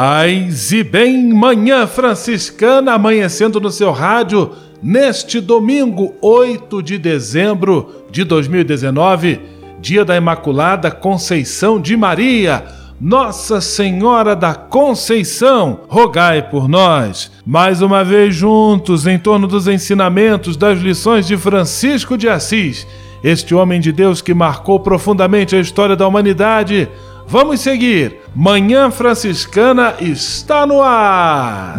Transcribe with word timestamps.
Paz 0.00 0.70
e 0.70 0.84
bem, 0.84 1.34
Manhã 1.34 1.84
Franciscana 1.84 2.92
amanhecendo 2.92 3.60
no 3.60 3.68
seu 3.68 3.90
rádio 3.90 4.52
neste 4.80 5.40
domingo, 5.40 6.14
8 6.22 6.80
de 6.84 6.98
dezembro 6.98 8.04
de 8.08 8.22
2019, 8.22 9.40
dia 9.80 10.04
da 10.04 10.16
Imaculada 10.16 10.88
Conceição 10.88 11.80
de 11.80 11.96
Maria. 11.96 12.64
Nossa 13.00 13.60
Senhora 13.60 14.36
da 14.36 14.54
Conceição, 14.54 15.80
rogai 15.88 16.48
por 16.48 16.68
nós. 16.68 17.32
Mais 17.44 17.82
uma 17.82 18.04
vez 18.04 18.36
juntos 18.36 19.04
em 19.04 19.18
torno 19.18 19.48
dos 19.48 19.66
ensinamentos 19.66 20.56
das 20.56 20.78
lições 20.78 21.26
de 21.26 21.36
Francisco 21.36 22.16
de 22.16 22.28
Assis, 22.28 22.86
este 23.24 23.52
homem 23.52 23.80
de 23.80 23.90
Deus 23.90 24.22
que 24.22 24.32
marcou 24.32 24.78
profundamente 24.78 25.56
a 25.56 25.60
história 25.60 25.96
da 25.96 26.06
humanidade 26.06 26.88
Vamos 27.30 27.60
seguir. 27.60 28.20
Manhã 28.34 28.90
Franciscana 28.90 29.96
está 30.00 30.66
no 30.66 30.80
ar. 30.80 31.78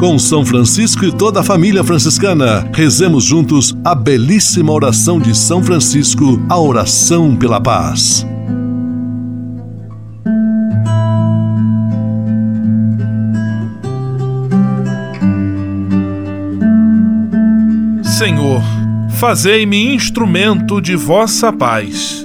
Com 0.00 0.18
São 0.18 0.44
Francisco 0.44 1.04
e 1.04 1.12
toda 1.12 1.38
a 1.38 1.42
família 1.44 1.84
franciscana, 1.84 2.68
rezemos 2.74 3.22
juntos 3.22 3.72
a 3.84 3.94
belíssima 3.94 4.72
oração 4.72 5.20
de 5.20 5.32
São 5.32 5.62
Francisco, 5.62 6.44
a 6.48 6.58
oração 6.58 7.36
pela 7.36 7.60
paz. 7.60 8.26
Senhor, 18.02 18.60
fazei-me 19.20 19.94
instrumento 19.94 20.80
de 20.80 20.96
vossa 20.96 21.52
paz 21.52 22.24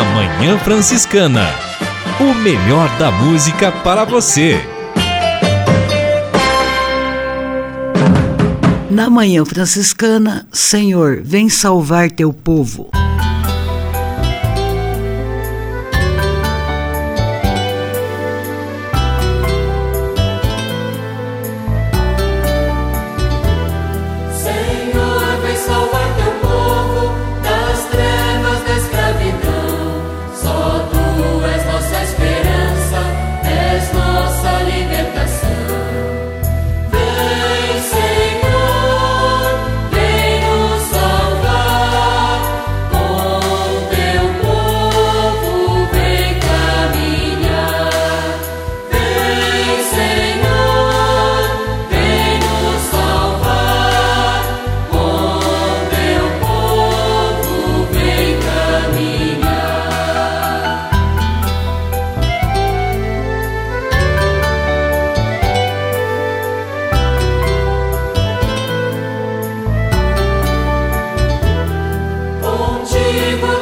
Na 0.00 0.04
Manhã 0.14 0.58
Franciscana. 0.58 1.46
O 2.18 2.32
melhor 2.32 2.88
da 2.98 3.10
música 3.10 3.70
para 3.70 4.02
você. 4.02 4.58
Na 8.90 9.10
Manhã 9.10 9.44
Franciscana, 9.44 10.46
Senhor, 10.50 11.20
vem 11.22 11.50
salvar 11.50 12.10
teu 12.10 12.32
povo. 12.32 12.90
He 73.20 73.34
will 73.34 73.59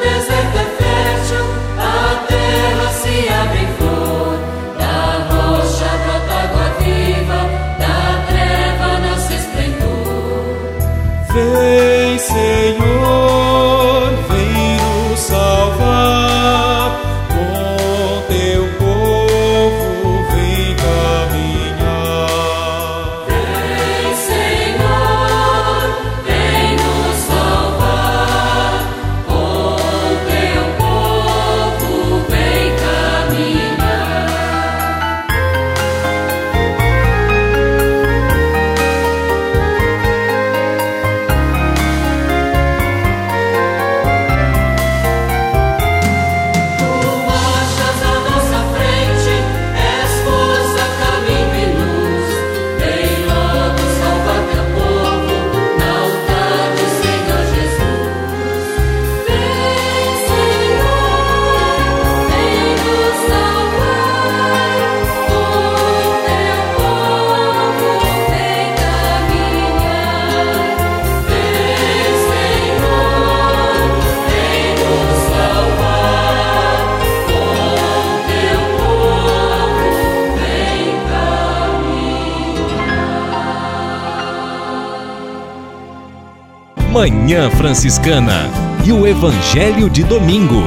Manhã 86.99 87.49
Franciscana 87.49 88.51
e 88.85 88.91
o 88.91 89.07
Evangelho 89.07 89.89
de 89.89 90.03
Domingo. 90.03 90.65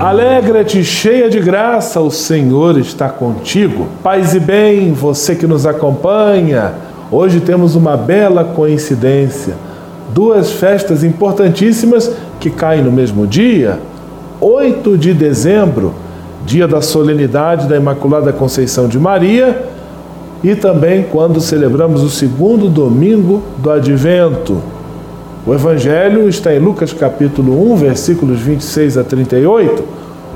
Alegra-te, 0.00 0.82
cheia 0.82 1.28
de 1.28 1.40
graça, 1.40 2.00
o 2.00 2.10
Senhor 2.10 2.78
está 2.78 3.10
contigo. 3.10 3.86
Paz 4.02 4.34
e 4.34 4.40
bem, 4.40 4.94
você 4.94 5.34
que 5.34 5.46
nos 5.46 5.66
acompanha. 5.66 6.72
Hoje 7.10 7.38
temos 7.38 7.76
uma 7.76 7.98
bela 7.98 8.44
coincidência. 8.44 9.54
Duas 10.14 10.52
festas 10.52 11.04
importantíssimas 11.04 12.10
que 12.40 12.48
caem 12.48 12.82
no 12.82 12.90
mesmo 12.90 13.26
dia. 13.26 13.78
8 14.40 14.96
de 14.96 15.12
dezembro, 15.12 15.92
dia 16.46 16.66
da 16.66 16.80
solenidade 16.80 17.68
da 17.68 17.76
Imaculada 17.76 18.32
Conceição 18.32 18.88
de 18.88 18.98
Maria, 18.98 19.66
e 20.42 20.54
também 20.54 21.04
quando 21.12 21.42
celebramos 21.42 22.02
o 22.02 22.08
segundo 22.08 22.70
domingo 22.70 23.42
do 23.58 23.70
Advento. 23.70 24.71
O 25.44 25.52
Evangelho 25.52 26.28
está 26.28 26.54
em 26.54 26.60
Lucas 26.60 26.92
capítulo 26.92 27.72
1, 27.72 27.76
versículos 27.76 28.38
26 28.38 28.96
a 28.96 29.02
38, 29.02 29.82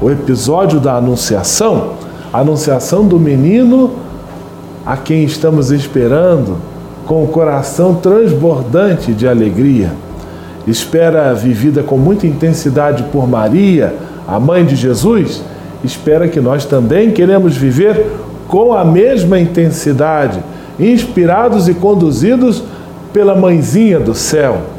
o 0.03 0.11
episódio 0.11 0.81
da 0.81 0.97
Anunciação, 0.97 1.93
a 2.33 2.41
Anunciação 2.41 3.07
do 3.07 3.17
menino 3.17 3.93
a 4.85 4.97
quem 4.97 5.23
estamos 5.23 5.71
esperando 5.71 6.57
com 7.07 7.23
o 7.23 7.29
coração 7.29 7.95
transbordante 7.95 9.13
de 9.13 9.29
alegria. 9.29 9.93
Espera 10.67 11.33
vivida 11.35 11.85
com 11.85 11.97
muita 11.97 12.27
intensidade 12.27 13.05
por 13.13 13.29
Maria, 13.29 13.95
a 14.27 14.41
mãe 14.41 14.65
de 14.65 14.75
Jesus, 14.75 15.41
espera 15.85 16.27
que 16.27 16.41
nós 16.41 16.65
também 16.65 17.13
queremos 17.13 17.57
viver 17.57 18.11
com 18.49 18.73
a 18.73 18.85
mesma 18.85 19.39
intensidade, 19.39 20.41
inspirados 20.81 21.69
e 21.69 21.75
conduzidos 21.75 22.61
pela 23.13 23.37
mãezinha 23.37 24.01
do 24.01 24.13
céu 24.13 24.75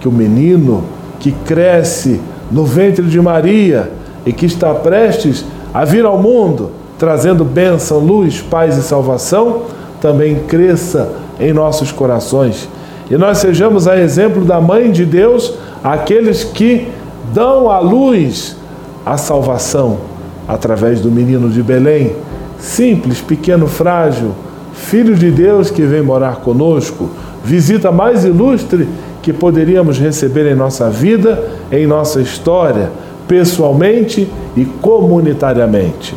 que 0.00 0.08
o 0.08 0.12
menino 0.12 0.84
que 1.18 1.32
cresce 1.32 2.20
no 2.50 2.64
ventre 2.64 3.04
de 3.04 3.20
Maria 3.20 3.90
e 4.24 4.32
que 4.32 4.46
está 4.46 4.74
prestes 4.74 5.44
a 5.72 5.84
vir 5.84 6.04
ao 6.04 6.18
mundo, 6.18 6.70
trazendo 6.98 7.44
bênção, 7.44 7.98
luz, 7.98 8.40
paz 8.40 8.76
e 8.76 8.82
salvação, 8.82 9.62
também 10.00 10.40
cresça 10.48 11.08
em 11.38 11.52
nossos 11.52 11.92
corações. 11.92 12.68
E 13.10 13.16
nós 13.16 13.38
sejamos 13.38 13.86
a 13.86 13.98
exemplo 13.98 14.44
da 14.44 14.60
Mãe 14.60 14.90
de 14.90 15.04
Deus, 15.04 15.54
aqueles 15.82 16.44
que 16.44 16.88
dão 17.32 17.70
à 17.70 17.78
luz 17.78 18.56
a 19.04 19.16
salvação 19.16 19.98
através 20.46 21.00
do 21.00 21.10
menino 21.10 21.48
de 21.48 21.62
Belém, 21.62 22.16
simples, 22.58 23.20
pequeno, 23.20 23.66
frágil, 23.66 24.32
filho 24.72 25.14
de 25.14 25.30
Deus 25.30 25.70
que 25.70 25.82
vem 25.82 26.02
morar 26.02 26.36
conosco, 26.36 27.08
visita 27.44 27.90
mais 27.90 28.24
ilustre 28.24 28.88
que 29.22 29.32
poderíamos 29.32 29.98
receber 29.98 30.50
em 30.50 30.54
nossa 30.54 30.88
vida, 30.88 31.50
em 31.70 31.86
nossa 31.86 32.20
história, 32.20 32.90
pessoalmente 33.28 34.30
e 34.56 34.64
comunitariamente. 34.64 36.16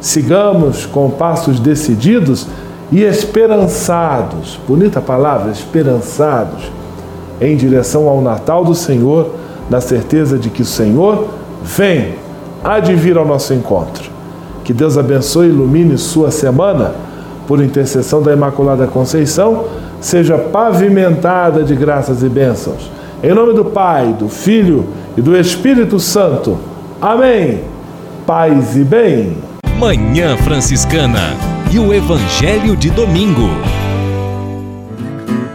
Sigamos 0.00 0.86
com 0.86 1.10
passos 1.10 1.60
decididos 1.60 2.46
e 2.90 3.02
esperançados, 3.02 4.58
bonita 4.66 5.00
palavra, 5.00 5.52
esperançados, 5.52 6.70
em 7.40 7.56
direção 7.56 8.08
ao 8.08 8.20
Natal 8.20 8.64
do 8.64 8.74
Senhor, 8.74 9.30
na 9.70 9.80
certeza 9.80 10.38
de 10.38 10.50
que 10.50 10.62
o 10.62 10.66
Senhor 10.66 11.28
vem, 11.62 12.14
há 12.64 12.80
de 12.80 12.94
vir 12.94 13.16
ao 13.16 13.24
nosso 13.24 13.54
encontro. 13.54 14.10
Que 14.64 14.72
Deus 14.72 14.98
abençoe 14.98 15.46
e 15.46 15.50
ilumine 15.50 15.96
sua 15.96 16.30
semana, 16.30 16.94
por 17.46 17.62
intercessão 17.62 18.22
da 18.22 18.32
Imaculada 18.32 18.86
Conceição 18.86 19.64
seja 20.00 20.38
pavimentada 20.38 21.62
de 21.62 21.74
graças 21.74 22.22
e 22.22 22.28
bênçãos. 22.28 22.90
Em 23.22 23.34
nome 23.34 23.52
do 23.52 23.66
Pai, 23.66 24.14
do 24.18 24.28
Filho 24.28 24.88
e 25.16 25.20
do 25.20 25.36
Espírito 25.36 26.00
Santo. 26.00 26.58
Amém. 27.00 27.60
Paz 28.26 28.76
e 28.76 28.84
bem. 28.84 29.36
Manhã 29.78 30.36
Franciscana 30.38 31.34
e 31.70 31.78
o 31.78 31.92
Evangelho 31.92 32.76
de 32.76 32.90
Domingo. 32.90 33.48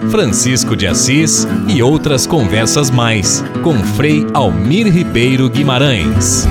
Francisco 0.09 0.75
de 0.75 0.88
Assis 0.88 1.47
e 1.68 1.81
outras 1.81 2.27
conversas 2.27 2.89
mais 2.89 3.44
com 3.63 3.74
Frei 3.74 4.25
Almir 4.33 4.88
Ribeiro 4.88 5.50
Guimarães. 5.50 6.47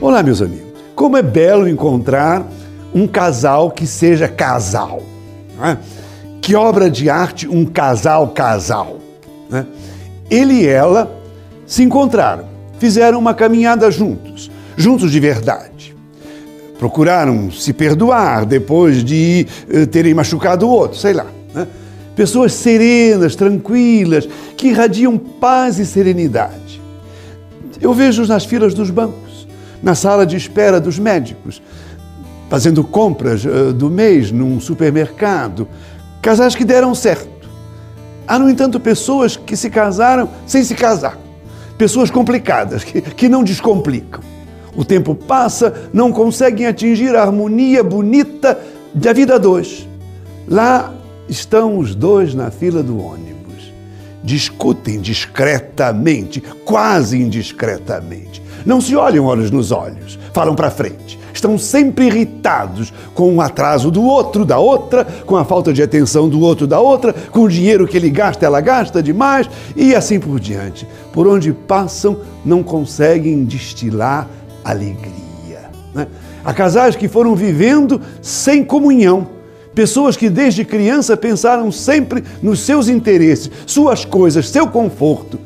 Olá, 0.00 0.22
meus 0.22 0.42
amigos. 0.42 0.72
Como 0.94 1.16
é 1.16 1.22
belo 1.22 1.66
encontrar 1.66 2.46
um 2.94 3.06
casal 3.06 3.70
que 3.70 3.86
seja 3.86 4.28
casal. 4.28 5.02
É? 5.62 5.76
Que 6.40 6.54
obra 6.54 6.90
de 6.90 7.08
arte 7.08 7.48
um 7.48 7.64
casal 7.64 8.28
casal. 8.28 8.98
É? 9.52 9.64
Ele 10.30 10.54
e 10.62 10.66
ela 10.66 11.14
se 11.66 11.82
encontraram, 11.82 12.46
fizeram 12.78 13.18
uma 13.18 13.34
caminhada 13.34 13.90
juntos, 13.90 14.50
juntos 14.76 15.10
de 15.10 15.20
verdade. 15.20 15.94
Procuraram 16.78 17.50
se 17.50 17.72
perdoar 17.72 18.44
depois 18.44 19.04
de 19.04 19.46
uh, 19.68 19.86
terem 19.86 20.14
machucado 20.14 20.66
o 20.66 20.70
outro, 20.70 20.98
sei 20.98 21.12
lá. 21.12 21.26
Né? 21.54 21.66
Pessoas 22.16 22.52
serenas, 22.52 23.36
tranquilas, 23.36 24.28
que 24.56 24.68
irradiam 24.68 25.16
paz 25.16 25.78
e 25.78 25.86
serenidade. 25.86 26.82
Eu 27.80 27.94
vejo 27.94 28.26
nas 28.26 28.44
filas 28.44 28.74
dos 28.74 28.90
bancos, 28.90 29.46
na 29.82 29.94
sala 29.94 30.26
de 30.26 30.36
espera 30.36 30.80
dos 30.80 30.98
médicos, 30.98 31.62
fazendo 32.52 32.84
compras 32.84 33.46
uh, 33.46 33.72
do 33.72 33.88
mês 33.88 34.30
num 34.30 34.60
supermercado, 34.60 35.66
casais 36.20 36.54
que 36.54 36.66
deram 36.66 36.94
certo. 36.94 37.48
Há, 38.28 38.38
no 38.38 38.50
entanto, 38.50 38.78
pessoas 38.78 39.38
que 39.38 39.56
se 39.56 39.70
casaram 39.70 40.28
sem 40.46 40.62
se 40.62 40.74
casar, 40.74 41.16
pessoas 41.78 42.10
complicadas, 42.10 42.84
que, 42.84 43.00
que 43.00 43.26
não 43.26 43.42
descomplicam. 43.42 44.20
O 44.76 44.84
tempo 44.84 45.14
passa, 45.14 45.88
não 45.94 46.12
conseguem 46.12 46.66
atingir 46.66 47.16
a 47.16 47.22
harmonia 47.22 47.82
bonita 47.82 48.60
da 48.92 49.14
vida 49.14 49.38
dois. 49.38 49.88
Lá 50.46 50.92
estão 51.30 51.78
os 51.78 51.94
dois 51.94 52.34
na 52.34 52.50
fila 52.50 52.82
do 52.82 53.02
ônibus. 53.02 53.72
Discutem 54.22 55.00
discretamente, 55.00 56.42
quase 56.66 57.18
indiscretamente. 57.18 58.42
Não 58.66 58.78
se 58.78 58.94
olham 58.94 59.24
olhos 59.24 59.50
nos 59.50 59.72
olhos, 59.72 60.18
falam 60.34 60.54
para 60.54 60.70
frente 60.70 61.21
estão 61.36 61.56
sempre 61.58 62.06
irritados 62.06 62.92
com 63.14 63.36
o 63.36 63.40
atraso 63.40 63.90
do 63.90 64.02
outro, 64.02 64.44
da 64.44 64.58
outra, 64.58 65.04
com 65.26 65.36
a 65.36 65.44
falta 65.44 65.72
de 65.72 65.82
atenção 65.82 66.28
do 66.28 66.40
outro, 66.40 66.66
da 66.66 66.80
outra, 66.80 67.12
com 67.12 67.40
o 67.40 67.48
dinheiro 67.48 67.86
que 67.86 67.96
ele 67.96 68.10
gasta, 68.10 68.46
ela 68.46 68.60
gasta 68.60 69.02
demais 69.02 69.48
e 69.76 69.94
assim 69.94 70.18
por 70.18 70.38
diante. 70.38 70.86
Por 71.12 71.26
onde 71.26 71.52
passam, 71.52 72.18
não 72.44 72.62
conseguem 72.62 73.44
destilar 73.44 74.28
alegria. 74.64 75.70
Né? 75.94 76.06
Há 76.44 76.52
casais 76.52 76.96
que 76.96 77.08
foram 77.08 77.34
vivendo 77.34 78.00
sem 78.20 78.64
comunhão. 78.64 79.28
Pessoas 79.74 80.16
que 80.16 80.28
desde 80.28 80.64
criança 80.64 81.16
pensaram 81.16 81.72
sempre 81.72 82.22
nos 82.42 82.60
seus 82.60 82.88
interesses, 82.88 83.50
suas 83.66 84.04
coisas, 84.04 84.48
seu 84.48 84.66
conforto. 84.66 85.38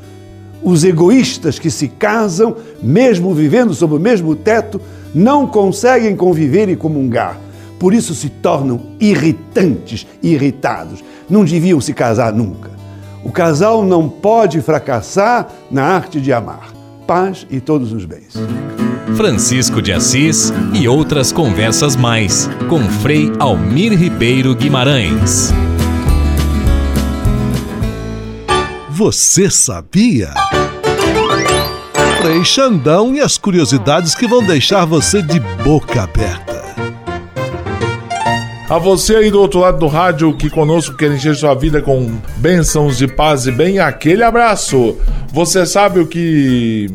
Os 0.62 0.82
egoístas 0.82 1.58
que 1.58 1.70
se 1.70 1.86
casam, 1.86 2.56
mesmo 2.82 3.32
vivendo 3.32 3.72
sob 3.72 3.94
o 3.94 4.00
mesmo 4.00 4.34
teto, 4.34 4.80
não 5.16 5.46
conseguem 5.46 6.14
conviver 6.14 6.68
e 6.68 6.76
comungar. 6.76 7.40
Por 7.78 7.94
isso 7.94 8.14
se 8.14 8.28
tornam 8.28 8.80
irritantes 9.00 10.06
e 10.22 10.34
irritados. 10.34 11.02
Não 11.28 11.42
deviam 11.42 11.80
se 11.80 11.94
casar 11.94 12.34
nunca. 12.34 12.70
O 13.24 13.32
casal 13.32 13.82
não 13.82 14.10
pode 14.10 14.60
fracassar 14.60 15.48
na 15.70 15.84
arte 15.84 16.20
de 16.20 16.34
amar. 16.34 16.70
Paz 17.06 17.46
e 17.50 17.60
todos 17.60 17.92
os 17.92 18.04
bens. 18.04 18.34
Francisco 19.16 19.80
de 19.80 19.90
Assis 19.90 20.52
e 20.74 20.86
outras 20.86 21.32
conversas 21.32 21.96
mais 21.96 22.50
com 22.68 22.80
Frei 22.80 23.32
Almir 23.38 23.98
Ribeiro 23.98 24.54
Guimarães. 24.54 25.50
Você 28.90 29.50
sabia? 29.50 30.34
Frei 32.26 32.44
Xandão 32.44 33.14
e 33.14 33.20
as 33.20 33.38
curiosidades 33.38 34.12
que 34.12 34.26
vão 34.26 34.44
deixar 34.44 34.84
você 34.84 35.22
de 35.22 35.38
boca 35.62 36.02
aberta. 36.02 36.60
A 38.68 38.78
você 38.78 39.14
aí 39.14 39.30
do 39.30 39.40
outro 39.40 39.60
lado 39.60 39.78
do 39.78 39.86
rádio 39.86 40.36
que 40.36 40.50
conosco 40.50 40.96
quer 40.96 41.12
encher 41.12 41.36
sua 41.36 41.54
vida 41.54 41.80
com 41.80 42.18
bênçãos 42.38 42.98
de 42.98 43.06
paz 43.06 43.46
e 43.46 43.52
bem, 43.52 43.78
aquele 43.78 44.24
abraço. 44.24 44.98
Você 45.28 45.64
sabe 45.64 46.00
o 46.00 46.06
que 46.08 46.90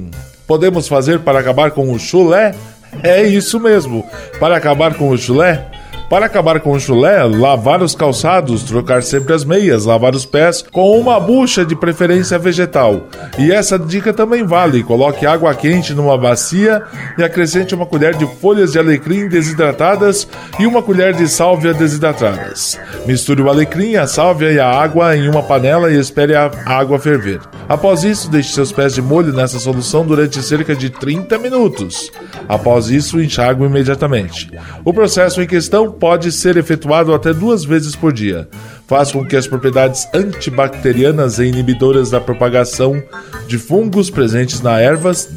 podemos 0.45 0.89
fazer 0.89 1.19
para 1.19 1.39
acabar 1.39 1.71
com 1.71 1.93
o 1.93 1.97
chulé? 1.97 2.53
É 3.01 3.25
isso 3.25 3.57
mesmo. 3.57 4.05
Para 4.37 4.57
acabar 4.57 4.95
com 4.95 5.11
o 5.11 5.17
chulé, 5.17 5.65
Para 6.11 6.25
acabar 6.25 6.59
com 6.59 6.73
o 6.73 6.79
chulé, 6.79 7.23
lavar 7.23 7.81
os 7.81 7.95
calçados, 7.95 8.63
trocar 8.63 9.01
sempre 9.01 9.33
as 9.33 9.45
meias, 9.45 9.85
lavar 9.85 10.13
os 10.13 10.25
pés 10.25 10.61
com 10.61 10.99
uma 10.99 11.17
bucha 11.17 11.63
de 11.63 11.73
preferência 11.73 12.37
vegetal. 12.37 13.07
E 13.39 13.49
essa 13.49 13.79
dica 13.79 14.11
também 14.11 14.43
vale: 14.43 14.83
coloque 14.83 15.25
água 15.25 15.55
quente 15.55 15.93
numa 15.93 16.17
bacia 16.17 16.83
e 17.17 17.23
acrescente 17.23 17.73
uma 17.73 17.85
colher 17.85 18.13
de 18.13 18.27
folhas 18.41 18.73
de 18.73 18.79
alecrim 18.79 19.29
desidratadas 19.29 20.27
e 20.59 20.67
uma 20.67 20.83
colher 20.83 21.13
de 21.13 21.29
sálvia 21.29 21.73
desidratadas. 21.73 22.77
Misture 23.05 23.41
o 23.41 23.49
alecrim, 23.49 23.95
a 23.95 24.05
sálvia 24.05 24.51
e 24.51 24.59
a 24.59 24.69
água 24.69 25.15
em 25.15 25.29
uma 25.29 25.41
panela 25.41 25.89
e 25.93 25.97
espere 25.97 26.35
a 26.35 26.51
água 26.65 26.99
ferver. 26.99 27.39
Após 27.69 28.03
isso, 28.03 28.29
deixe 28.29 28.51
seus 28.51 28.73
pés 28.73 28.95
de 28.95 29.01
molho 29.01 29.31
nessa 29.31 29.57
solução 29.57 30.05
durante 30.05 30.43
cerca 30.43 30.75
de 30.75 30.89
30 30.89 31.39
minutos. 31.39 32.11
Após 32.49 32.89
isso, 32.89 33.21
enxague 33.21 33.63
imediatamente. 33.63 34.51
O 34.83 34.93
processo 34.93 35.41
em 35.41 35.47
questão 35.47 36.00
pode 36.01 36.31
ser 36.31 36.57
efetuado 36.57 37.13
até 37.13 37.31
duas 37.31 37.63
vezes 37.63 37.95
por 37.95 38.11
dia. 38.11 38.49
Faz 38.87 39.11
com 39.11 39.23
que 39.23 39.37
as 39.37 39.45
propriedades 39.45 40.07
antibacterianas 40.13 41.37
e 41.37 41.45
inibidoras 41.45 42.09
da 42.09 42.19
propagação 42.19 43.01
de 43.47 43.59
fungos 43.59 44.09
presentes 44.09 44.65
ervas, 44.65 45.29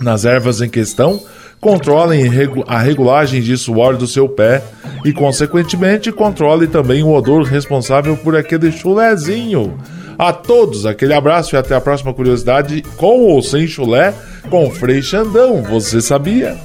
nas 0.00 0.24
ervas 0.24 0.62
em 0.62 0.68
questão 0.68 1.20
controlem 1.60 2.30
a 2.66 2.78
regulagem 2.78 3.40
de 3.40 3.56
suor 3.56 3.96
do 3.96 4.06
seu 4.06 4.28
pé 4.28 4.62
e, 5.04 5.12
consequentemente, 5.12 6.12
controle 6.12 6.66
também 6.66 7.02
o 7.02 7.12
odor 7.12 7.44
responsável 7.44 8.16
por 8.16 8.36
aquele 8.36 8.70
chulezinho. 8.70 9.76
A 10.18 10.32
todos, 10.32 10.86
aquele 10.86 11.12
abraço 11.12 11.54
e 11.54 11.58
até 11.58 11.74
a 11.74 11.80
próxima 11.80 12.14
curiosidade 12.14 12.82
com 12.96 13.20
ou 13.22 13.42
sem 13.42 13.66
chulé 13.66 14.14
com 14.48 14.70
Frei 14.70 15.02
Xandão. 15.02 15.62
Você 15.62 16.00
sabia? 16.00 16.56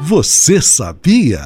Você 0.00 0.60
sabia? 0.60 1.44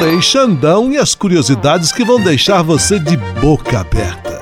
Frei 0.00 0.22
Xandão 0.22 0.90
e 0.90 0.96
as 0.96 1.14
curiosidades 1.14 1.92
que 1.92 2.02
vão 2.02 2.18
deixar 2.18 2.62
você 2.62 2.98
de 2.98 3.18
boca 3.18 3.80
aberta. 3.80 4.40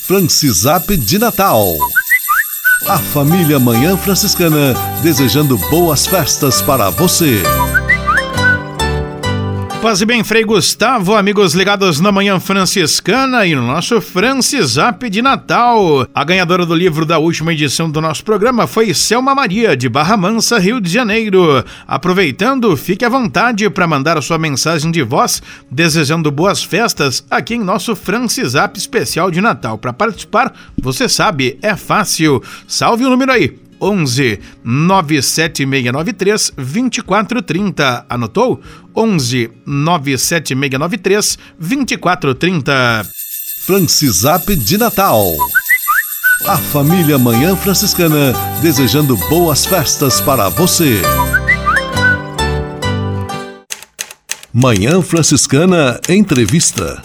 Francisap 0.00 0.94
de 0.94 1.18
Natal. 1.18 1.72
A 2.86 2.98
família 2.98 3.58
Manhã 3.58 3.96
Franciscana 3.96 4.74
desejando 5.02 5.56
boas 5.70 6.06
festas 6.06 6.60
para 6.60 6.90
você. 6.90 7.42
Paz 9.82 10.00
e 10.00 10.06
bem, 10.06 10.24
Frei 10.24 10.42
Gustavo, 10.42 11.14
amigos 11.14 11.54
ligados 11.54 12.00
na 12.00 12.10
Manhã 12.10 12.40
Franciscana 12.40 13.46
e 13.46 13.54
no 13.54 13.64
nosso 13.64 14.00
Francisap 14.00 15.08
de 15.08 15.22
Natal. 15.22 16.08
A 16.12 16.24
ganhadora 16.24 16.66
do 16.66 16.74
livro 16.74 17.06
da 17.06 17.18
última 17.18 17.52
edição 17.52 17.88
do 17.88 18.00
nosso 18.00 18.24
programa 18.24 18.66
foi 18.66 18.92
Selma 18.92 19.32
Maria, 19.32 19.76
de 19.76 19.88
Barra 19.88 20.16
Mansa, 20.16 20.58
Rio 20.58 20.80
de 20.80 20.90
Janeiro. 20.90 21.64
Aproveitando, 21.86 22.76
fique 22.76 23.04
à 23.04 23.08
vontade 23.08 23.68
para 23.70 23.86
mandar 23.86 24.18
a 24.18 24.22
sua 24.22 24.38
mensagem 24.38 24.90
de 24.90 25.02
voz, 25.02 25.40
desejando 25.70 26.32
boas 26.32 26.64
festas 26.64 27.24
aqui 27.30 27.54
em 27.54 27.62
nosso 27.62 27.94
Francisap 27.94 28.76
especial 28.76 29.30
de 29.30 29.40
Natal. 29.40 29.78
Para 29.78 29.92
participar, 29.92 30.52
você 30.76 31.08
sabe, 31.08 31.58
é 31.62 31.76
fácil. 31.76 32.42
Salve 32.66 33.04
o 33.04 33.10
número 33.10 33.30
aí, 33.30 33.56
11 33.80 34.40
97693 34.64 36.52
2430. 36.56 38.06
Anotou? 38.08 38.60
11 38.94 39.50
97693 39.66 41.38
2430. 41.58 43.06
Francisap 43.64 44.54
de 44.54 44.78
Natal. 44.78 45.34
A 46.46 46.56
família 46.56 47.18
Manhã 47.18 47.56
Franciscana 47.56 48.32
desejando 48.62 49.16
boas 49.28 49.66
festas 49.66 50.20
para 50.20 50.48
você. 50.48 51.00
Manhã 54.52 55.02
Franciscana 55.02 56.00
Entrevista. 56.08 57.02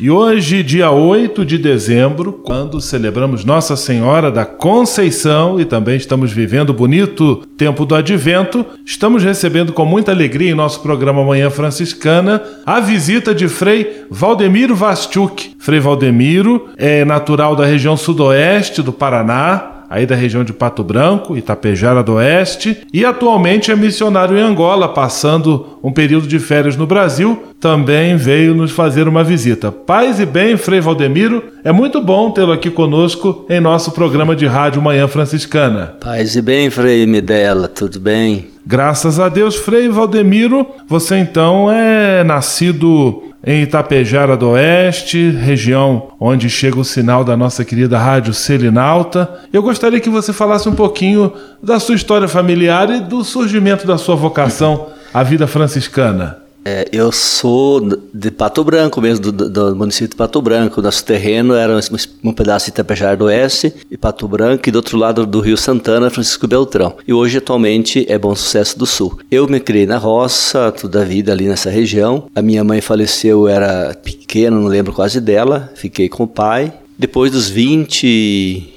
E 0.00 0.10
hoje, 0.10 0.62
dia 0.62 0.90
8 0.90 1.44
de 1.44 1.58
dezembro, 1.58 2.32
quando 2.32 2.80
celebramos 2.80 3.44
Nossa 3.44 3.76
Senhora 3.76 4.30
da 4.30 4.44
Conceição 4.44 5.60
e 5.60 5.64
também 5.64 5.96
estamos 5.96 6.32
vivendo 6.32 6.70
o 6.70 6.74
bonito 6.74 7.42
tempo 7.56 7.84
do 7.84 7.94
advento, 7.94 8.64
estamos 8.84 9.22
recebendo 9.22 9.72
com 9.72 9.84
muita 9.84 10.10
alegria 10.10 10.50
em 10.50 10.54
nosso 10.54 10.80
programa 10.80 11.24
Manhã 11.24 11.50
Franciscana 11.50 12.42
a 12.64 12.80
visita 12.80 13.34
de 13.34 13.48
Frei 13.48 14.04
Valdemiro 14.10 14.74
Vastiuk. 14.74 15.54
Frei 15.58 15.78
Valdemiro 15.78 16.70
é 16.76 17.04
natural 17.04 17.54
da 17.54 17.66
região 17.66 17.96
sudoeste 17.96 18.82
do 18.82 18.92
Paraná, 18.92 19.81
aí 19.92 20.06
da 20.06 20.14
região 20.14 20.42
de 20.42 20.54
Pato 20.54 20.82
Branco, 20.82 21.36
Itapejara 21.36 22.02
do 22.02 22.14
Oeste, 22.14 22.78
e 22.94 23.04
atualmente 23.04 23.70
é 23.70 23.76
missionário 23.76 24.38
em 24.38 24.40
Angola, 24.40 24.88
passando 24.88 25.78
um 25.82 25.92
período 25.92 26.26
de 26.26 26.38
férias 26.38 26.78
no 26.78 26.86
Brasil, 26.86 27.42
também 27.60 28.16
veio 28.16 28.54
nos 28.54 28.72
fazer 28.72 29.06
uma 29.06 29.22
visita. 29.22 29.70
Paz 29.70 30.18
e 30.18 30.24
bem, 30.24 30.56
Frei 30.56 30.80
Valdemiro, 30.80 31.44
é 31.62 31.70
muito 31.70 32.00
bom 32.00 32.30
tê-lo 32.30 32.52
aqui 32.52 32.70
conosco 32.70 33.44
em 33.50 33.60
nosso 33.60 33.92
programa 33.92 34.34
de 34.34 34.46
rádio 34.46 34.80
Manhã 34.80 35.06
Franciscana. 35.06 35.94
Paz 36.00 36.36
e 36.36 36.40
bem, 36.40 36.70
Frei 36.70 37.06
Medela, 37.06 37.68
tudo 37.68 38.00
bem? 38.00 38.46
Graças 38.64 39.20
a 39.20 39.28
Deus, 39.28 39.56
Frei 39.56 39.90
Valdemiro, 39.90 40.66
você 40.88 41.18
então 41.18 41.70
é 41.70 42.24
nascido 42.24 43.31
em 43.44 43.62
Itapejara 43.62 44.36
do 44.36 44.50
Oeste, 44.50 45.30
região 45.30 46.10
onde 46.20 46.48
chega 46.48 46.78
o 46.78 46.84
sinal 46.84 47.24
da 47.24 47.36
nossa 47.36 47.64
querida 47.64 47.98
Rádio 47.98 48.32
Selinalta. 48.32 49.28
Eu 49.52 49.62
gostaria 49.62 50.00
que 50.00 50.10
você 50.10 50.32
falasse 50.32 50.68
um 50.68 50.74
pouquinho 50.74 51.32
da 51.62 51.80
sua 51.80 51.96
história 51.96 52.28
familiar 52.28 52.88
e 52.90 53.00
do 53.00 53.24
surgimento 53.24 53.86
da 53.86 53.98
sua 53.98 54.14
vocação 54.14 54.88
à 55.12 55.22
vida 55.22 55.46
franciscana. 55.46 56.41
É, 56.64 56.88
eu 56.92 57.10
sou 57.10 57.80
de 58.14 58.30
Pato 58.30 58.62
Branco 58.62 59.00
mesmo, 59.00 59.32
do, 59.32 59.48
do, 59.50 59.76
município 59.76 60.08
de 60.08 60.16
Pato 60.16 60.40
Branco. 60.40 60.80
Nosso 60.80 61.04
terreno 61.04 61.54
era 61.54 61.76
um, 61.76 62.30
um 62.30 62.32
pedaço 62.32 62.66
de 62.66 62.70
Itapejara 62.70 63.16
do 63.16 63.24
Oeste 63.24 63.72
e 63.90 63.96
Pato 63.96 64.28
Branco, 64.28 64.68
e 64.68 64.72
do 64.72 64.76
outro 64.76 64.96
lado 64.96 65.26
do 65.26 65.40
Rio 65.40 65.56
Santana, 65.56 66.10
Francisco 66.10 66.46
Beltrão. 66.46 66.96
E 67.06 67.12
hoje, 67.12 67.38
atualmente, 67.38 68.06
é 68.08 68.18
Bom 68.18 68.34
Sucesso 68.34 68.78
do 68.78 68.86
Sul. 68.86 69.18
Eu 69.30 69.48
me 69.48 69.58
criei 69.58 69.86
na 69.86 69.98
roça, 69.98 70.72
toda 70.72 71.02
a 71.02 71.04
vida 71.04 71.32
ali 71.32 71.48
nessa 71.48 71.70
região. 71.70 72.28
A 72.34 72.42
minha 72.42 72.62
mãe 72.62 72.80
faleceu, 72.80 73.42
eu 73.42 73.48
era 73.48 73.94
pequeno, 73.94 74.60
não 74.60 74.68
lembro 74.68 74.92
quase 74.92 75.20
dela. 75.20 75.72
Fiquei 75.74 76.08
com 76.08 76.24
o 76.24 76.28
pai. 76.28 76.72
Depois 76.96 77.32
dos 77.32 77.48
20, 77.48 78.74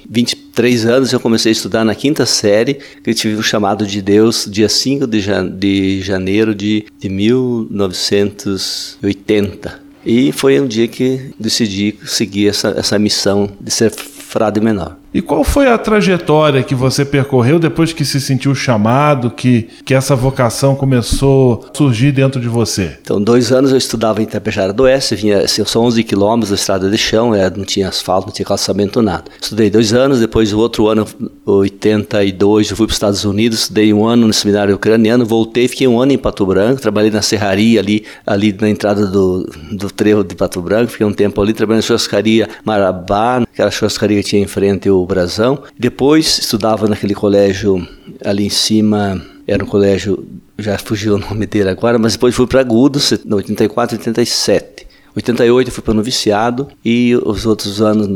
23 0.56 0.86
anos, 0.86 1.12
eu 1.12 1.20
comecei 1.20 1.50
a 1.50 1.52
estudar 1.52 1.84
na 1.84 1.94
quinta 1.94 2.26
série, 2.26 2.76
que 3.04 3.10
eu 3.10 3.14
tive 3.14 3.36
o 3.36 3.44
chamado 3.44 3.86
de 3.86 4.02
Deus 4.02 4.48
dia 4.50 4.70
5 4.70 5.06
de, 5.06 5.22
de 5.52 6.02
janeiro 6.02 6.56
de, 6.56 6.86
de 6.98 7.10
1980. 7.10 9.84
E 10.06 10.32
foi 10.32 10.58
um 10.62 10.66
dia 10.66 10.88
que 10.88 11.32
decidi 11.38 11.98
seguir 12.06 12.48
essa, 12.48 12.70
essa 12.70 12.98
missão 12.98 13.52
de 13.60 13.70
ser 13.70 13.92
frade 13.92 14.62
menor. 14.62 14.98
E 15.16 15.22
qual 15.22 15.46
foi 15.46 15.70
a 15.70 15.78
trajetória 15.78 16.62
que 16.62 16.76
você 16.76 17.06
percorreu 17.06 17.58
depois 17.58 17.94
que 17.94 18.04
se 18.04 18.20
sentiu 18.20 18.54
chamado, 18.54 19.32
que, 19.32 19.70
que 19.86 19.94
essa 19.94 20.14
vocação 20.14 20.76
começou 20.76 21.70
a 21.74 21.78
surgir 21.78 22.12
dentro 22.12 22.42
de 22.42 22.50
você? 22.50 22.98
Então, 23.02 23.24
dois 23.24 23.50
anos 23.50 23.72
eu 23.72 23.78
estudava 23.78 24.22
em 24.22 24.26
Tapejara 24.26 24.74
do 24.74 24.84
Oeste, 24.84 25.16
vinha, 25.16 25.38
assim, 25.38 25.64
são 25.64 25.86
11 25.86 26.04
quilômetros 26.04 26.50
da 26.50 26.56
estrada 26.56 26.90
de 26.90 26.98
chão, 26.98 27.34
é, 27.34 27.50
não 27.50 27.64
tinha 27.64 27.88
asfalto, 27.88 28.28
não 28.28 28.34
tinha 28.34 28.46
calçamento, 28.46 29.02
nada. 29.02 29.24
Estudei 29.42 29.70
dois 29.70 29.94
anos, 29.94 30.20
depois 30.20 30.52
o 30.52 30.60
outro 30.60 30.90
ano, 30.90 31.08
82, 31.46 32.72
eu 32.72 32.76
fui 32.76 32.86
para 32.86 32.92
os 32.92 32.98
Estados 32.98 33.24
Unidos, 33.24 33.60
estudei 33.60 33.94
um 33.94 34.06
ano 34.06 34.28
no 34.28 34.34
seminário 34.34 34.76
ucraniano, 34.76 35.26
voltei, 35.26 35.70
fiquei 35.70 35.88
um 35.88 35.98
ano 35.98 36.12
em 36.12 36.18
Pato 36.18 36.46
Branco, 36.46 36.82
trabalhei 36.82 37.10
na 37.10 37.22
serraria 37.22 37.80
ali, 37.80 38.04
ali 38.28 38.52
na 38.52 38.70
entrada 38.70 39.08
do, 39.08 39.50
do 39.72 39.90
trevo 39.90 40.26
de 40.26 40.36
Pato 40.36 40.62
Branco, 40.62 40.92
fiquei 40.92 41.08
um 41.08 41.14
tempo 41.14 41.42
ali, 41.42 41.54
trabalhei 41.54 41.78
na 41.78 41.84
churrascaria 41.84 42.50
Marabá, 42.66 43.44
aquela 43.44 43.72
churrascaria 43.72 44.22
que 44.22 44.28
tinha 44.28 44.44
em 44.44 44.48
frente 44.48 44.90
o 44.90 45.05
Brasão. 45.06 45.64
Depois 45.78 46.40
estudava 46.40 46.88
naquele 46.88 47.14
colégio 47.14 47.86
ali 48.24 48.46
em 48.46 48.50
cima, 48.50 49.22
era 49.48 49.64
um 49.64 49.68
colégio, 49.68 50.26
já 50.58 50.78
fugiu 50.78 51.16
o 51.16 51.18
nome 51.20 51.46
dele 51.46 51.70
agora, 51.70 51.98
mas 51.98 52.14
depois 52.14 52.36
fui 52.36 52.48
para 52.48 52.62
Agudos, 52.62 53.12
84 53.30 53.98
87. 53.98 54.88
88 55.16 55.72
fui 55.72 55.84
para 55.84 55.94
noviciado 55.94 56.68
e 56.84 57.16
os 57.24 57.46
outros 57.46 57.82
anos 57.82 58.08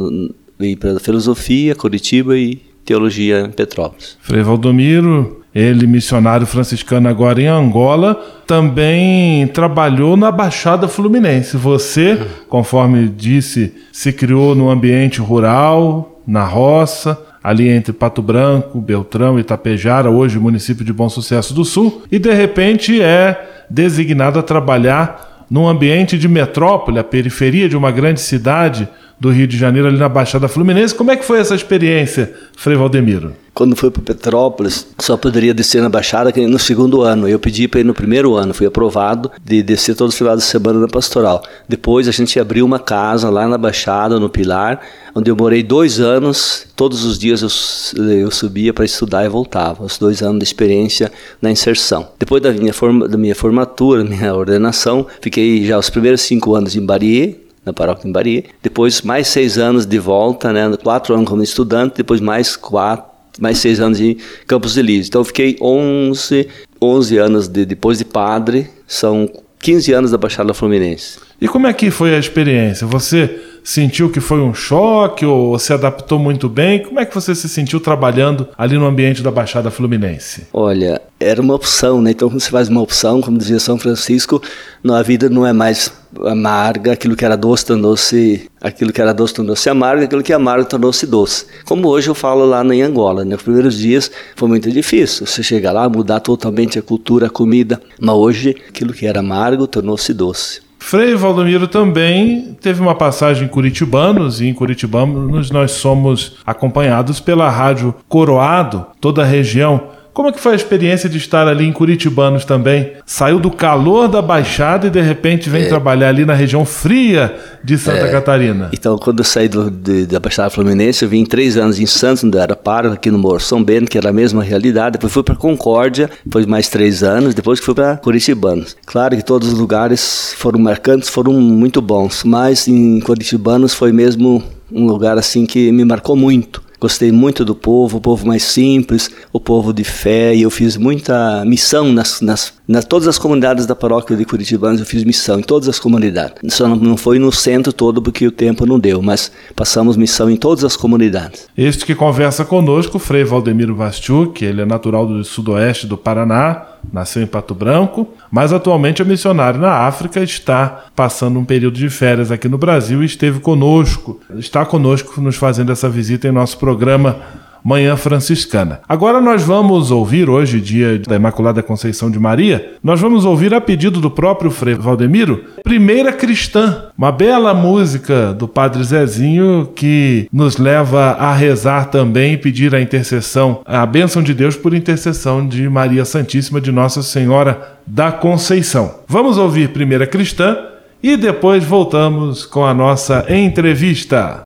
fui 0.58 0.76
para 0.76 1.00
filosofia, 1.00 1.74
Curitiba 1.74 2.38
e 2.38 2.62
teologia 2.84 3.42
em 3.42 3.52
Petrópolis. 3.52 4.18
Frei 4.22 4.42
Valdomiro, 4.42 5.44
ele 5.54 5.88
missionário 5.88 6.46
franciscano 6.46 7.08
agora 7.08 7.42
em 7.42 7.48
Angola, 7.48 8.16
também 8.46 9.48
trabalhou 9.48 10.18
na 10.18 10.32
Baixada 10.32 10.88
Fluminense. 10.88 11.56
Você, 11.56 12.20
conforme 12.50 13.08
disse, 13.08 13.74
se 13.92 14.12
criou 14.12 14.56
no 14.56 14.70
ambiente 14.70 15.22
rural, 15.22 16.19
na 16.30 16.46
roça, 16.46 17.20
ali 17.44 17.68
entre 17.68 17.92
Pato 17.92 18.22
Branco, 18.22 18.80
Beltrão 18.80 19.40
e 19.40 19.42
Itapejara, 19.42 20.12
hoje 20.12 20.38
município 20.38 20.86
de 20.86 20.94
Bom 20.94 21.10
Sucesso 21.10 21.56
do 21.56 21.66
Sul, 21.66 22.04
e 22.12 22.20
de 22.20 22.32
repente 22.32 23.02
é 23.02 23.66
designado 23.68 24.38
a 24.38 24.44
trabalhar 24.44 25.48
num 25.50 25.68
ambiente 25.68 26.20
de 26.20 26.28
metrópole, 26.28 27.00
a 27.00 27.04
periferia 27.04 27.68
de 27.68 27.76
uma 27.76 27.90
grande 27.90 28.22
cidade, 28.22 28.88
do 29.20 29.30
Rio 29.30 29.48
de 29.48 29.58
Janeiro, 29.58 29.88
ali 29.88 29.98
na 29.98 30.08
Baixada 30.08 30.48
Fluminense. 30.48 30.96
Como 30.96 31.12
é 31.12 31.18
que 31.18 31.26
foi 31.26 31.40
essa 31.40 31.54
experiência, 31.54 32.34
Frei 32.56 32.78
Valdemiro? 32.78 33.34
Quando 33.54 33.76
fui 33.76 33.92
para 33.92 34.02
Petrópolis, 34.02 34.88
só 35.00 35.18
poderia 35.18 35.54
descer 35.54 35.82
na 35.82 35.90
Baixada 35.90 36.32
no 36.48 36.58
segundo 36.58 37.02
ano. 37.02 37.28
Eu 37.28 37.38
pedi 37.38 37.68
para 37.68 37.82
ir 37.82 37.84
no 37.84 37.94
primeiro 37.94 38.36
ano, 38.36 38.54
fui 38.54 38.66
aprovado 38.66 39.30
de 39.44 39.62
descer 39.62 39.96
todos 39.96 40.14
os 40.14 40.18
finais 40.18 40.40
de 40.40 40.46
semana 40.46 40.80
na 40.80 40.88
pastoral. 40.88 41.44
Depois 41.68 42.08
a 42.08 42.12
gente 42.12 42.40
abriu 42.40 42.66
uma 42.66 42.80
casa 42.80 43.30
lá 43.30 43.48
na 43.48 43.58
Baixada, 43.58 44.18
no 44.18 44.30
Pilar, 44.30 44.80
onde 45.14 45.30
eu 45.30 45.36
morei 45.36 45.62
dois 45.62 46.00
anos. 46.00 46.68
Todos 46.74 47.04
os 47.04 47.20
dias 47.20 47.42
eu, 47.42 48.06
eu 48.06 48.32
subia 48.32 48.74
para 48.74 48.86
estudar 48.86 49.26
e 49.26 49.30
voltava. 49.30 49.84
Os 49.84 49.98
dois 49.98 50.22
anos 50.22 50.40
de 50.40 50.46
experiência 50.46 51.12
na 51.42 51.52
inserção. 51.52 52.08
Depois 52.18 52.42
da 52.42 52.54
minha, 52.54 52.74
forma, 52.74 53.10
da 53.10 53.18
minha 53.18 53.36
formatura, 53.36 54.06
minha 54.06 54.34
ordenação, 54.34 55.06
fiquei 55.22 55.66
já 55.66 55.78
os 55.78 55.90
primeiros 55.90 56.22
cinco 56.22 56.56
anos 56.56 56.78
em 56.78 56.86
Barier, 56.86 57.49
na 57.66 57.74
paróquia 57.74 58.08
em 58.08 58.12
Bari. 58.12 58.46
Depois 58.62 59.02
mais 59.02 59.28
seis 59.28 59.58
anos 59.58 59.86
de 59.86 60.00
volta, 60.00 60.52
né? 60.54 60.76
Quatro 60.82 61.14
anos 61.14 61.28
como 61.28 61.44
estudante, 61.44 61.98
depois 61.98 62.20
mais 62.20 62.56
quatro, 62.56 63.06
mais 63.40 63.58
seis 63.58 63.80
anos 63.80 64.00
em 64.00 64.18
Campos 64.48 64.78
Elíseos. 64.78 65.08
Então 65.08 65.24
fiquei 65.24 65.58
11, 65.62 66.48
11 66.82 67.18
anos 67.18 67.48
de, 67.48 67.66
depois 67.66 67.98
de 67.98 68.06
padre, 68.06 68.70
são 68.88 69.30
15 69.60 69.94
anos 69.94 70.12
da 70.12 70.18
Baixada 70.18 70.54
Fluminense. 70.54 71.20
E 71.42 71.48
como 71.48 71.68
é 71.68 71.74
que 71.74 71.92
foi 71.92 72.16
a 72.16 72.20
experiência? 72.20 72.86
Você 72.88 73.40
sentiu 73.64 74.10
que 74.10 74.20
foi 74.20 74.40
um 74.42 74.54
choque 74.54 75.26
ou 75.26 75.58
se 75.60 75.74
adaptou 75.74 76.20
muito 76.20 76.50
bem? 76.50 76.84
Como 76.84 77.00
é 77.00 77.06
que 77.06 77.14
você 77.14 77.34
se 77.36 77.48
sentiu 77.50 77.80
trabalhando 77.80 78.48
ali 78.58 78.78
no 78.78 78.86
ambiente 78.86 79.22
da 79.22 79.32
Baixada 79.32 79.72
Fluminense? 79.72 80.48
Olha, 80.54 81.02
era 81.20 81.42
uma 81.42 81.54
opção, 81.54 82.02
né? 82.02 82.12
Então, 82.12 82.30
quando 82.30 82.40
você 82.40 82.50
faz 82.50 82.70
uma 82.70 82.82
opção, 82.82 83.22
como 83.22 83.38
dizia 83.38 83.60
São 83.60 83.78
Francisco, 83.78 84.42
a 84.90 85.02
vida 85.02 85.30
não 85.30 85.46
é 85.46 85.52
mais 85.52 85.92
amarga, 86.26 86.94
aquilo 86.94 87.16
que 87.16 87.24
era 87.24 87.36
doce 87.36 87.66
tornou-se 87.66 88.50
aquilo 88.62 88.92
que 88.92 89.02
era 89.02 89.14
doce 89.14 89.34
tornou-se 89.34 89.70
amargo, 89.70 90.04
aquilo 90.04 90.24
que 90.24 90.34
é 90.34 90.36
amargo 90.36 90.66
tornou-se 90.66 91.06
doce. 91.06 91.46
Como 91.66 91.88
hoje 91.88 92.10
eu 92.10 92.16
falo 92.16 92.46
lá 92.46 92.64
em 92.66 92.82
Angola, 92.82 93.24
né? 93.24 93.36
Nos 93.36 93.44
primeiros 93.44 93.78
dias 93.78 94.10
foi 94.36 94.48
muito 94.48 94.72
difícil, 94.72 95.26
você 95.26 95.44
chegar 95.44 95.72
lá, 95.72 95.88
mudar 95.88 96.20
totalmente 96.20 96.80
a 96.80 96.82
cultura, 96.82 97.28
a 97.28 97.30
comida, 97.30 97.82
mas 98.00 98.16
hoje 98.16 98.56
aquilo 98.68 98.94
que 98.94 99.06
era 99.06 99.20
amargo 99.20 99.68
tornou-se 99.68 100.14
doce. 100.14 100.62
Frei 100.80 101.14
Valdomiro 101.14 101.68
também 101.68 102.58
teve 102.60 102.82
uma 102.82 102.96
passagem 102.96 103.46
em 103.46 103.48
Curitibanos, 103.48 104.42
e 104.42 104.48
em 104.48 104.54
Curitibanos 104.54 105.52
nós 105.52 105.72
somos 105.72 106.38
acompanhados 106.44 107.20
pela 107.20 107.50
Rádio 107.50 107.94
Coroado, 108.08 108.88
toda 109.00 109.22
a 109.22 109.26
região 109.26 109.99
como 110.20 110.28
é 110.28 110.34
que 110.34 110.40
foi 110.42 110.52
a 110.52 110.56
experiência 110.58 111.08
de 111.08 111.18
estar 111.18 111.48
ali 111.48 111.66
em 111.66 111.72
Curitibanos 111.72 112.44
também? 112.44 112.92
Saiu 113.06 113.40
do 113.40 113.50
calor 113.50 114.10
da 114.10 114.22
Baixada 114.22 114.88
e 114.88 114.90
de 114.90 115.00
repente 115.00 115.50
vem 115.50 115.64
é. 115.64 115.68
trabalhar 115.70 116.10
ali 116.10 116.26
na 116.26 116.34
região 116.34 116.66
fria 116.66 117.34
de 117.64 117.78
Santa 117.78 118.06
é. 118.06 118.12
Catarina. 118.12 118.70
Então, 118.74 118.98
quando 118.98 119.20
eu 119.20 119.24
saí 119.24 119.48
do, 119.48 119.72
de, 119.72 120.06
da 120.06 120.20
Baixada 120.20 120.50
Fluminense, 120.50 121.06
eu 121.06 121.10
vim 121.10 121.24
três 121.24 121.56
anos 121.56 121.80
em 121.80 121.86
Santos, 121.86 122.22
onde 122.26 122.38
era 122.38 122.54
paro, 122.54 122.92
aqui 122.92 123.10
no 123.10 123.18
Morro 123.18 123.40
São 123.40 123.64
Bento, 123.64 123.90
que 123.90 123.98
era 123.98 124.10
a 124.10 124.12
mesma 124.12 124.44
realidade. 124.44 124.98
Depois 124.98 125.14
fui 125.14 125.24
para 125.24 125.38
Concórdia, 125.38 126.10
depois 126.26 126.46
mais 126.46 126.68
três 126.68 127.02
anos, 127.02 127.34
depois 127.34 127.62
que 127.62 127.66
fui 127.66 127.76
para 127.76 127.96
Curitibanos. 127.96 128.76
Claro 128.86 129.16
que 129.16 129.24
todos 129.24 129.48
os 129.48 129.58
lugares 129.58 130.34
foram 130.38 130.60
marcantes, 130.60 131.08
foram 131.08 131.32
muito 131.32 131.82
bons, 131.82 132.26
mas 132.26 132.68
em 132.68 133.00
Curitibanos 133.00 133.74
foi 133.74 133.94
mesmo 133.94 134.44
um 134.70 134.86
lugar 134.86 135.18
assim 135.18 135.46
que 135.46 135.72
me 135.72 135.86
marcou 135.86 136.18
muito 136.18 136.68
Gostei 136.80 137.12
muito 137.12 137.44
do 137.44 137.54
povo, 137.54 137.98
o 137.98 138.02
povo 138.02 138.26
mais 138.26 138.44
simples, 138.44 139.12
o 139.34 139.40
povo 139.40 139.74
de 139.74 139.84
fé, 139.84 140.34
e 140.34 140.44
eu 140.44 140.50
fiz 140.50 140.78
muita 140.78 141.44
missão 141.46 141.92
nas, 141.92 142.22
nas, 142.22 142.54
nas 142.68 142.86
todas 142.86 143.08
as 143.08 143.18
comunidades 143.18 143.66
da 143.66 143.76
paróquia 143.76 144.16
de 144.16 144.24
Curitibanos, 144.24 144.80
eu 144.80 144.86
fiz 144.86 145.04
missão 145.04 145.40
em 145.40 145.44
todas 145.44 145.68
as 145.68 145.78
comunidades. 145.78 146.54
Só 146.54 146.68
não, 146.68 146.76
não 146.78 146.98
foi 146.98 147.20
no 147.20 147.32
centro 147.32 147.74
todo 147.74 148.02
porque 148.02 148.26
o 148.26 148.32
tempo 148.32 148.66
não 148.66 148.80
deu, 148.80 149.02
mas 149.02 149.32
passamos 149.56 149.98
missão 149.98 150.30
em 150.30 150.38
todas 150.38 150.64
as 150.64 150.78
comunidades. 150.78 151.48
Este 151.58 151.86
que 151.86 151.94
conversa 151.94 152.46
conosco, 152.46 152.98
Frei 152.98 153.24
Valdemiro 153.24 153.76
Vastiuk, 153.76 154.44
ele 154.44 154.62
é 154.62 154.66
natural 154.66 155.06
do 155.06 155.24
sudoeste 155.24 155.86
do 155.86 155.98
Paraná, 155.98 156.79
nasceu 156.92 157.22
em 157.22 157.28
Pato 157.28 157.54
Branco, 157.54 158.08
mas 158.32 158.54
atualmente 158.54 159.02
é 159.02 159.06
missionário 159.06 159.60
na 159.60 159.86
África, 159.88 160.22
está 160.22 160.86
passando 160.96 161.40
um 161.40 161.46
período 161.46 161.76
de 161.76 161.90
férias 161.90 162.32
aqui 162.32 162.48
no 162.48 162.58
Brasil 162.58 163.02
e 163.02 163.06
esteve 163.06 163.40
conosco, 163.40 164.20
está 164.36 164.66
conosco 164.66 165.20
nos 165.22 165.36
fazendo 165.36 165.72
essa 165.72 165.90
visita 165.90 166.28
em 166.28 166.32
nosso 166.32 166.58
programa 166.58 167.18
Manhã 167.64 167.96
Franciscana. 167.96 168.82
Agora 168.88 169.20
nós 169.22 169.44
vamos 169.44 169.92
ouvir, 169.92 170.30
hoje, 170.30 170.60
dia 170.62 171.00
da 171.00 171.16
Imaculada 171.16 171.64
Conceição 171.64 172.10
de 172.10 172.20
Maria, 172.20 172.74
nós 172.84 173.00
vamos 173.00 173.26
ouvir 173.26 173.54
a 173.54 173.62
pedido 173.62 174.00
do 174.00 174.10
próprio 174.10 174.52
Frei 174.52 174.76
Valdemiro, 174.76 175.44
Primeira 175.64 176.12
Cristã, 176.12 176.86
uma 176.98 177.12
bela 177.12 177.54
música 177.54 178.34
do 178.34 178.48
Padre 178.48 178.84
Zezinho 178.84 179.70
que 179.76 180.28
nos 180.32 180.58
leva 180.58 181.12
a 181.12 181.34
rezar 181.34 181.86
também 181.86 182.34
e 182.34 182.38
pedir 182.38 182.74
a 182.74 182.82
intercessão, 182.82 183.62
a 183.66 183.86
bênção 183.86 184.24
de 184.24 184.34
Deus 184.34 184.56
por 184.56 184.74
intercessão 184.74 185.48
de 185.48 185.68
Maria 185.70 186.06
Santíssima 186.06 186.60
de 186.60 186.72
Nossa 186.72 187.04
Senhora 187.04 187.80
da 187.86 188.12
Conceição. 188.12 188.96
Vamos 189.08 189.38
ouvir 189.38 189.70
Primeira 189.70 190.06
Cristã 190.06 190.58
e 191.02 191.16
depois 191.16 191.64
voltamos 191.64 192.46
com 192.46 192.66
a 192.66 192.74
nossa 192.74 193.26
entrevista. 193.30 194.44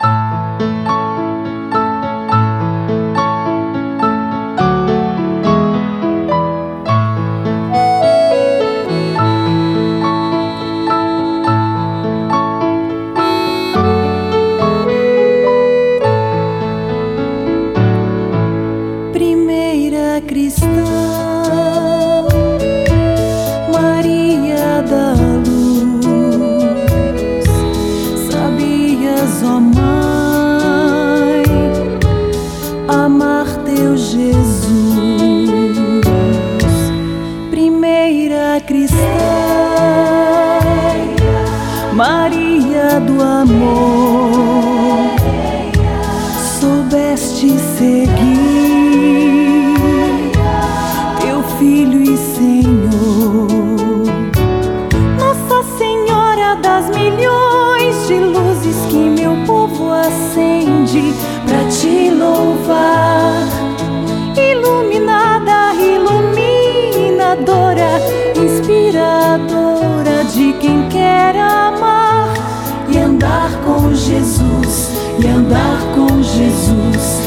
Ensinas, 76.44 77.20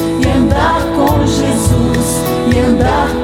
ó 0.99 1.17
Mãe. 2.73 3.16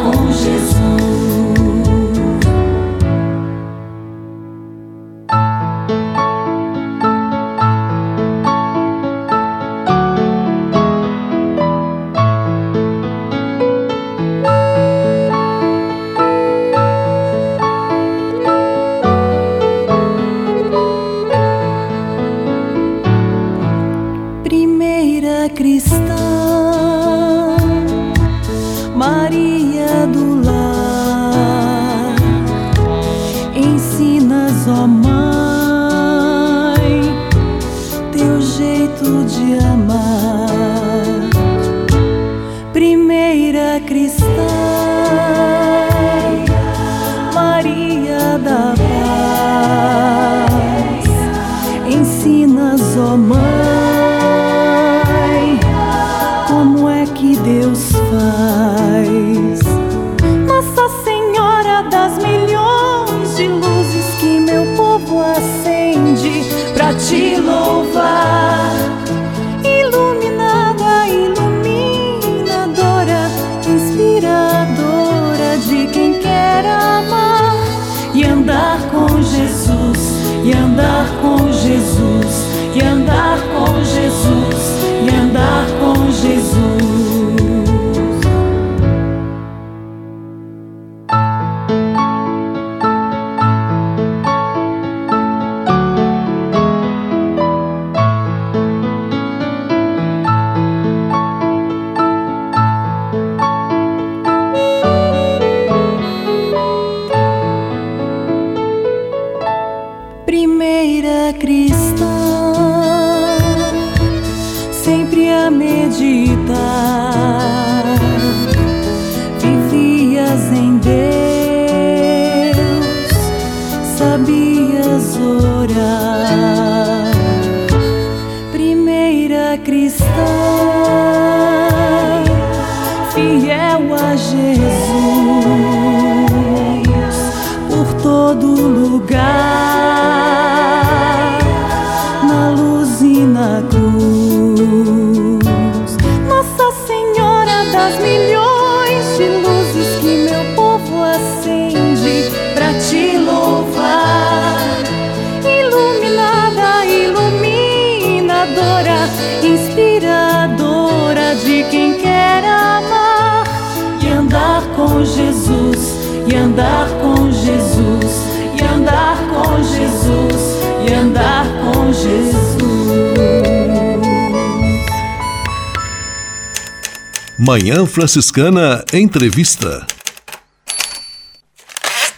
Manhã 177.52 177.84
Franciscana 177.84 178.82
Entrevista. 178.94 179.86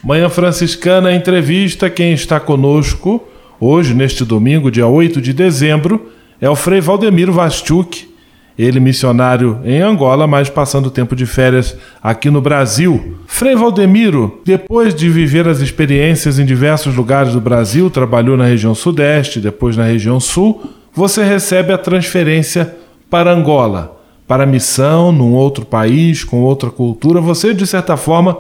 Manhã 0.01 0.29
Franciscana 0.29 1.13
Entrevista, 1.13 1.91
quem 1.91 2.13
está 2.13 2.39
conosco 2.39 3.21
hoje, 3.59 3.95
neste 3.95 4.25
domingo, 4.25 4.71
dia 4.71 4.87
8 4.87 5.21
de 5.21 5.33
dezembro, 5.33 6.09
é 6.41 6.49
o 6.49 6.55
Frei 6.55 6.81
Valdemiro 6.81 7.33
Vastuc, 7.33 8.09
ele 8.57 8.79
missionário 8.79 9.59
em 9.65 9.81
Angola, 9.81 10.29
mas 10.29 10.49
passando 10.49 10.89
tempo 10.89 11.17
de 11.17 11.27
férias 11.27 11.77
aqui 12.01 12.31
no 12.31 12.41
Brasil. 12.41 13.19
Frei 13.27 13.57
Valdemiro, 13.57 14.41
depois 14.45 14.95
de 14.95 15.09
viver 15.09 15.49
as 15.49 15.59
experiências 15.59 16.39
em 16.39 16.45
diversos 16.45 16.95
lugares 16.95 17.33
do 17.33 17.41
Brasil, 17.41 17.91
trabalhou 17.91 18.37
na 18.37 18.47
região 18.47 18.73
sudeste, 18.73 19.41
depois 19.41 19.77
na 19.77 19.83
região 19.83 20.21
sul, 20.21 20.63
você 20.93 21.25
recebe 21.25 21.73
a 21.73 21.79
transferência 21.79 22.73
para 23.11 23.33
Angola 23.33 24.04
para 24.27 24.47
missão 24.47 25.13
num 25.13 25.33
outro 25.33 25.65
país, 25.65 26.25
com 26.25 26.41
outra 26.43 26.71
cultura. 26.71 27.21
Você, 27.21 27.53
de 27.53 27.67
certa 27.67 27.97
forma, 27.97 28.39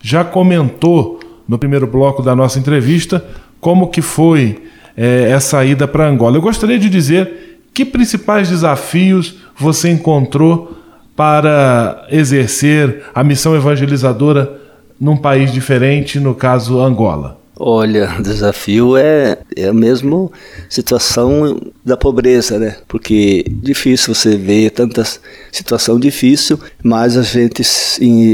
já 0.00 0.24
comentou 0.24 1.20
no 1.48 1.58
primeiro 1.58 1.86
bloco 1.86 2.22
da 2.22 2.34
nossa 2.34 2.58
entrevista 2.58 3.24
como 3.60 3.88
que 3.88 4.02
foi 4.02 4.62
é, 4.96 5.30
essa 5.30 5.64
ida 5.64 5.86
para 5.88 6.08
Angola. 6.08 6.36
Eu 6.36 6.42
gostaria 6.42 6.78
de 6.78 6.88
dizer 6.88 7.60
que 7.72 7.84
principais 7.84 8.48
desafios 8.48 9.36
você 9.56 9.90
encontrou 9.90 10.76
para 11.16 12.06
exercer 12.10 13.04
a 13.14 13.22
missão 13.22 13.54
evangelizadora 13.54 14.60
num 15.00 15.16
país 15.16 15.52
diferente, 15.52 16.20
no 16.20 16.34
caso 16.34 16.80
Angola. 16.80 17.41
Olha, 17.64 18.16
o 18.18 18.22
desafio 18.24 18.96
é, 18.96 19.38
é 19.56 19.68
a 19.68 19.72
mesma 19.72 20.28
situação 20.68 21.60
da 21.84 21.96
pobreza, 21.96 22.58
né? 22.58 22.76
Porque 22.88 23.44
difícil 23.48 24.12
você 24.12 24.36
ver 24.36 24.70
tanta 24.70 25.04
situação 25.52 26.00
difícil, 26.00 26.58
mas 26.82 27.16
a 27.16 27.22
gente 27.22 27.62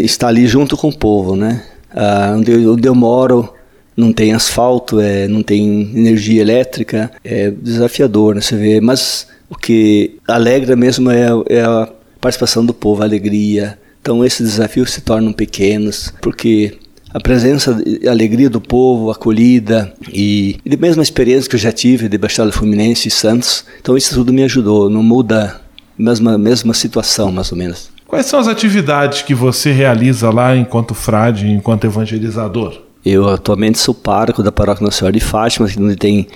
está 0.03 0.29
ali 0.29 0.47
junto 0.47 0.79
com 0.79 0.89
o 0.89 0.97
povo, 0.97 1.37
né? 1.37 1.63
Ah, 1.91 2.35
onde, 2.39 2.53
eu, 2.53 2.73
onde 2.73 2.89
eu 2.89 2.95
moro 2.95 3.53
não 3.95 4.15
tem 4.15 4.33
asfalto, 4.33 4.99
é, 4.99 5.29
não 5.29 5.43
tem 5.43 5.91
energia 5.95 6.41
elétrica, 6.41 7.11
é 7.23 7.51
desafiador, 7.51 8.35
né? 8.35 8.41
Você 8.41 8.57
vê, 8.57 8.81
mas 8.81 9.27
o 9.51 9.57
que 9.57 10.17
alegra 10.27 10.75
mesmo 10.75 11.11
é, 11.11 11.27
é 11.51 11.61
a 11.61 11.87
participação 12.19 12.65
do 12.65 12.73
povo, 12.73 13.03
a 13.03 13.05
alegria. 13.05 13.79
Então 14.01 14.25
esses 14.25 14.53
desafios 14.53 14.91
se 14.91 15.03
tornam 15.03 15.35
pequenos, 15.35 16.15
porque 16.23 16.79
a 17.13 17.21
presença 17.21 17.83
e 17.87 18.09
alegria 18.09 18.51
do 18.51 18.61
povo, 18.61 19.11
acolhida 19.11 19.93
e, 20.13 20.59
e 20.65 20.75
a 20.75 20.77
mesma 20.77 21.03
experiência 21.03 21.49
que 21.49 21.57
eu 21.57 21.61
já 21.61 21.73
tive 21.73 22.09
de 22.09 22.19
Baixada 22.19 22.53
Fluminense 22.53 23.09
e 23.09 23.11
Santos. 23.11 23.65
Então 23.81 23.97
isso 23.97 24.15
tudo 24.15 24.33
me 24.33 24.43
ajudou, 24.45 24.91
não 24.91 25.03
muda 25.03 25.61
mesma 25.99 26.37
mesma 26.37 26.75
situação 26.75 27.33
mais 27.33 27.51
ou 27.51 27.59
menos. 27.59 27.91
Quais 28.07 28.27
são 28.27 28.39
as 28.39 28.49
atividades 28.49 29.23
que 29.23 29.35
você 29.35 29.71
realiza 29.71 30.31
lá 30.31 30.57
enquanto 30.57 30.95
frade, 30.95 31.47
enquanto 31.47 31.85
evangelizador? 31.85 32.81
Eu 33.05 33.29
atualmente 33.29 33.79
sou 33.79 33.95
pároco 33.95 34.43
da 34.43 34.51
Paróquia 34.51 34.85
Nossa 34.85 34.99
Senhora 34.99 35.13
de 35.13 35.21
Fátima, 35.21 35.69
onde 35.79 35.97
tem 35.97 36.27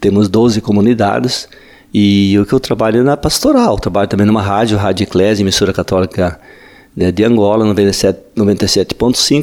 temos 0.00 0.28
12 0.28 0.60
comunidades 0.60 1.48
e 1.92 2.36
o 2.38 2.44
que 2.44 2.52
eu 2.52 2.60
trabalho 2.60 3.00
é 3.00 3.02
na 3.02 3.16
pastoral, 3.16 3.78
trabalho 3.78 4.08
também 4.08 4.26
numa 4.26 4.42
rádio, 4.42 4.76
Rádio 4.76 5.04
Eclésia, 5.04 5.42
emissora 5.42 5.72
católica 5.72 6.38
né, 6.96 7.10
de 7.10 7.24
Angola, 7.24 7.64
97.5, 7.64 8.16
97 8.36 8.94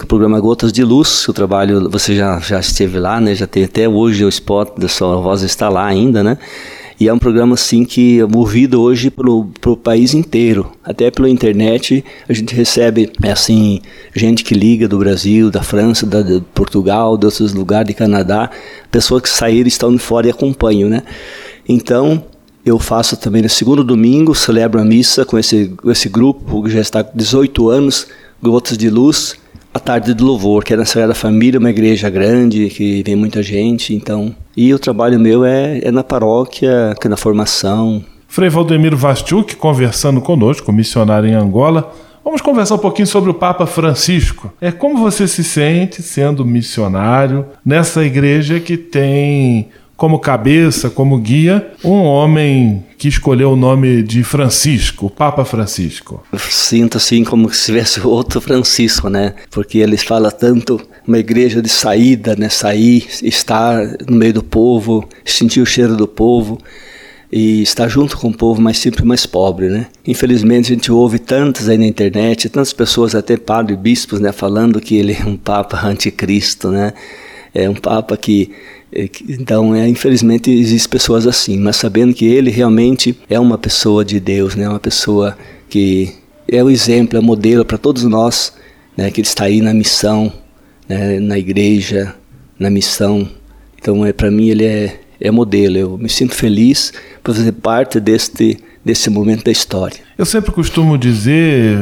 programa 0.08 0.40
Gotas 0.40 0.72
de 0.72 0.84
Luz, 0.84 1.28
o 1.28 1.34
trabalho, 1.34 1.90
você 1.90 2.16
já, 2.16 2.40
já 2.40 2.60
esteve 2.60 2.98
lá, 2.98 3.20
né, 3.20 3.36
já 3.36 3.46
tem 3.46 3.64
até 3.64 3.88
hoje 3.88 4.24
o 4.24 4.30
spot 4.30 4.78
da 4.78 4.88
sua 4.88 5.18
voz 5.18 5.42
está 5.42 5.68
lá 5.68 5.86
ainda, 5.86 6.24
né, 6.24 6.38
e 7.00 7.08
é 7.08 7.14
um 7.14 7.18
programa 7.20 7.56
assim 7.56 7.84
que 7.84 8.20
é 8.20 8.26
movido 8.26 8.80
hoje 8.82 9.10
pelo, 9.10 9.48
pelo 9.60 9.76
país 9.76 10.14
inteiro, 10.14 10.72
até 10.84 11.12
pela 11.12 11.30
internet 11.30 12.06
a 12.30 12.34
gente 12.34 12.56
recebe 12.56 13.12
assim 13.24 13.82
gente 14.16 14.44
que 14.44 14.54
liga 14.54 14.88
do 14.88 14.98
Brasil, 14.98 15.50
da 15.52 15.64
França, 15.64 16.06
da, 16.06 16.22
de 16.22 16.42
Portugal, 16.54 17.18
de 17.18 17.26
outros 17.26 17.54
lugares, 17.54 17.88
de 17.88 17.94
Canadá, 17.94 18.50
pessoas 18.90 19.24
que 19.24 19.30
saíram 19.30 19.68
estão 19.68 19.92
de 19.92 20.00
fora 20.00 20.28
e 20.28 20.30
acompanham, 20.30 20.90
né, 20.90 21.04
então 21.68 22.24
eu 22.66 22.78
faço 22.78 23.18
também 23.18 23.42
no 23.42 23.50
segundo 23.50 23.84
domingo, 23.84 24.36
celebro 24.36 24.80
a 24.80 24.86
missa 24.86 25.26
com 25.26 25.38
esse, 25.38 25.74
esse 25.86 26.10
grupo 26.10 26.64
que 26.64 26.70
já 26.70 26.80
está 26.80 27.04
com 27.04 27.18
18 27.18 27.70
anos, 27.70 28.08
Gotas 28.42 28.78
de 28.78 28.90
Luz, 28.90 29.36
a 29.74 29.80
tarde 29.80 30.14
do 30.14 30.26
louvor, 30.26 30.64
que 30.64 30.74
é 30.74 30.78
na 30.78 30.86
Sagrada 30.86 31.14
Família, 31.14 31.60
uma 31.60 31.70
igreja 31.70 32.10
grande, 32.10 32.70
que 32.70 33.02
vem 33.04 33.16
muita 33.16 33.42
gente, 33.42 33.94
então... 33.96 34.36
E 34.56 34.74
o 34.74 34.80
trabalho 34.80 35.20
meu 35.20 35.46
é, 35.46 35.80
é 35.84 35.92
na 35.92 36.04
paróquia, 36.04 36.94
é 37.02 37.08
na 37.08 37.16
formação. 37.16 38.04
Frei 38.28 38.50
Valdemiro 38.50 38.98
Vastiuk 38.98 39.56
conversando 39.56 40.20
conosco, 40.20 40.72
missionário 40.74 41.30
em 41.30 41.34
Angola. 41.34 41.94
Vamos 42.24 42.42
conversar 42.42 42.76
um 42.76 42.80
pouquinho 42.80 43.08
sobre 43.08 43.32
o 43.32 43.34
Papa 43.34 43.66
Francisco. 43.66 44.54
É 44.62 44.72
como 44.72 44.98
você 44.98 45.28
se 45.28 45.44
sente 45.44 46.04
sendo 46.04 46.46
missionário 46.46 47.46
nessa 47.66 48.04
igreja 48.04 48.60
que 48.60 48.78
tem 48.78 49.70
como 50.02 50.18
cabeça, 50.18 50.90
como 50.90 51.16
guia, 51.20 51.74
um 51.84 52.02
homem 52.02 52.84
que 52.98 53.08
escolheu 53.08 53.52
o 53.52 53.56
nome 53.56 54.02
de 54.02 54.24
Francisco, 54.24 55.12
Papa 55.12 55.46
Francisco. 55.46 56.24
Sinto 56.40 56.98
assim 56.98 57.24
como 57.24 57.54
se 57.54 57.68
tivesse 57.68 58.02
outro 58.02 58.42
Francisco, 58.42 59.10
né? 59.10 59.36
Porque 59.52 59.78
eles 59.78 60.02
falam 60.02 60.32
tanto 60.32 60.82
uma 61.08 61.20
igreja 61.20 61.62
de 61.62 61.70
saída, 61.70 62.36
né? 62.36 62.50
Sair, 62.50 63.06
estar 63.22 63.80
no 64.10 64.18
meio 64.18 64.34
do 64.34 64.42
povo, 64.44 65.08
sentir 65.24 65.62
o 65.62 65.68
cheiro 65.68 65.96
do 65.96 66.08
povo 66.08 66.58
e 67.32 67.62
estar 67.62 67.88
junto 67.88 68.18
com 68.18 68.30
o 68.30 68.36
povo 68.36 68.60
mais 68.60 68.80
simples 68.80 69.06
mais 69.06 69.28
pobre, 69.28 69.70
né? 69.70 69.86
Infelizmente 70.08 70.72
a 70.72 70.76
gente 70.76 70.92
ouve 70.92 71.20
tantas 71.20 71.70
aí 71.70 71.78
na 71.78 71.86
internet, 71.86 72.50
tantas 72.50 72.74
pessoas, 72.74 73.14
até 73.14 73.38
padres 73.38 73.78
e 73.78 73.80
bispos, 73.80 74.20
né, 74.20 74.32
falando 74.32 74.82
que 74.82 74.96
ele 74.96 75.14
é 75.14 75.24
um 75.24 75.38
papa 75.38 75.80
anticristo, 75.86 76.72
né? 76.72 76.92
É 77.54 77.70
um 77.70 77.76
papa 77.76 78.18
que 78.18 78.50
Então, 79.30 79.74
é, 79.74 79.88
infelizmente, 79.88 80.52
existem 80.52 80.90
pessoas 80.90 81.26
assim, 81.26 81.58
mas 81.58 81.78
sabendo 81.78 82.14
que 82.14 82.26
ele 82.26 82.52
realmente 82.52 83.18
é 83.30 83.40
uma 83.40 83.58
pessoa 83.58 84.04
de 84.04 84.20
Deus, 84.20 84.56
né? 84.56 84.68
uma 84.68 84.80
pessoa 84.80 85.38
que 85.70 86.14
é 86.48 86.62
o 86.62 86.70
exemplo, 86.70 87.18
é 87.18 87.20
o 87.22 87.24
modelo 87.24 87.64
para 87.64 87.78
todos 87.78 88.04
nós, 88.04 88.54
né? 88.98 89.10
que 89.10 89.22
ele 89.22 89.28
está 89.28 89.46
aí 89.46 89.62
na 89.62 89.74
missão, 89.74 90.32
né? 90.90 91.20
na 91.20 91.40
igreja, 91.40 92.14
na 92.60 92.70
missão. 92.70 93.28
Então, 93.80 94.06
é, 94.06 94.12
para 94.12 94.30
mim, 94.30 94.50
ele 94.50 94.66
é, 94.66 95.00
é 95.20 95.32
modelo. 95.32 95.78
Eu 95.78 95.98
me 95.98 96.10
sinto 96.10 96.36
feliz 96.36 96.92
por 97.24 97.34
fazer 97.34 97.54
parte 97.54 97.98
deste, 97.98 98.58
desse 98.84 99.10
momento 99.10 99.46
da 99.46 99.52
história. 99.52 100.00
Eu 100.18 100.26
sempre 100.26 100.52
costumo 100.52 100.98
dizer, 100.98 101.78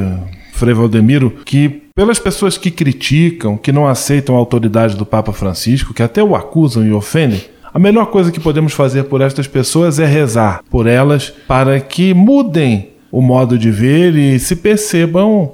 Frei 0.59 0.73
Valdemiro, 0.73 1.31
que 1.45 1.83
pelas 1.95 2.19
pessoas 2.19 2.57
que 2.57 2.69
criticam, 2.69 3.57
que 3.57 3.71
não 3.71 3.87
aceitam 3.87 4.35
a 4.35 4.37
autoridade 4.37 4.97
do 4.97 5.05
Papa 5.05 5.31
Francisco, 5.31 5.93
que 5.93 6.03
até 6.03 6.21
o 6.21 6.35
acusam 6.35 6.85
e 6.85 6.91
ofendem, 6.91 7.41
a 7.73 7.79
melhor 7.79 8.07
coisa 8.07 8.31
que 8.31 8.41
podemos 8.41 8.73
fazer 8.73 9.03
por 9.03 9.21
estas 9.21 9.47
pessoas 9.47 9.99
é 9.99 10.05
rezar 10.05 10.61
por 10.69 10.85
elas 10.85 11.31
para 11.47 11.79
que 11.79 12.13
mudem 12.13 12.89
o 13.11 13.21
modo 13.21 13.57
de 13.57 13.71
ver 13.71 14.15
e 14.15 14.37
se 14.37 14.55
percebam 14.55 15.53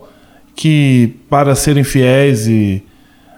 que 0.56 1.14
para 1.30 1.54
serem 1.54 1.84
fiéis 1.84 2.48
e 2.48 2.82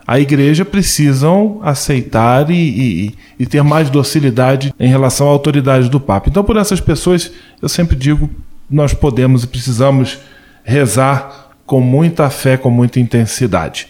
a 0.08 0.20
igreja 0.22 0.64
precisam 0.64 1.60
aceitar 1.64 2.50
e, 2.50 2.56
e, 2.56 3.16
e, 3.38 3.46
ter 3.46 3.62
mais 3.62 3.90
docilidade 3.90 4.74
em 4.80 4.88
relação 4.88 5.28
à 5.28 5.32
autoridade 5.32 5.90
do 5.90 6.00
Papa. 6.00 6.30
Então, 6.30 6.46
por 6.46 6.56
essas 6.56 6.80
pessoas, 6.80 7.30
eu 7.62 7.68
sempre 7.68 7.96
digo, 7.96 8.30
nós 8.70 8.94
podemos 8.94 9.44
e 9.44 9.48
precisamos 9.48 10.18
rezar 10.64 11.47
com 11.68 11.82
muita 11.82 12.30
fé, 12.30 12.56
com 12.56 12.72
muita 12.72 13.00
intensidade. 13.00 13.90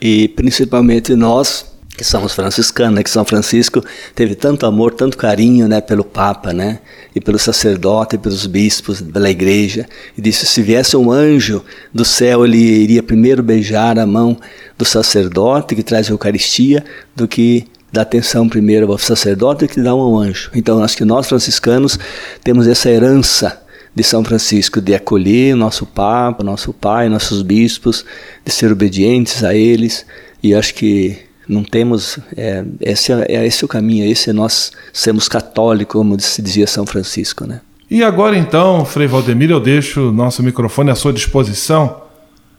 E 0.00 0.28
principalmente 0.28 1.14
nós, 1.14 1.66
que 1.94 2.02
somos 2.02 2.32
franciscanos, 2.32 2.94
né, 2.94 3.02
que 3.02 3.10
São 3.10 3.26
Francisco 3.26 3.84
teve 4.14 4.34
tanto 4.34 4.64
amor, 4.64 4.94
tanto 4.94 5.18
carinho 5.18 5.68
né, 5.68 5.82
pelo 5.82 6.02
Papa, 6.02 6.54
né, 6.54 6.78
e 7.14 7.20
pelo 7.20 7.38
sacerdote, 7.38 8.16
pelos 8.16 8.46
bispos, 8.46 9.02
pela 9.02 9.28
igreja, 9.28 9.86
e 10.16 10.22
disse: 10.22 10.46
se 10.46 10.62
viesse 10.62 10.96
um 10.96 11.12
anjo 11.12 11.62
do 11.92 12.06
céu, 12.06 12.46
ele 12.46 12.56
iria 12.56 13.02
primeiro 13.02 13.42
beijar 13.42 13.98
a 13.98 14.06
mão 14.06 14.38
do 14.78 14.84
sacerdote 14.86 15.76
que 15.76 15.82
traz 15.82 16.08
a 16.08 16.14
Eucaristia, 16.14 16.82
do 17.14 17.28
que 17.28 17.66
dar 17.92 18.02
atenção 18.02 18.48
primeiro 18.48 18.90
ao 18.90 18.96
sacerdote 18.96 19.68
que 19.68 19.82
dá 19.82 19.94
um 19.94 20.16
anjo. 20.16 20.50
Então, 20.54 20.82
acho 20.82 20.96
que 20.96 21.04
nós 21.04 21.28
franciscanos 21.28 21.98
temos 22.42 22.66
essa 22.66 22.88
herança 22.88 23.60
de 23.94 24.02
São 24.02 24.24
Francisco 24.24 24.80
de 24.80 24.94
acolher 24.94 25.54
nosso 25.54 25.84
Papa, 25.84 26.44
nosso 26.44 26.72
Pai, 26.72 27.08
nossos 27.08 27.42
bispos, 27.42 28.04
de 28.44 28.52
ser 28.52 28.70
obedientes 28.72 29.42
a 29.42 29.54
eles. 29.54 30.06
E 30.42 30.54
acho 30.54 30.74
que 30.74 31.18
não 31.48 31.64
temos. 31.64 32.18
É, 32.36 32.64
esse, 32.80 33.12
é, 33.12 33.26
é 33.28 33.46
esse 33.46 33.64
o 33.64 33.68
caminho, 33.68 34.04
esse 34.04 34.30
é 34.30 34.32
nós 34.32 34.70
sermos 34.92 35.28
católicos, 35.28 35.92
como 35.92 36.18
se 36.20 36.40
dizia 36.40 36.66
São 36.66 36.86
Francisco. 36.86 37.46
Né? 37.46 37.60
E 37.90 38.04
agora 38.04 38.36
então, 38.36 38.84
Frei 38.84 39.08
Valdemir, 39.08 39.50
eu 39.50 39.60
deixo 39.60 40.12
nosso 40.12 40.42
microfone 40.42 40.90
à 40.90 40.94
sua 40.94 41.12
disposição, 41.12 42.02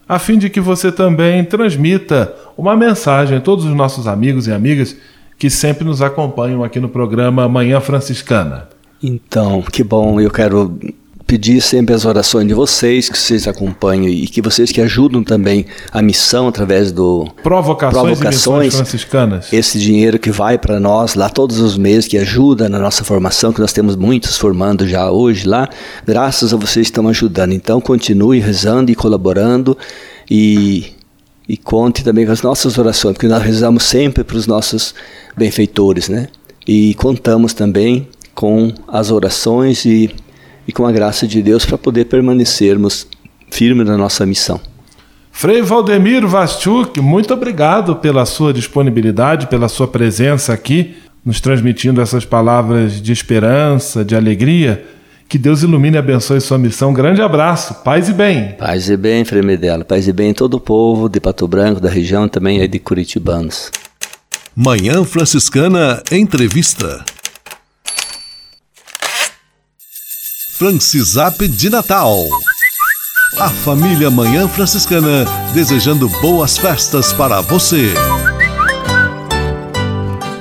a 0.08 0.20
fim 0.20 0.38
de 0.38 0.50
que 0.50 0.60
você 0.60 0.92
também 0.92 1.44
transmita 1.46 2.36
uma 2.58 2.76
mensagem 2.76 3.38
a 3.38 3.42
todos 3.42 3.64
os 3.64 3.74
nossos 3.74 4.08
amigos 4.08 4.46
e 4.46 4.52
amigas 4.52 4.96
que 5.40 5.50
sempre 5.50 5.86
nos 5.86 6.02
acompanham 6.02 6.64
aqui 6.64 6.80
no 6.80 6.90
programa 6.90 7.48
Manhã 7.48 7.80
Franciscana. 7.80 8.68
Então, 9.02 9.62
que 9.62 9.84
bom, 9.84 10.20
eu 10.20 10.30
quero 10.30 10.78
pedir 11.32 11.62
sempre 11.62 11.96
as 11.96 12.04
orações 12.04 12.46
de 12.46 12.54
vocês, 12.54 13.08
que 13.08 13.18
vocês 13.18 13.48
acompanham 13.48 14.10
e 14.10 14.28
que 14.28 14.42
vocês 14.42 14.70
que 14.70 14.82
ajudam 14.82 15.24
também 15.24 15.66
a 15.90 16.02
missão 16.02 16.46
através 16.46 16.92
do 16.92 17.26
Provocações, 17.42 18.20
Provocações 18.20 18.76
franciscanas. 18.76 19.54
Esse 19.54 19.80
dinheiro 19.80 20.20
que 20.20 20.30
vai 20.30 20.58
para 20.58 20.78
nós 20.78 21.16
lá 21.16 21.30
todos 21.30 21.62
os 21.62 21.78
meses, 21.78 22.06
que 22.06 22.18
ajuda 22.18 22.68
na 22.68 22.78
nossa 22.78 23.06
formação, 23.06 23.54
que 23.54 23.62
nós 23.62 23.72
temos 23.72 23.96
muitos 23.96 24.38
formando 24.38 24.86
já 24.86 25.10
hoje 25.10 25.48
lá, 25.48 25.70
graças 26.06 26.54
a 26.54 26.58
vocês 26.58 26.88
estão 26.88 27.08
ajudando. 27.08 27.54
Então 27.54 27.80
continue 27.80 28.42
rezando 28.42 28.92
e 28.92 28.96
colaborando 28.96 29.78
e 30.30 30.92
e 31.48 31.56
conte 31.56 32.04
também 32.04 32.26
com 32.26 32.34
as 32.34 32.42
nossas 32.42 32.78
orações, 32.78 33.14
porque 33.14 33.28
nós 33.28 33.42
rezamos 33.42 33.84
sempre 33.84 34.26
para 34.26 34.36
os 34.36 34.48
nossos 34.48 34.94
benfeitores, 35.38 36.10
né? 36.10 36.28
E 36.68 36.94
contamos 36.96 37.54
também 37.54 38.10
com 38.36 38.74
as 38.86 39.12
orações 39.12 39.86
e 39.86 40.14
e 40.68 40.72
com 40.72 40.86
a 40.86 40.92
graça 40.92 41.28
de 41.28 41.42
Deus 41.42 41.66
para 41.66 41.78
poder 41.78 42.06
permanecermos 42.06 43.08
firmes 43.50 43.88
na 43.88 43.98
nossa 43.98 44.26
missão. 44.26 44.60
Frei 45.32 45.62
Valdemir 45.62 46.28
Vastiuk, 46.28 47.00
muito 47.00 47.34
obrigado 47.34 47.96
pela 47.96 48.26
sua 48.26 48.54
disponibilidade, 48.54 49.48
pela 49.48 49.68
sua 49.68 49.88
presença 49.88 50.54
aqui, 50.54 50.96
nos 51.26 51.40
transmitindo 51.40 52.02
essas 52.02 52.26
palavras 52.26 53.02
de 53.02 53.12
esperança, 53.12 54.04
de 54.04 54.16
alegria. 54.16 54.84
Que 55.28 55.38
Deus 55.38 55.64
ilumine 55.64 55.96
e 55.96 55.98
abençoe 55.98 56.42
sua 56.42 56.58
missão. 56.58 56.94
grande 56.94 57.22
abraço, 57.22 57.76
paz 57.84 58.10
e 58.10 58.14
bem. 58.14 58.52
Paz 58.60 58.90
e 58.90 58.98
bem, 58.98 59.24
Frei 59.24 59.42
Medela. 59.42 59.86
Paz 59.86 60.08
e 60.08 60.12
bem 60.12 60.32
em 60.32 60.34
todo 60.34 60.56
o 60.56 60.60
povo 60.60 61.08
de 61.08 61.22
Pato 61.22 61.48
Branco, 61.48 61.80
da 61.80 61.90
região 61.90 62.28
também 62.28 62.60
aí 62.60 62.68
de 62.68 62.80
Curitibanos. 62.80 63.72
Manhã 64.54 65.06
Franciscana 65.06 66.04
Entrevista. 66.12 67.06
Francisap 70.62 71.42
de 71.48 71.72
Natal. 71.72 72.30
A 73.40 73.50
família 73.50 74.12
Manhã 74.12 74.48
Franciscana 74.48 75.26
desejando 75.56 76.08
boas 76.22 76.56
festas 76.56 77.12
para 77.12 77.42
você. 77.42 77.96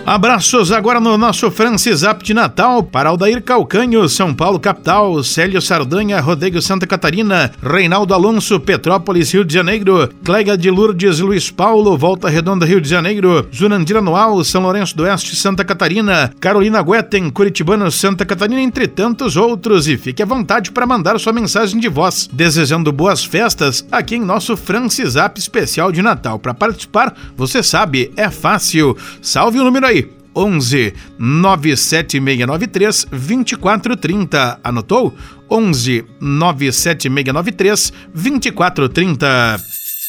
Abraços 0.06 0.72
agora 0.72 0.98
no 0.98 1.16
nosso 1.16 1.50
Francisap 1.52 2.24
de 2.24 2.34
Natal 2.34 2.82
para 2.82 3.10
Aldair 3.10 3.42
Calcanho, 3.42 4.08
São 4.08 4.34
Paulo 4.34 4.58
capital, 4.58 5.22
Célio 5.22 5.62
Sardanha, 5.62 6.20
Rodrigo 6.20 6.60
Santa 6.60 6.86
Catarina, 6.86 7.52
Reinaldo 7.62 8.12
Alonso, 8.12 8.58
Petrópolis, 8.58 9.32
Rio 9.32 9.44
de 9.44 9.54
Janeiro, 9.54 10.08
Clega 10.24 10.58
de 10.58 10.68
Lourdes, 10.68 11.20
Luiz 11.20 11.50
Paulo, 11.50 11.96
Volta 11.96 12.28
Redonda, 12.28 12.66
Rio 12.66 12.80
de 12.80 12.88
Janeiro, 12.88 13.46
Zunandira 13.54 14.00
Anual, 14.00 14.42
São 14.42 14.62
Lourenço 14.62 14.96
do 14.96 15.04
Oeste, 15.04 15.36
Santa 15.36 15.64
Catarina, 15.64 16.32
Carolina 16.40 16.82
Guetem, 16.82 17.30
Curitibano, 17.30 17.88
Santa 17.90 18.26
Catarina, 18.26 18.60
entre 18.60 18.88
tantos 18.88 19.36
outros. 19.36 19.86
E 19.86 19.96
fique 19.96 20.22
à 20.22 20.26
vontade 20.26 20.72
para 20.72 20.86
mandar 20.86 21.20
sua 21.20 21.32
mensagem 21.32 21.78
de 21.78 21.88
voz, 21.88 22.28
desejando 22.32 22.90
boas 22.90 23.24
festas 23.24 23.86
aqui 23.92 24.16
em 24.16 24.24
nosso 24.24 24.56
Francisap 24.56 25.38
especial 25.38 25.92
de 25.92 26.02
Natal. 26.02 26.38
Para 26.38 26.54
participar, 26.54 27.14
você 27.36 27.62
sabe, 27.62 28.10
é 28.16 28.28
fácil. 28.28 28.96
Salve 29.22 29.60
o 29.60 29.64
número 29.64 29.86
aí 29.86 29.99
11 30.40 30.94
97693 31.18 33.06
2430. 33.10 34.60
Anotou? 34.64 35.14
11 35.48 36.04
97693 36.20 37.92
2430. 38.14 39.60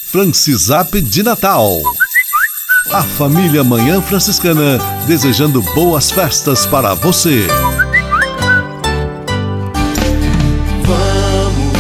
Francisap 0.09 1.01
de 1.01 1.23
Natal. 1.23 1.81
A 2.93 3.03
família 3.03 3.63
Manhã 3.63 4.01
Franciscana 4.01 4.79
desejando 5.07 5.61
boas 5.73 6.11
festas 6.11 6.65
para 6.65 6.93
você. 6.93 7.45
Vamos, 10.83 11.73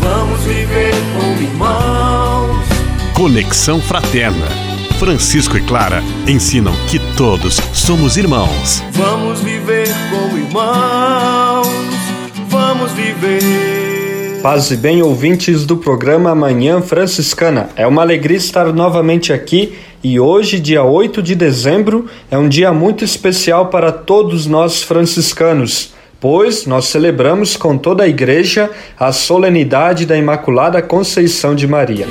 vamos 0.00 0.40
viver 0.40 0.94
como 1.14 1.42
irmãos. 1.42 2.66
Conexão 3.14 3.80
Fraterna 3.80 4.69
Francisco 5.00 5.56
e 5.56 5.62
Clara 5.62 6.02
ensinam 6.28 6.74
que 6.86 6.98
todos 7.16 7.54
somos 7.72 8.18
irmãos. 8.18 8.84
Vamos 8.92 9.40
viver 9.40 9.88
como 10.10 10.36
irmãos, 10.36 11.66
vamos 12.50 12.92
viver. 12.92 14.42
Paz 14.42 14.70
e 14.70 14.76
bem, 14.76 15.00
ouvintes 15.00 15.64
do 15.64 15.78
programa 15.78 16.34
Manhã 16.34 16.82
Franciscana. 16.82 17.70
É 17.76 17.86
uma 17.86 18.02
alegria 18.02 18.36
estar 18.36 18.70
novamente 18.74 19.32
aqui 19.32 19.78
e 20.04 20.20
hoje, 20.20 20.60
dia 20.60 20.84
8 20.84 21.22
de 21.22 21.34
dezembro, 21.34 22.04
é 22.30 22.36
um 22.36 22.46
dia 22.46 22.70
muito 22.70 23.02
especial 23.02 23.68
para 23.68 23.90
todos 23.90 24.44
nós 24.46 24.82
franciscanos 24.82 25.94
pois 26.20 26.66
nós 26.66 26.84
celebramos 26.84 27.56
com 27.56 27.78
toda 27.78 28.04
a 28.04 28.06
igreja 28.06 28.70
a 28.98 29.10
solenidade 29.10 30.04
da 30.04 30.18
Imaculada 30.18 30.82
Conceição 30.82 31.54
de 31.54 31.66
Maria. 31.66 32.06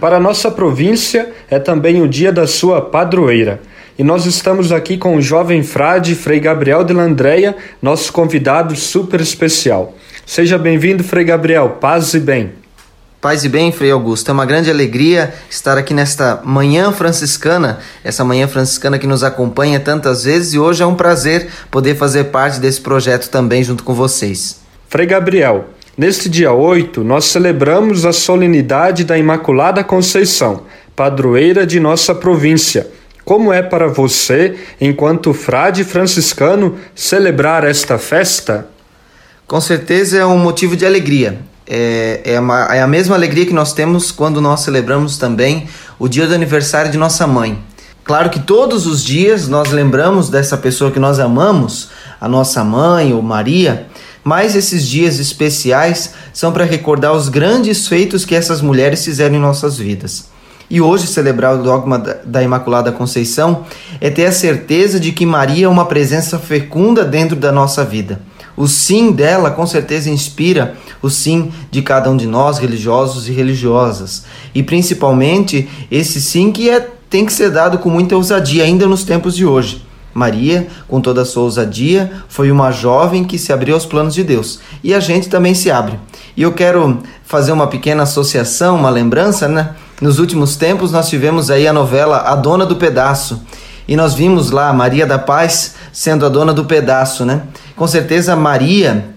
Para 0.00 0.20
nossa 0.20 0.50
província 0.50 1.32
é 1.50 1.58
também 1.58 2.02
o 2.02 2.06
dia 2.06 2.30
da 2.30 2.46
sua 2.46 2.80
padroeira. 2.80 3.60
E 3.98 4.04
nós 4.04 4.26
estamos 4.26 4.70
aqui 4.70 4.98
com 4.98 5.16
o 5.16 5.22
jovem 5.22 5.62
frade 5.62 6.14
Frei 6.14 6.40
Gabriel 6.40 6.84
de 6.84 6.92
Landreia, 6.92 7.56
nosso 7.80 8.12
convidado 8.12 8.76
super 8.76 9.20
especial. 9.20 9.94
Seja 10.26 10.58
bem-vindo, 10.58 11.02
Frei 11.02 11.24
Gabriel. 11.24 11.78
Paz 11.80 12.12
e 12.12 12.20
bem. 12.20 12.52
Paz 13.20 13.42
e 13.44 13.48
bem, 13.48 13.72
Frei 13.72 13.90
Augusto. 13.90 14.30
É 14.30 14.34
uma 14.34 14.44
grande 14.44 14.70
alegria 14.70 15.32
estar 15.48 15.78
aqui 15.78 15.94
nesta 15.94 16.42
manhã 16.44 16.92
franciscana, 16.92 17.78
essa 18.04 18.22
manhã 18.22 18.46
franciscana 18.46 18.98
que 18.98 19.06
nos 19.06 19.24
acompanha 19.24 19.80
tantas 19.80 20.24
vezes 20.24 20.52
e 20.52 20.58
hoje 20.58 20.82
é 20.82 20.86
um 20.86 20.94
prazer 20.94 21.48
poder 21.70 21.94
fazer 21.94 22.24
parte 22.24 22.60
desse 22.60 22.82
projeto 22.82 23.30
também 23.30 23.64
junto 23.64 23.82
com 23.82 23.94
vocês. 23.94 24.60
Frei 24.88 25.06
Gabriel, 25.06 25.70
neste 25.96 26.28
dia 26.28 26.52
8 26.52 27.02
nós 27.02 27.26
celebramos 27.26 28.04
a 28.04 28.12
solenidade 28.12 29.04
da 29.04 29.16
Imaculada 29.18 29.82
Conceição, 29.82 30.62
padroeira 30.94 31.66
de 31.66 31.78
nossa 31.80 32.14
província. 32.14 32.88
Como 33.24 33.52
é 33.52 33.62
para 33.62 33.88
você, 33.88 34.56
enquanto 34.80 35.32
frade 35.32 35.82
franciscano, 35.82 36.76
celebrar 36.94 37.64
esta 37.64 37.98
festa? 37.98 38.68
Com 39.46 39.60
certeza 39.60 40.18
é 40.18 40.26
um 40.26 40.38
motivo 40.38 40.76
de 40.76 40.84
alegria 40.84 41.38
é, 41.66 42.20
é, 42.24 42.40
uma, 42.40 42.64
é 42.74 42.82
a 42.82 42.86
mesma 42.86 43.16
alegria 43.16 43.46
que 43.46 43.52
nós 43.52 43.72
temos 43.72 44.10
quando 44.10 44.40
nós 44.40 44.60
celebramos 44.60 45.16
também 45.16 45.66
o 45.98 46.08
dia 46.08 46.26
do 46.26 46.34
aniversário 46.34 46.90
de 46.90 46.98
nossa 46.98 47.26
mãe. 47.26 47.58
Claro 48.02 48.28
que 48.28 48.40
todos 48.40 48.86
os 48.86 49.02
dias 49.02 49.48
nós 49.48 49.70
lembramos 49.70 50.28
dessa 50.28 50.58
pessoa 50.58 50.90
que 50.90 50.98
nós 50.98 51.18
amamos, 51.18 51.88
a 52.20 52.28
nossa 52.28 52.62
mãe 52.62 53.14
ou 53.14 53.22
Maria, 53.22 53.86
mas 54.24 54.56
esses 54.56 54.88
dias 54.88 55.20
especiais 55.20 56.14
são 56.32 56.50
para 56.50 56.64
recordar 56.64 57.12
os 57.12 57.28
grandes 57.28 57.86
feitos 57.86 58.24
que 58.24 58.34
essas 58.34 58.60
mulheres 58.60 59.04
fizeram 59.04 59.36
em 59.36 59.40
nossas 59.40 59.76
vidas. 59.76 60.32
E 60.68 60.80
hoje 60.80 61.06
celebrar 61.06 61.54
o 61.54 61.62
dogma 61.62 61.98
da 61.98 62.42
Imaculada 62.42 62.90
Conceição 62.90 63.66
é 64.00 64.08
ter 64.08 64.24
a 64.24 64.32
certeza 64.32 64.98
de 64.98 65.12
que 65.12 65.26
Maria 65.26 65.66
é 65.66 65.68
uma 65.68 65.84
presença 65.84 66.38
fecunda 66.38 67.04
dentro 67.04 67.36
da 67.36 67.52
nossa 67.52 67.84
vida 67.84 68.20
o 68.56 68.68
sim 68.68 69.10
dela 69.10 69.50
com 69.50 69.66
certeza 69.66 70.10
inspira 70.10 70.76
o 71.02 71.10
sim 71.10 71.52
de 71.70 71.82
cada 71.82 72.10
um 72.10 72.16
de 72.16 72.26
nós, 72.26 72.58
religiosos 72.58 73.28
e 73.28 73.32
religiosas. 73.32 74.24
E 74.54 74.62
principalmente 74.62 75.68
esse 75.90 76.20
sim 76.20 76.52
que 76.52 76.70
é, 76.70 76.88
tem 77.10 77.26
que 77.26 77.32
ser 77.32 77.50
dado 77.50 77.78
com 77.78 77.90
muita 77.90 78.16
ousadia, 78.16 78.64
ainda 78.64 78.86
nos 78.86 79.04
tempos 79.04 79.34
de 79.34 79.44
hoje. 79.44 79.83
Maria, 80.14 80.68
com 80.86 81.00
toda 81.00 81.22
a 81.22 81.24
sua 81.24 81.42
ousadia, 81.42 82.12
foi 82.28 82.50
uma 82.50 82.70
jovem 82.70 83.24
que 83.24 83.36
se 83.36 83.52
abriu 83.52 83.74
aos 83.74 83.84
planos 83.84 84.14
de 84.14 84.22
Deus. 84.22 84.60
E 84.82 84.94
a 84.94 85.00
gente 85.00 85.28
também 85.28 85.54
se 85.54 85.70
abre. 85.70 85.98
E 86.36 86.42
eu 86.42 86.52
quero 86.52 87.00
fazer 87.24 87.52
uma 87.52 87.66
pequena 87.66 88.04
associação, 88.04 88.76
uma 88.76 88.90
lembrança, 88.90 89.48
né? 89.48 89.74
Nos 90.00 90.18
últimos 90.18 90.56
tempos 90.56 90.92
nós 90.92 91.08
tivemos 91.08 91.50
aí 91.50 91.66
a 91.66 91.72
novela 91.72 92.18
A 92.18 92.36
Dona 92.36 92.64
do 92.64 92.76
Pedaço. 92.76 93.42
E 93.86 93.96
nós 93.96 94.14
vimos 94.14 94.50
lá 94.50 94.72
Maria 94.72 95.06
da 95.06 95.18
Paz 95.18 95.74
sendo 95.92 96.24
a 96.24 96.28
dona 96.28 96.52
do 96.54 96.64
pedaço, 96.64 97.24
né? 97.24 97.42
Com 97.76 97.86
certeza 97.86 98.34
Maria, 98.34 99.10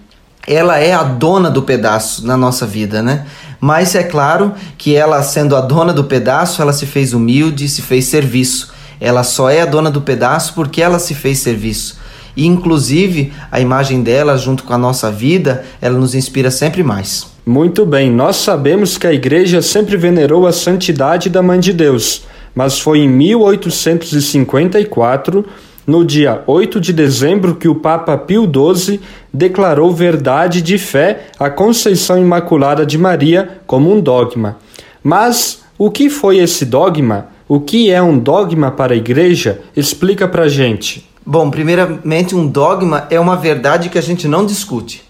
ela 0.45 0.77
é 0.77 0.93
a 0.93 1.03
dona 1.03 1.49
do 1.49 1.61
pedaço 1.61 2.25
na 2.25 2.35
nossa 2.35 2.65
vida, 2.65 3.01
né? 3.01 3.25
Mas 3.59 3.95
é 3.95 4.03
claro 4.03 4.53
que 4.77 4.95
ela, 4.95 5.23
sendo 5.23 5.55
a 5.55 5.61
dona 5.61 5.93
do 5.93 6.03
pedaço, 6.03 6.61
ela 6.61 6.73
se 6.73 6.85
fez 6.85 7.13
humilde, 7.13 7.67
se 7.67 7.81
fez 7.81 8.05
serviço. 8.05 8.73
Ela 8.99 9.23
só 9.23 9.49
é 9.49 9.61
a 9.61 9.65
dona 9.65 9.89
do 9.91 10.01
pedaço 10.01 10.53
porque 10.53 10.81
ela 10.81 10.99
se 10.99 11.15
fez 11.15 11.39
serviço. 11.39 11.97
E 12.35 12.45
inclusive 12.45 13.31
a 13.51 13.59
imagem 13.59 14.03
dela 14.03 14.37
junto 14.37 14.63
com 14.63 14.73
a 14.73 14.77
nossa 14.77 15.11
vida, 15.11 15.65
ela 15.81 15.97
nos 15.97 16.13
inspira 16.13 16.51
sempre 16.51 16.83
mais. 16.83 17.25
Muito 17.45 17.85
bem, 17.85 18.11
nós 18.11 18.35
sabemos 18.35 18.97
que 18.97 19.07
a 19.07 19.13
igreja 19.13 19.61
sempre 19.61 19.95
venerou 19.97 20.45
a 20.45 20.51
santidade 20.51 21.29
da 21.29 21.41
Mãe 21.41 21.59
de 21.59 21.73
Deus, 21.73 22.25
mas 22.53 22.79
foi 22.79 22.99
em 22.99 23.09
1854 23.09 25.45
no 25.87 26.03
dia 26.03 26.43
8 26.45 26.81
de 26.81 26.91
dezembro 26.91 27.55
que 27.55 27.69
o 27.69 27.75
Papa 27.75 28.17
Pio 28.17 28.43
XII 28.43 28.99
declarou 29.33 29.93
verdade 29.93 30.61
de 30.61 30.77
fé 30.77 31.27
a 31.39 31.49
Conceição 31.49 32.19
Imaculada 32.19 32.85
de 32.85 32.97
Maria 32.97 33.61
como 33.65 33.95
um 33.95 34.01
dogma. 34.01 34.57
Mas 35.01 35.61
o 35.77 35.91
que 35.91 36.09
foi 36.09 36.37
esse 36.37 36.65
dogma? 36.65 37.27
O 37.47 37.59
que 37.59 37.91
é 37.91 38.01
um 38.01 38.17
dogma 38.17 38.71
para 38.71 38.93
a 38.93 38.97
igreja? 38.97 39.61
Explica 39.75 40.27
pra 40.27 40.47
gente. 40.47 41.07
Bom, 41.25 41.51
primeiramente, 41.51 42.35
um 42.35 42.47
dogma 42.47 43.05
é 43.09 43.19
uma 43.19 43.35
verdade 43.35 43.89
que 43.89 43.97
a 43.97 44.01
gente 44.01 44.27
não 44.27 44.45
discute. 44.45 45.03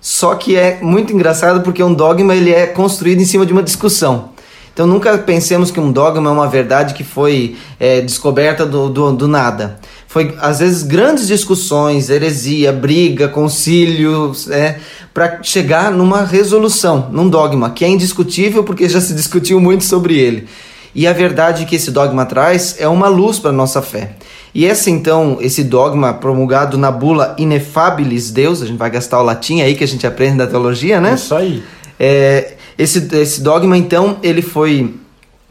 Só 0.00 0.34
que 0.34 0.56
é 0.56 0.78
muito 0.80 1.12
engraçado 1.12 1.62
porque 1.62 1.82
um 1.82 1.92
dogma 1.92 2.34
ele 2.34 2.52
é 2.52 2.66
construído 2.66 3.20
em 3.20 3.24
cima 3.24 3.44
de 3.44 3.52
uma 3.52 3.62
discussão. 3.62 4.30
Então 4.72 4.86
nunca 4.86 5.18
pensemos 5.18 5.70
que 5.70 5.78
um 5.78 5.92
dogma 5.92 6.30
é 6.30 6.32
uma 6.32 6.48
verdade 6.48 6.94
que 6.94 7.04
foi 7.04 7.56
é, 7.78 8.00
descoberta 8.00 8.64
do, 8.64 8.88
do, 8.88 9.12
do 9.12 9.28
nada 9.28 9.78
foi 10.12 10.34
às 10.42 10.58
vezes 10.58 10.82
grandes 10.82 11.26
discussões, 11.26 12.10
heresia, 12.10 12.70
briga, 12.70 13.28
concílios, 13.28 14.50
é, 14.50 14.78
para 15.14 15.42
chegar 15.42 15.90
numa 15.90 16.22
resolução, 16.22 17.08
num 17.10 17.30
dogma 17.30 17.70
que 17.70 17.82
é 17.82 17.88
indiscutível 17.88 18.62
porque 18.62 18.90
já 18.90 19.00
se 19.00 19.14
discutiu 19.14 19.58
muito 19.58 19.84
sobre 19.84 20.18
ele. 20.18 20.46
E 20.94 21.06
a 21.06 21.14
verdade 21.14 21.64
que 21.64 21.76
esse 21.76 21.90
dogma 21.90 22.26
traz 22.26 22.76
é 22.78 22.86
uma 22.86 23.08
luz 23.08 23.38
para 23.38 23.48
a 23.48 23.54
nossa 23.54 23.80
fé. 23.80 24.16
E 24.54 24.66
esse 24.66 24.90
então, 24.90 25.38
esse 25.40 25.64
dogma 25.64 26.12
promulgado 26.12 26.76
na 26.76 26.90
bula 26.90 27.34
Inefabilis 27.38 28.30
Deus, 28.30 28.60
a 28.60 28.66
gente 28.66 28.76
vai 28.76 28.90
gastar 28.90 29.18
o 29.18 29.22
latim 29.22 29.62
aí 29.62 29.74
que 29.74 29.82
a 29.82 29.88
gente 29.88 30.06
aprende 30.06 30.36
da 30.36 30.46
teologia, 30.46 31.00
né? 31.00 31.14
Isso 31.14 31.34
aí. 31.34 31.62
É, 31.98 32.52
esse, 32.76 33.08
esse 33.16 33.40
dogma 33.40 33.78
então, 33.78 34.18
ele 34.22 34.42
foi 34.42 34.94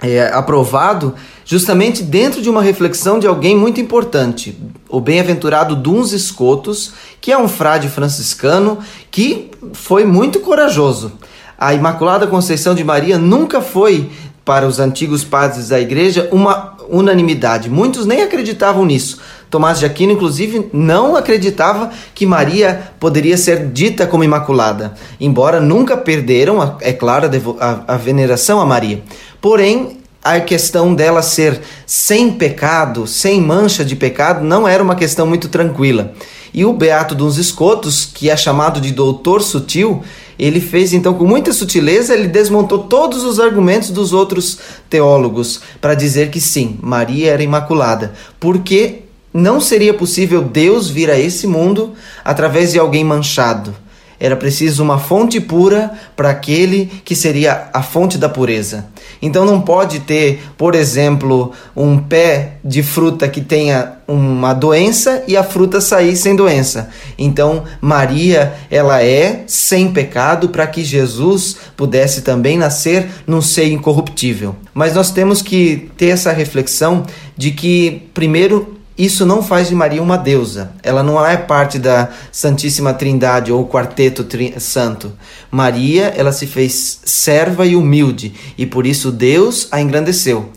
é, 0.04 0.28
aprovado 0.32 1.15
justamente 1.45 2.04
dentro 2.04 2.41
de 2.41 2.49
uma 2.49 2.62
reflexão 2.62 3.19
de 3.19 3.27
alguém 3.27 3.56
muito 3.56 3.80
importante, 3.80 4.58
o 4.89 4.99
bem-aventurado 4.99 5.75
Duns 5.75 6.12
Escotos, 6.12 6.93
que 7.19 7.32
é 7.32 7.38
um 7.38 7.47
frade 7.47 7.89
franciscano 7.89 8.80
que 9.10 9.51
foi 9.73 10.06
muito 10.06 10.39
corajoso. 10.39 11.13
A 11.58 11.73
Imaculada 11.73 12.25
Conceição 12.27 12.73
de 12.73 12.84
Maria 12.84 13.17
nunca 13.17 13.62
foi 13.62 14.10
para 14.43 14.67
os 14.67 14.80
antigos 14.80 15.23
padres 15.23 15.69
da 15.69 15.80
igreja 15.80 16.27
uma 16.32 16.75
unanimidade. 16.89 17.69
Muitos 17.69 18.06
nem 18.06 18.21
acreditavam 18.21 18.86
nisso. 18.86 19.19
Tomás 19.49 19.80
de 19.80 19.86
Aquino, 19.86 20.13
inclusive, 20.13 20.69
não 20.73 21.15
acreditava 21.15 21.91
que 22.15 22.25
Maria 22.25 22.91
poderia 22.99 23.38
ser 23.38 23.67
dita 23.67 24.08
como 24.08 24.23
Imaculada, 24.23 24.93
embora 25.19 25.60
nunca 25.60 25.95
perderam, 25.95 26.77
é 26.82 26.93
claro, 26.93 27.30
a, 27.60 27.93
a 27.93 27.97
veneração 27.97 28.60
a 28.60 28.65
Maria. 28.65 29.04
Porém, 29.39 30.01
a 30.24 30.40
questão 30.40 30.94
dela 30.94 31.22
ser 31.22 31.62
sem 31.86 32.32
pecado, 32.32 33.08
sem 33.08 33.42
mancha 33.42 33.84
de 33.84 33.96
pecado, 33.96 34.44
não 34.44 34.68
era 34.68 34.84
uma 34.84 34.96
questão 34.96 35.26
muito 35.26 35.50
tranquila. 35.50 36.14
E 36.54 36.64
o 36.66 36.74
Beato 36.74 37.16
dos 37.16 37.38
Escotos, 37.38 38.06
que 38.06 38.30
é 38.30 38.38
chamado 38.38 38.80
de 38.80 38.92
doutor 38.92 39.42
sutil, 39.42 40.04
ele 40.38 40.60
fez 40.60 40.94
então 40.94 41.14
com 41.14 41.26
muita 41.26 41.54
sutileza, 41.54 42.14
ele 42.14 42.28
desmontou 42.28 42.80
todos 42.80 43.24
os 43.24 43.40
argumentos 43.40 43.90
dos 43.90 44.12
outros 44.14 44.60
teólogos 44.90 45.62
para 45.80 45.96
dizer 45.96 46.30
que 46.30 46.42
sim, 46.42 46.78
Maria 46.82 47.32
era 47.32 47.44
imaculada, 47.44 48.14
porque 48.40 49.04
não 49.34 49.62
seria 49.62 49.94
possível 49.94 50.42
Deus 50.44 50.90
vir 50.90 51.10
a 51.10 51.18
esse 51.18 51.48
mundo 51.48 51.94
através 52.24 52.72
de 52.74 52.80
alguém 52.80 53.04
manchado 53.04 53.74
era 54.22 54.36
preciso 54.36 54.84
uma 54.84 55.00
fonte 55.00 55.42
pura 55.42 55.92
para 56.16 56.30
aquele 56.30 56.86
que 57.04 57.16
seria 57.16 57.70
a 57.74 57.82
fonte 57.82 58.20
da 58.20 58.30
pureza. 58.30 58.86
Então 59.20 59.44
não 59.46 59.60
pode 59.60 60.02
ter, 60.02 60.44
por 60.56 60.76
exemplo, 60.76 61.52
um 61.76 61.98
pé 61.98 62.58
de 62.64 62.84
fruta 62.84 63.28
que 63.28 63.42
tenha 63.42 63.94
uma 64.08 64.54
doença 64.54 65.24
e 65.28 65.36
a 65.36 65.44
fruta 65.44 65.82
sair 65.82 66.16
sem 66.16 66.36
doença. 66.36 66.90
Então 67.18 67.64
Maria, 67.82 68.54
ela 68.70 69.04
é 69.04 69.44
sem 69.48 69.92
pecado 69.92 70.50
para 70.50 70.68
que 70.68 70.84
Jesus 70.84 71.58
pudesse 71.76 72.22
também 72.22 72.60
nascer 72.60 73.10
num 73.26 73.42
ser 73.42 73.72
incorruptível. 73.72 74.56
Mas 74.72 74.94
nós 74.94 75.10
temos 75.10 75.42
que 75.42 75.90
ter 75.98 76.10
essa 76.10 76.32
reflexão 76.32 77.04
de 77.36 77.50
que 77.50 78.04
primeiro 78.14 78.81
isso 79.06 79.26
não 79.26 79.42
faz 79.42 79.68
de 79.68 79.76
Maria 79.76 80.02
uma 80.02 80.18
deusa. 80.18 80.72
Ela 80.84 81.02
não 81.02 81.26
é 81.26 81.36
parte 81.36 81.80
da 81.80 82.10
Santíssima 82.32 82.94
Trindade 82.94 83.52
ou 83.52 83.68
Quarteto 83.68 84.26
Santo. 84.60 85.12
Maria, 85.50 86.14
ela 86.16 86.32
se 86.32 86.46
fez 86.46 87.00
serva 87.04 87.66
e 87.66 87.76
humilde 87.76 88.34
e 88.58 88.66
por 88.66 88.86
isso 88.86 89.12
Deus 89.12 89.68
a 89.72 89.82
engrandeceu. 89.82 90.52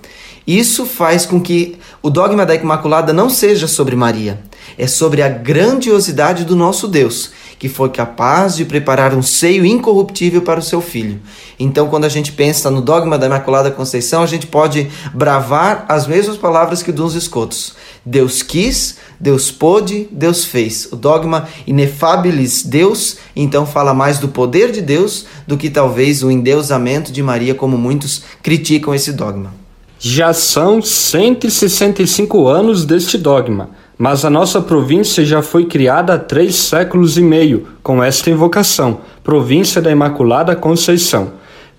Isso 0.46 0.84
faz 0.84 1.24
com 1.24 1.40
que 1.40 1.78
o 2.02 2.10
dogma 2.10 2.44
da 2.44 2.54
Imaculada 2.54 3.14
não 3.14 3.30
seja 3.30 3.66
sobre 3.66 3.96
Maria, 3.96 4.38
é 4.76 4.86
sobre 4.86 5.22
a 5.22 5.28
grandiosidade 5.28 6.44
do 6.44 6.54
nosso 6.54 6.86
Deus, 6.86 7.30
que 7.58 7.68
foi 7.68 7.88
capaz 7.88 8.56
de 8.56 8.64
preparar 8.64 9.14
um 9.14 9.22
seio 9.22 9.64
incorruptível 9.64 10.42
para 10.42 10.60
o 10.60 10.62
seu 10.62 10.80
filho. 10.80 11.20
Então, 11.58 11.88
quando 11.88 12.04
a 12.04 12.08
gente 12.08 12.32
pensa 12.32 12.70
no 12.70 12.80
dogma 12.80 13.16
da 13.16 13.26
Imaculada 13.26 13.70
Conceição, 13.70 14.22
a 14.22 14.26
gente 14.26 14.46
pode 14.46 14.88
bravar 15.12 15.84
as 15.88 16.06
mesmas 16.06 16.36
palavras 16.36 16.82
que 16.82 16.92
dos 16.92 17.14
escotos. 17.14 17.74
Deus 18.04 18.42
quis, 18.42 18.98
Deus 19.18 19.50
pôde, 19.50 20.08
Deus 20.10 20.44
fez. 20.44 20.88
O 20.92 20.96
dogma 20.96 21.48
inefabilis 21.66 22.62
Deus, 22.62 23.16
então 23.34 23.66
fala 23.66 23.94
mais 23.94 24.18
do 24.18 24.28
poder 24.28 24.72
de 24.72 24.82
Deus 24.82 25.26
do 25.46 25.56
que 25.56 25.70
talvez 25.70 26.22
o 26.22 26.30
endeusamento 26.30 27.10
de 27.10 27.22
Maria, 27.22 27.54
como 27.54 27.78
muitos 27.78 28.22
criticam 28.42 28.94
esse 28.94 29.12
dogma. 29.12 29.54
Já 29.98 30.34
são 30.34 30.82
165 30.82 32.46
anos 32.46 32.84
deste 32.84 33.16
dogma, 33.16 33.70
mas 33.96 34.24
a 34.24 34.30
nossa 34.30 34.60
província 34.60 35.24
já 35.24 35.42
foi 35.42 35.66
criada 35.66 36.14
há 36.14 36.18
três 36.18 36.56
séculos 36.56 37.16
e 37.16 37.22
meio 37.22 37.66
com 37.82 38.02
esta 38.02 38.30
invocação, 38.30 39.00
Província 39.22 39.80
da 39.80 39.90
Imaculada 39.90 40.54
Conceição. 40.56 41.32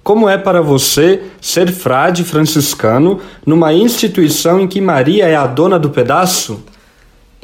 Como 0.04 0.30
é 0.30 0.38
para 0.38 0.62
você 0.62 1.24
ser 1.42 1.72
frade 1.72 2.24
franciscano 2.24 3.20
numa 3.46 3.74
instituição 3.74 4.60
em 4.60 4.68
que 4.68 4.80
Maria 4.80 5.26
é 5.26 5.36
a 5.36 5.48
dona 5.48 5.80
do 5.80 5.90
pedaço? 5.90 6.64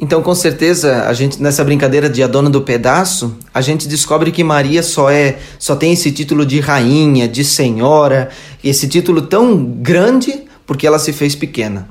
Então, 0.00 0.22
com 0.22 0.34
certeza, 0.34 1.04
a 1.06 1.12
gente 1.12 1.40
nessa 1.40 1.62
brincadeira 1.64 2.08
de 2.08 2.22
a 2.22 2.26
dona 2.26 2.50
do 2.50 2.62
pedaço, 2.62 3.36
a 3.52 3.60
gente 3.60 3.86
descobre 3.86 4.32
que 4.32 4.42
Maria 4.42 4.82
só 4.82 5.10
é, 5.10 5.38
só 5.58 5.76
tem 5.76 5.92
esse 5.92 6.10
título 6.10 6.44
de 6.46 6.58
rainha, 6.58 7.28
de 7.28 7.44
senhora, 7.44 8.30
esse 8.64 8.88
título 8.88 9.22
tão 9.22 9.64
grande 9.64 10.42
porque 10.66 10.86
ela 10.86 10.98
se 10.98 11.12
fez 11.12 11.34
pequena. 11.34 11.88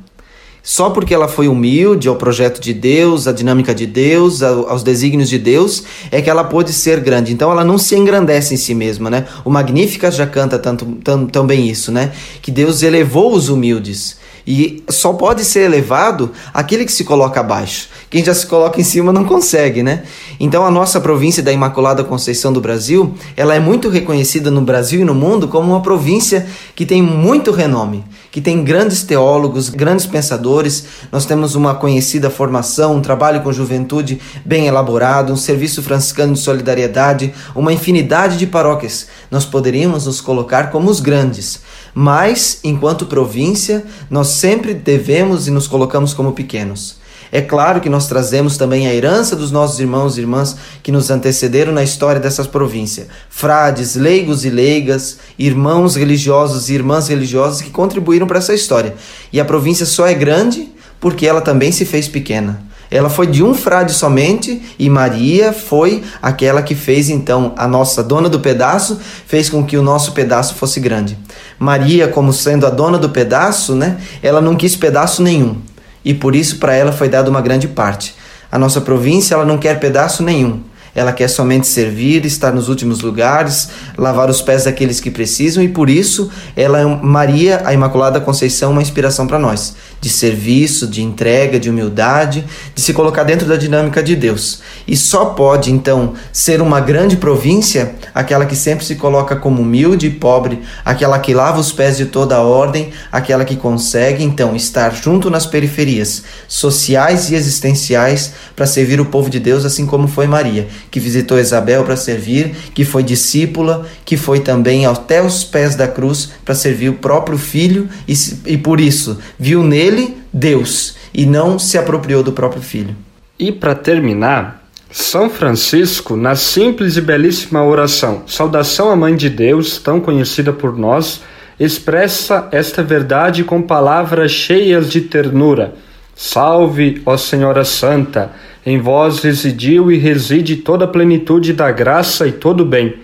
Só 0.63 0.91
porque 0.91 1.13
ela 1.13 1.27
foi 1.27 1.47
humilde 1.47 2.07
ao 2.07 2.15
projeto 2.15 2.61
de 2.61 2.73
Deus, 2.73 3.27
à 3.27 3.31
dinâmica 3.31 3.73
de 3.73 3.87
Deus, 3.87 4.43
aos 4.43 4.83
desígnios 4.83 5.29
de 5.29 5.39
Deus, 5.39 5.83
é 6.11 6.21
que 6.21 6.29
ela 6.29 6.43
pôde 6.43 6.71
ser 6.71 6.99
grande. 6.99 7.33
Então 7.33 7.51
ela 7.51 7.63
não 7.63 7.77
se 7.77 7.95
engrandece 7.95 8.53
em 8.53 8.57
si 8.57 8.75
mesma, 8.75 9.09
né? 9.09 9.25
O 9.43 9.49
Magnífica 9.49 10.11
já 10.11 10.27
canta 10.27 10.59
tanto, 10.59 10.85
tão, 11.03 11.25
tão 11.25 11.47
bem 11.47 11.67
isso, 11.67 11.91
né? 11.91 12.11
Que 12.41 12.51
Deus 12.51 12.83
elevou 12.83 13.33
os 13.33 13.49
humildes. 13.49 14.21
E 14.45 14.83
só 14.89 15.13
pode 15.13 15.45
ser 15.45 15.61
elevado 15.61 16.31
aquele 16.53 16.85
que 16.85 16.91
se 16.91 17.03
coloca 17.03 17.39
abaixo. 17.39 17.89
Quem 18.09 18.23
já 18.23 18.33
se 18.33 18.45
coloca 18.45 18.79
em 18.81 18.83
cima 18.83 19.13
não 19.13 19.23
consegue, 19.23 19.83
né? 19.83 20.03
Então 20.39 20.65
a 20.65 20.71
nossa 20.71 20.99
província 20.99 21.43
da 21.43 21.51
Imaculada 21.51 22.03
Conceição 22.03 22.51
do 22.51 22.59
Brasil, 22.59 23.13
ela 23.37 23.55
é 23.55 23.59
muito 23.59 23.89
reconhecida 23.89 24.49
no 24.49 24.61
Brasil 24.61 25.01
e 25.01 25.05
no 25.05 25.13
mundo 25.13 25.47
como 25.47 25.71
uma 25.71 25.81
província 25.81 26.47
que 26.75 26.85
tem 26.85 27.01
muito 27.01 27.51
renome, 27.51 28.03
que 28.31 28.39
tem 28.39 28.63
grandes 28.63 29.03
teólogos, 29.03 29.69
grandes 29.69 30.05
pensadores. 30.05 30.85
Nós 31.11 31.25
temos 31.25 31.53
uma 31.53 31.75
conhecida 31.75 32.29
formação, 32.29 32.95
um 32.95 33.01
trabalho 33.01 33.41
com 33.41 33.51
juventude 33.51 34.21
bem 34.45 34.67
elaborado, 34.67 35.33
um 35.33 35.37
serviço 35.37 35.83
franciscano 35.83 36.33
de 36.33 36.39
solidariedade, 36.39 37.33
uma 37.53 37.73
infinidade 37.73 38.37
de 38.37 38.47
paróquias. 38.47 39.07
Nós 39.29 39.43
poderíamos 39.43 40.05
nos 40.05 40.21
colocar 40.21 40.71
como 40.71 40.89
os 40.89 41.01
grandes. 41.01 41.59
Mas, 41.93 42.59
enquanto 42.63 43.05
província, 43.05 43.83
nós 44.09 44.27
sempre 44.27 44.73
devemos 44.73 45.47
e 45.47 45.51
nos 45.51 45.67
colocamos 45.67 46.13
como 46.13 46.31
pequenos. 46.31 47.00
É 47.31 47.39
claro 47.41 47.79
que 47.79 47.89
nós 47.89 48.07
trazemos 48.07 48.57
também 48.57 48.87
a 48.87 48.93
herança 48.93 49.37
dos 49.37 49.51
nossos 49.51 49.79
irmãos 49.79 50.17
e 50.17 50.21
irmãs 50.21 50.57
que 50.83 50.91
nos 50.91 51.09
antecederam 51.09 51.71
na 51.71 51.81
história 51.81 52.19
dessas 52.19 52.45
províncias. 52.45 53.07
Frades, 53.29 53.95
leigos 53.95 54.43
e 54.43 54.49
leigas, 54.49 55.17
irmãos 55.39 55.95
religiosos 55.95 56.69
e 56.69 56.73
irmãs 56.73 57.07
religiosas 57.07 57.61
que 57.61 57.69
contribuíram 57.69 58.27
para 58.27 58.39
essa 58.39 58.53
história. 58.53 58.95
E 59.31 59.39
a 59.39 59.45
província 59.45 59.85
só 59.85 60.05
é 60.05 60.13
grande 60.13 60.69
porque 60.99 61.25
ela 61.25 61.39
também 61.39 61.71
se 61.71 61.85
fez 61.85 62.07
pequena. 62.07 62.69
Ela 62.91 63.09
foi 63.09 63.25
de 63.25 63.41
um 63.41 63.53
frade 63.53 63.93
somente 63.93 64.61
e 64.77 64.89
Maria 64.89 65.53
foi 65.53 66.03
aquela 66.21 66.61
que 66.61 66.75
fez 66.75 67.09
então 67.09 67.53
a 67.55 67.65
nossa 67.65 68.03
dona 68.03 68.27
do 68.27 68.41
pedaço, 68.41 68.99
fez 69.25 69.49
com 69.49 69.63
que 69.63 69.77
o 69.77 69.81
nosso 69.81 70.11
pedaço 70.11 70.55
fosse 70.55 70.81
grande. 70.81 71.17
Maria, 71.57 72.09
como 72.09 72.33
sendo 72.33 72.67
a 72.67 72.69
dona 72.69 72.97
do 72.97 73.09
pedaço, 73.09 73.73
né? 73.73 74.01
Ela 74.21 74.41
não 74.41 74.57
quis 74.57 74.75
pedaço 74.75 75.23
nenhum 75.23 75.70
e 76.03 76.13
por 76.13 76.35
isso 76.35 76.57
para 76.57 76.75
ela 76.75 76.91
foi 76.91 77.09
dada 77.09 77.29
uma 77.29 77.41
grande 77.41 77.67
parte. 77.67 78.15
A 78.51 78.59
nossa 78.59 78.81
província 78.81 79.35
ela 79.35 79.45
não 79.45 79.57
quer 79.57 79.79
pedaço 79.79 80.23
nenhum. 80.23 80.61
Ela 80.93 81.13
quer 81.13 81.29
somente 81.29 81.67
servir, 81.67 82.25
estar 82.25 82.51
nos 82.51 82.67
últimos 82.67 82.99
lugares, 82.99 83.69
lavar 83.97 84.29
os 84.29 84.41
pés 84.41 84.65
daqueles 84.65 84.99
que 84.99 85.09
precisam 85.09 85.63
e 85.63 85.69
por 85.69 85.89
isso 85.89 86.29
ela 86.55 86.81
é 86.81 86.85
Maria, 86.85 87.61
a 87.63 87.73
Imaculada 87.73 88.19
Conceição, 88.19 88.71
uma 88.71 88.81
inspiração 88.81 89.25
para 89.25 89.39
nós, 89.39 89.73
de 90.01 90.09
serviço, 90.09 90.87
de 90.87 91.01
entrega, 91.01 91.59
de 91.59 91.69
humildade, 91.69 92.43
de 92.73 92.81
se 92.81 92.91
colocar 92.91 93.23
dentro 93.23 93.47
da 93.47 93.55
dinâmica 93.55 94.01
de 94.01 94.15
Deus. 94.15 94.61
E 94.87 94.97
só 94.97 95.25
pode 95.25 95.71
então 95.71 96.15
ser 96.33 96.61
uma 96.61 96.81
grande 96.81 97.15
província 97.15 97.95
aquela 98.13 98.45
que 98.45 98.55
sempre 98.55 98.83
se 98.83 98.95
coloca 98.95 99.35
como 99.35 99.61
humilde 99.61 100.07
e 100.07 100.09
pobre, 100.09 100.61
aquela 100.83 101.19
que 101.19 101.33
lava 101.33 101.59
os 101.59 101.71
pés 101.71 101.95
de 101.97 102.07
toda 102.07 102.35
a 102.35 102.41
ordem, 102.41 102.89
aquela 103.11 103.45
que 103.45 103.55
consegue 103.55 104.23
então 104.23 104.55
estar 104.55 104.93
junto 104.93 105.29
nas 105.29 105.45
periferias 105.45 106.23
sociais 106.47 107.29
e 107.29 107.35
existenciais 107.35 108.33
para 108.55 108.65
servir 108.65 108.99
o 108.99 109.05
povo 109.05 109.29
de 109.29 109.39
Deus, 109.39 109.63
assim 109.63 109.85
como 109.85 110.07
foi 110.07 110.27
Maria 110.27 110.67
que 110.89 110.99
visitou 110.99 111.39
Isabel 111.39 111.83
para 111.83 111.95
servir, 111.95 112.55
que 112.73 112.83
foi 112.83 113.03
discípula, 113.03 113.85
que 114.03 114.17
foi 114.17 114.39
também 114.39 114.85
até 114.85 115.21
os 115.21 115.43
pés 115.43 115.75
da 115.75 115.87
cruz 115.87 116.29
para 116.43 116.55
servir 116.55 116.89
o 116.89 116.95
próprio 116.95 117.37
filho 117.37 117.89
e, 118.07 118.13
e 118.45 118.57
por 118.57 118.79
isso 118.79 119.19
viu 119.39 119.63
nele 119.63 119.90
Deus 120.31 120.97
e 121.13 121.25
não 121.25 121.59
se 121.59 121.77
apropriou 121.77 122.23
do 122.23 122.31
próprio 122.31 122.61
filho. 122.61 122.95
E 123.37 123.51
para 123.51 123.75
terminar, 123.75 124.63
São 124.89 125.29
Francisco, 125.29 126.15
na 126.15 126.35
simples 126.35 126.97
e 126.97 127.01
belíssima 127.01 127.63
oração 127.63 128.23
Saudação 128.27 128.89
à 128.89 128.95
Mãe 128.95 129.15
de 129.15 129.29
Deus, 129.29 129.77
tão 129.77 129.99
conhecida 129.99 130.53
por 130.53 130.77
nós, 130.77 131.21
expressa 131.59 132.47
esta 132.51 132.81
verdade 132.81 133.43
com 133.43 133.61
palavras 133.61 134.31
cheias 134.31 134.89
de 134.89 135.01
ternura. 135.01 135.75
Salve, 136.15 137.01
ó 137.05 137.17
Senhora 137.17 137.63
Santa! 137.63 138.31
Em 138.65 138.79
vós 138.79 139.19
residiu 139.19 139.91
e 139.91 139.97
reside 139.97 140.57
toda 140.57 140.85
a 140.85 140.87
plenitude 140.87 141.51
da 141.51 141.71
graça 141.71 142.27
e 142.27 142.31
todo 142.31 142.61
o 142.61 142.65
bem. 142.65 142.95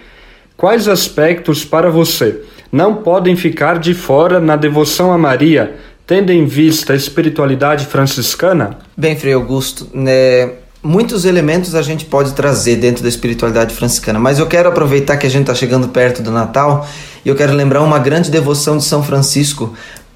Quais 0.56 0.88
aspectos 0.88 1.66
para 1.66 1.90
você 1.90 2.44
não 2.72 2.96
podem 2.96 3.36
ficar 3.36 3.80
de 3.80 3.94
fora 3.94 4.40
na 4.40 4.56
devoção 4.56 5.12
a 5.12 5.18
Maria, 5.18 5.76
tendo 6.08 6.32
em 6.32 6.45
vista 6.45 6.93
a 6.93 6.95
espiritualidade 6.95 7.86
franciscana? 7.86 8.80
Bem, 8.95 9.18
Frei 9.18 9.34
Augusto, 9.34 9.89
né, 9.93 10.53
muitos 10.82 11.26
elementos 11.26 11.76
a 11.76 11.82
gente 11.82 12.05
pode 12.05 12.32
trazer 12.32 12.78
dentro 12.78 13.03
da 13.03 13.10
espiritualidade 13.10 13.76
franciscana, 13.76 14.18
mas 14.18 14.39
eu 14.39 14.47
quero 14.47 14.70
aproveitar 14.70 15.18
que 15.18 15.28
a 15.28 15.30
gente 15.30 15.41
está 15.41 15.53
chegando 15.53 15.89
perto 15.89 16.24
do 16.24 16.32
Natal 16.32 16.88
e 17.26 17.30
eu 17.30 17.36
quero 17.36 17.53
lembrar 17.53 17.84
uma 17.84 17.99
grande 17.99 18.32
devoção 18.32 18.78
de 18.78 18.86
São 18.86 19.03
Francisco 19.03 19.74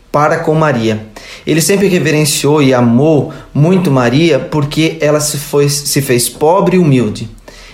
para 0.10 0.38
com 0.38 0.56
Maria. 0.56 1.08
Ele 1.46 1.60
sempre 1.60 1.88
reverenciou 1.88 2.64
e 2.64 2.74
amou 2.74 3.34
muito 3.54 3.92
Maria 3.92 4.40
porque 4.40 4.98
ela 5.02 5.20
se, 5.20 5.38
foi, 5.38 5.68
se 5.68 6.02
fez 6.02 6.30
pobre 6.30 6.78
e 6.78 6.80
humilde. 6.80 7.30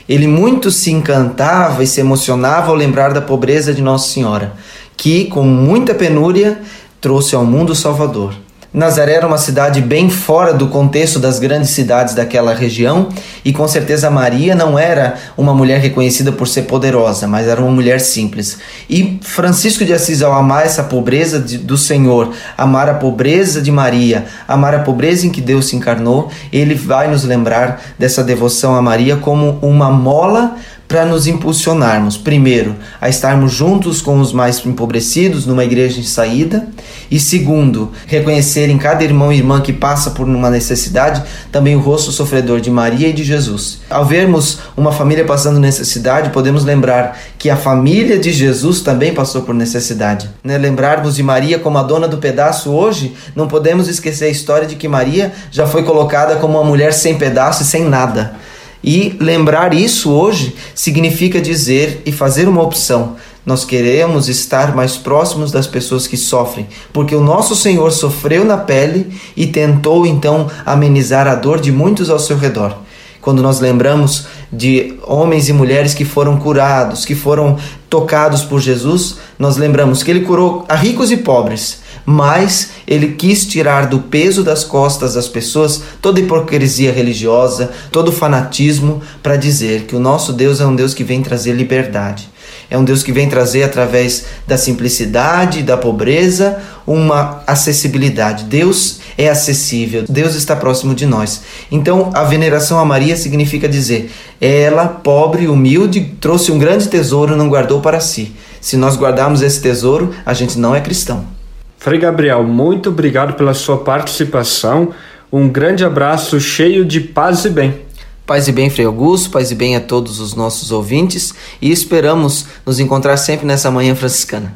Ele 0.10 0.28
muito 0.28 0.72
se 0.72 0.90
encantava 0.92 1.84
e 1.84 1.88
se 1.88 2.00
emocionava 2.00 2.70
ao 2.70 2.76
lembrar 2.76 3.14
da 3.14 3.22
pobreza 3.22 3.74
de 3.74 3.82
Nossa 3.82 4.10
Senhora, 4.10 4.54
que, 4.96 5.26
com 5.26 5.44
muita 5.44 5.94
penúria, 5.94 6.62
trouxe 7.00 7.36
ao 7.36 7.46
mundo 7.46 7.76
Salvador. 7.76 8.34
Nazaré 8.74 9.14
era 9.14 9.26
uma 9.26 9.38
cidade 9.38 9.82
bem 9.82 10.10
fora 10.10 10.54
do 10.54 10.68
contexto 10.68 11.20
das 11.20 11.40
grandes 11.40 11.70
cidades 11.70 12.14
daquela 12.14 12.54
região 12.54 13.10
e 13.44 13.54
com 13.54 13.68
certeza 13.68 14.12
Maria 14.12 14.54
não 14.54 14.78
era 14.78 15.16
uma 15.38 15.54
mulher 15.54 15.80
reconhecida 15.80 16.34
por 16.34 16.48
ser 16.48 16.64
poderosa, 16.64 17.28
mas 17.28 17.48
era 17.48 17.62
uma 17.62 17.72
mulher 17.72 18.00
simples. 18.02 18.60
E 18.90 19.20
Francisco 19.22 19.86
de 19.86 19.94
Assis, 19.94 20.22
ao 20.22 20.34
amar 20.34 20.66
essa 20.66 20.84
pobreza 20.84 21.40
de, 21.40 21.58
do 21.58 21.78
Senhor, 21.78 22.34
amar 22.58 22.90
a 22.90 22.94
pobreza 22.94 23.62
de 23.62 23.72
Maria, 23.72 24.26
amar 24.48 24.76
a 24.76 24.80
pobreza 24.80 25.26
em 25.26 25.32
que 25.32 25.42
Deus 25.42 25.68
se 25.68 25.76
encarnou, 25.76 26.30
ele 26.52 26.76
vai 26.76 27.10
nos 27.10 27.24
lembrar 27.24 27.82
dessa 27.98 28.24
devoção 28.24 28.76
a 28.76 28.82
Maria 28.82 29.16
como 29.16 29.58
uma 29.62 29.90
mola 29.90 30.58
para 30.88 31.06
nos 31.06 31.28
impulsionarmos, 31.28 32.18
primeiro, 32.18 32.76
a 33.02 33.10
estarmos 33.10 33.52
juntos 33.52 34.02
com 34.02 34.20
os 34.20 34.32
mais 34.32 34.66
empobrecidos 34.66 35.46
numa 35.46 35.66
igreja 35.66 36.00
de 36.00 36.08
saída, 36.08 36.68
e 37.12 37.20
segundo, 37.20 37.92
reconhecer 38.06 38.70
em 38.70 38.78
cada 38.78 39.04
irmão 39.04 39.32
e 39.32 39.38
irmã 39.38 39.62
que 39.62 39.74
passa 39.74 40.12
por 40.12 40.28
uma 40.28 40.50
necessidade 40.50 41.24
também 41.52 41.76
o 41.76 41.80
rosto 41.80 42.12
sofredor 42.12 42.62
de 42.62 42.72
Maria 42.72 43.10
e 43.10 43.14
de 43.14 43.24
Jesus. 43.24 43.82
Ao 43.90 44.06
vermos 44.06 44.60
uma 44.76 44.92
família 44.92 45.26
passando 45.26 45.60
necessidade, 45.60 46.30
podemos 46.30 46.64
lembrar 46.64 47.18
que 47.38 47.50
a 47.50 47.58
família 47.58 48.18
de 48.18 48.32
Jesus 48.32 48.82
também 48.82 49.14
passou 49.14 49.42
por 49.42 49.54
necessidade. 49.54 50.30
Né? 50.44 50.58
Lembrarmos 50.58 51.16
de 51.16 51.24
Maria 51.24 51.60
como 51.60 51.78
a 51.78 51.84
dona 51.84 52.08
do 52.08 52.18
pedaço 52.18 52.72
hoje, 52.72 53.16
não 53.36 53.48
podemos 53.48 53.88
esquecer 53.88 54.26
a 54.26 54.30
história 54.30 54.68
de 54.68 54.76
que 54.76 54.88
Maria 54.88 55.34
já 55.52 55.68
foi 55.68 55.84
colocada 55.84 56.38
como 56.38 56.58
uma 56.58 56.64
mulher 56.64 56.94
sem 56.94 57.18
pedaço 57.18 57.64
e 57.64 57.66
sem 57.66 57.84
nada. 57.84 58.36
E 58.84 59.16
lembrar 59.20 59.74
isso 59.74 60.12
hoje 60.12 60.56
significa 60.76 61.42
dizer 61.42 62.02
e 62.06 62.12
fazer 62.12 62.48
uma 62.48 62.62
opção. 62.62 63.16
Nós 63.46 63.64
queremos 63.64 64.28
estar 64.28 64.76
mais 64.76 64.98
próximos 64.98 65.52
das 65.52 65.66
pessoas 65.66 66.06
que 66.06 66.18
sofrem, 66.18 66.68
porque 66.92 67.16
o 67.16 67.24
nosso 67.24 67.56
Senhor 67.56 67.92
sofreu 67.92 68.44
na 68.44 68.58
pele 68.58 69.08
e 69.38 69.48
tentou 69.48 70.06
então 70.06 70.50
amenizar 70.66 71.28
a 71.28 71.36
dor 71.36 71.62
de 71.62 71.72
muitos 71.72 72.10
ao 72.10 72.20
seu 72.20 72.38
redor. 72.38 72.78
Quando 73.22 73.42
nós 73.42 73.60
lembramos 73.60 74.26
de 74.52 74.96
homens 75.04 75.50
e 75.50 75.54
mulheres 75.54 75.94
que 75.94 76.06
foram 76.06 76.38
curados, 76.38 77.04
que 77.04 77.16
foram 77.16 77.58
tocados 77.90 78.44
por 78.44 78.60
Jesus, 78.60 79.18
nós 79.38 79.58
lembramos 79.58 80.04
que 80.04 80.12
ele 80.12 80.22
curou 80.22 80.66
a 80.68 80.76
ricos 80.76 81.12
e 81.12 81.18
pobres, 81.18 81.82
mas 82.10 82.70
ele 82.88 83.16
quis 83.16 83.46
tirar 83.46 83.88
do 83.88 84.00
peso 84.00 84.42
das 84.42 84.64
costas 84.64 85.16
das 85.16 85.28
pessoas 85.28 85.82
toda 86.02 86.22
hipocrisia 86.22 86.90
religiosa, 86.90 87.70
todo 87.92 88.14
fanatismo, 88.14 89.02
para 89.22 89.36
dizer 89.36 89.82
que 89.84 89.94
o 89.94 90.00
nosso 90.00 90.32
Deus 90.32 90.62
é 90.62 90.66
um 90.66 90.74
Deus 90.74 90.94
que 90.94 91.04
vem 91.04 91.22
trazer 91.22 91.52
liberdade. 91.52 92.30
É 92.70 92.78
um 92.78 92.86
Deus 92.86 93.04
que 93.04 93.12
vem 93.12 93.28
trazer 93.28 93.64
através 93.64 94.24
da 94.48 94.58
simplicidade, 94.58 95.64
da 95.64 95.76
pobreza, 95.76 96.60
uma 96.86 97.44
acessibilidade. 97.46 98.46
Deus 98.46 99.00
é 99.18 99.28
acessível, 99.28 100.06
Deus 100.08 100.34
está 100.34 100.56
próximo 100.56 100.96
de 100.96 101.06
nós. 101.06 101.42
Então, 101.70 102.10
a 102.14 102.24
veneração 102.24 102.80
a 102.80 102.86
Maria 102.86 103.18
significa 103.18 103.68
dizer: 103.68 104.12
ela, 104.40 104.88
pobre, 104.88 105.50
humilde, 105.50 106.16
trouxe 106.22 106.54
um 106.54 106.60
grande 106.60 106.88
tesouro 106.88 107.34
e 107.34 107.38
não 107.38 107.50
guardou 107.50 107.82
para 107.82 108.00
si. 108.00 108.34
Se 108.62 108.78
nós 108.78 108.98
guardarmos 108.98 109.42
esse 109.42 109.62
tesouro, 109.62 110.14
a 110.26 110.34
gente 110.34 110.58
não 110.58 110.74
é 110.74 110.80
cristão. 110.80 111.37
Frei 111.78 112.00
Gabriel, 112.00 112.44
muito 112.44 112.90
obrigado 112.90 113.34
pela 113.34 113.54
sua 113.54 113.78
participação. 113.78 114.94
Um 115.32 115.48
grande 115.48 115.86
abraço 115.86 116.40
cheio 116.40 116.84
de 116.84 117.00
paz 117.00 117.46
e 117.46 117.50
bem. 117.50 117.82
Paz 118.26 118.48
e 118.48 118.52
bem, 118.52 118.70
Frei 118.70 118.86
Augusto, 118.86 119.30
paz 119.30 119.52
e 119.52 119.56
bem 119.56 119.76
a 119.76 119.80
todos 119.80 120.20
os 120.20 120.34
nossos 120.36 120.72
ouvintes 120.72 121.34
e 121.62 121.72
esperamos 121.72 122.46
nos 122.66 122.80
encontrar 122.80 123.16
sempre 123.16 123.46
nessa 123.46 123.72
manhã 123.72 123.96
franciscana. 123.96 124.56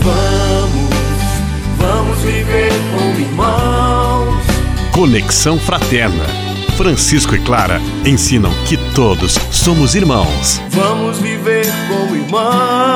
Vamos, 0.00 0.90
vamos 1.78 2.18
viver 2.20 2.72
como 2.92 3.20
irmãos. 3.20 4.44
Conexão 4.92 5.58
Fraterna. 5.58 6.24
Francisco 6.76 7.34
e 7.34 7.38
Clara 7.40 7.80
ensinam 8.04 8.52
que 8.66 8.76
todos 8.94 9.38
somos 9.50 9.94
irmãos. 9.94 10.60
Vamos 10.70 11.18
viver 11.18 11.66
como 11.88 12.14
irmãos. 12.14 12.95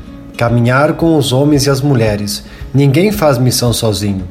Caminhar 0.41 0.93
com 0.93 1.17
os 1.17 1.31
homens 1.31 1.67
e 1.67 1.69
as 1.69 1.81
mulheres. 1.81 2.43
Ninguém 2.73 3.11
faz 3.11 3.37
missão 3.37 3.71
sozinho. 3.71 4.23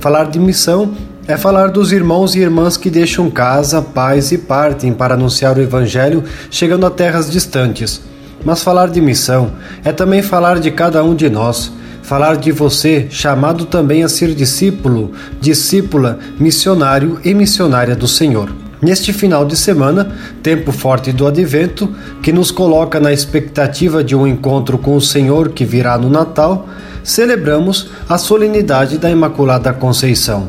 Falar 0.00 0.30
de 0.30 0.38
missão 0.38 0.94
é 1.28 1.36
falar 1.36 1.68
dos 1.68 1.92
irmãos 1.92 2.34
e 2.34 2.38
irmãs 2.38 2.78
que 2.78 2.88
deixam 2.88 3.30
casa, 3.30 3.82
pais 3.82 4.32
e 4.32 4.38
partem 4.38 4.90
para 4.90 5.12
anunciar 5.12 5.58
o 5.58 5.60
Evangelho 5.60 6.24
chegando 6.50 6.86
a 6.86 6.90
terras 6.90 7.30
distantes. 7.30 8.00
Mas 8.42 8.62
falar 8.62 8.88
de 8.88 9.02
missão 9.02 9.52
é 9.84 9.92
também 9.92 10.22
falar 10.22 10.60
de 10.60 10.70
cada 10.70 11.04
um 11.04 11.14
de 11.14 11.28
nós, 11.28 11.70
falar 12.02 12.38
de 12.38 12.50
você, 12.50 13.06
chamado 13.10 13.66
também 13.66 14.02
a 14.02 14.08
ser 14.08 14.34
discípulo, 14.34 15.12
discípula, 15.42 16.18
missionário 16.38 17.20
e 17.22 17.34
missionária 17.34 17.94
do 17.94 18.08
Senhor. 18.08 18.50
Neste 18.82 19.12
final 19.12 19.44
de 19.44 19.56
semana, 19.56 20.10
tempo 20.42 20.72
forte 20.72 21.12
do 21.12 21.26
advento, 21.26 21.94
que 22.22 22.32
nos 22.32 22.50
coloca 22.50 22.98
na 22.98 23.12
expectativa 23.12 24.02
de 24.02 24.16
um 24.16 24.26
encontro 24.26 24.78
com 24.78 24.96
o 24.96 25.00
Senhor 25.00 25.50
que 25.50 25.66
virá 25.66 25.98
no 25.98 26.08
Natal, 26.08 26.66
celebramos 27.04 27.90
a 28.08 28.16
solenidade 28.16 28.96
da 28.96 29.10
Imaculada 29.10 29.72
Conceição. 29.72 30.48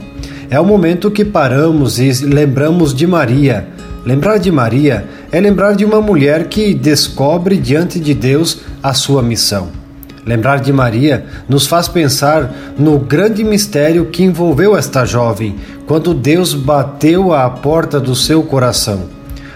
É 0.49 0.59
o 0.59 0.65
momento 0.65 1.11
que 1.11 1.25
paramos 1.25 1.99
e 1.99 2.25
lembramos 2.25 2.93
de 2.93 3.05
Maria. 3.05 3.67
Lembrar 4.05 4.37
de 4.37 4.51
Maria 4.51 5.05
é 5.31 5.39
lembrar 5.39 5.75
de 5.75 5.83
uma 5.83 6.01
mulher 6.01 6.47
que 6.47 6.73
descobre 6.73 7.57
diante 7.57 7.99
de 7.99 8.13
Deus 8.13 8.59
a 8.81 8.93
sua 8.93 9.21
missão. 9.21 9.80
Lembrar 10.25 10.59
de 10.59 10.71
Maria 10.71 11.25
nos 11.49 11.65
faz 11.65 11.87
pensar 11.87 12.53
no 12.77 12.99
grande 12.99 13.43
mistério 13.43 14.05
que 14.05 14.23
envolveu 14.23 14.77
esta 14.77 15.03
jovem 15.03 15.55
quando 15.87 16.13
Deus 16.13 16.53
bateu 16.53 17.33
à 17.33 17.49
porta 17.49 17.99
do 17.99 18.15
seu 18.15 18.43
coração. 18.43 19.09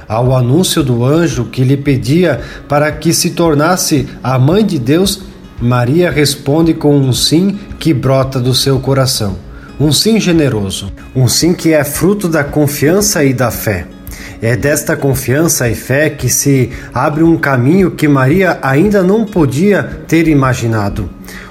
Ao 0.07 0.35
anúncio 0.35 0.83
do 0.83 1.03
anjo 1.03 1.45
que 1.45 1.63
lhe 1.63 1.77
pedia 1.77 2.41
para 2.67 2.91
que 2.91 3.13
se 3.13 3.31
tornasse 3.31 4.07
a 4.23 4.37
mãe 4.37 4.65
de 4.65 4.77
Deus, 4.77 5.21
Maria 5.61 6.11
responde 6.11 6.73
com 6.73 6.95
um 6.95 7.13
sim 7.13 7.57
que 7.79 7.93
brota 7.93 8.39
do 8.39 8.53
seu 8.53 8.79
coração. 8.79 9.37
Um 9.79 9.91
sim 9.91 10.19
generoso, 10.19 10.91
um 11.15 11.27
sim 11.27 11.53
que 11.53 11.73
é 11.73 11.83
fruto 11.83 12.27
da 12.27 12.43
confiança 12.43 13.23
e 13.23 13.33
da 13.33 13.51
fé. 13.51 13.87
É 14.41 14.55
desta 14.55 14.95
confiança 14.95 15.69
e 15.69 15.75
fé 15.75 16.09
que 16.09 16.29
se 16.29 16.71
abre 16.93 17.23
um 17.23 17.37
caminho 17.37 17.91
que 17.91 18.07
Maria 18.07 18.59
ainda 18.61 19.01
não 19.01 19.25
podia 19.25 19.83
ter 20.07 20.27
imaginado. 20.27 21.09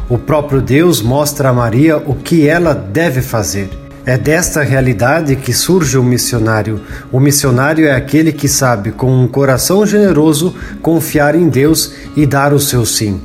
O 0.09 0.19
próprio 0.19 0.61
Deus 0.61 1.01
mostra 1.01 1.49
a 1.49 1.53
Maria 1.53 1.97
o 1.97 2.15
que 2.15 2.47
ela 2.47 2.75
deve 2.75 3.23
fazer. 3.23 3.71
É 4.07 4.19
desta 4.19 4.63
realidade 4.63 5.35
que 5.35 5.53
surge 5.53 5.97
o 5.97 6.03
missionário. 6.03 6.83
O 7.11 7.19
missionário 7.19 7.87
é 7.87 7.93
aquele 7.93 8.33
que 8.33 8.47
sabe, 8.47 8.93
com 8.93 9.11
um 9.11 9.27
coração 9.27 9.87
generoso, 9.87 10.55
confiar 10.83 11.35
em 11.35 11.49
Deus 11.49 11.95
e 12.15 12.27
dar 12.27 12.53
o 12.53 12.61
seu 12.61 12.85
sim. 12.85 13.19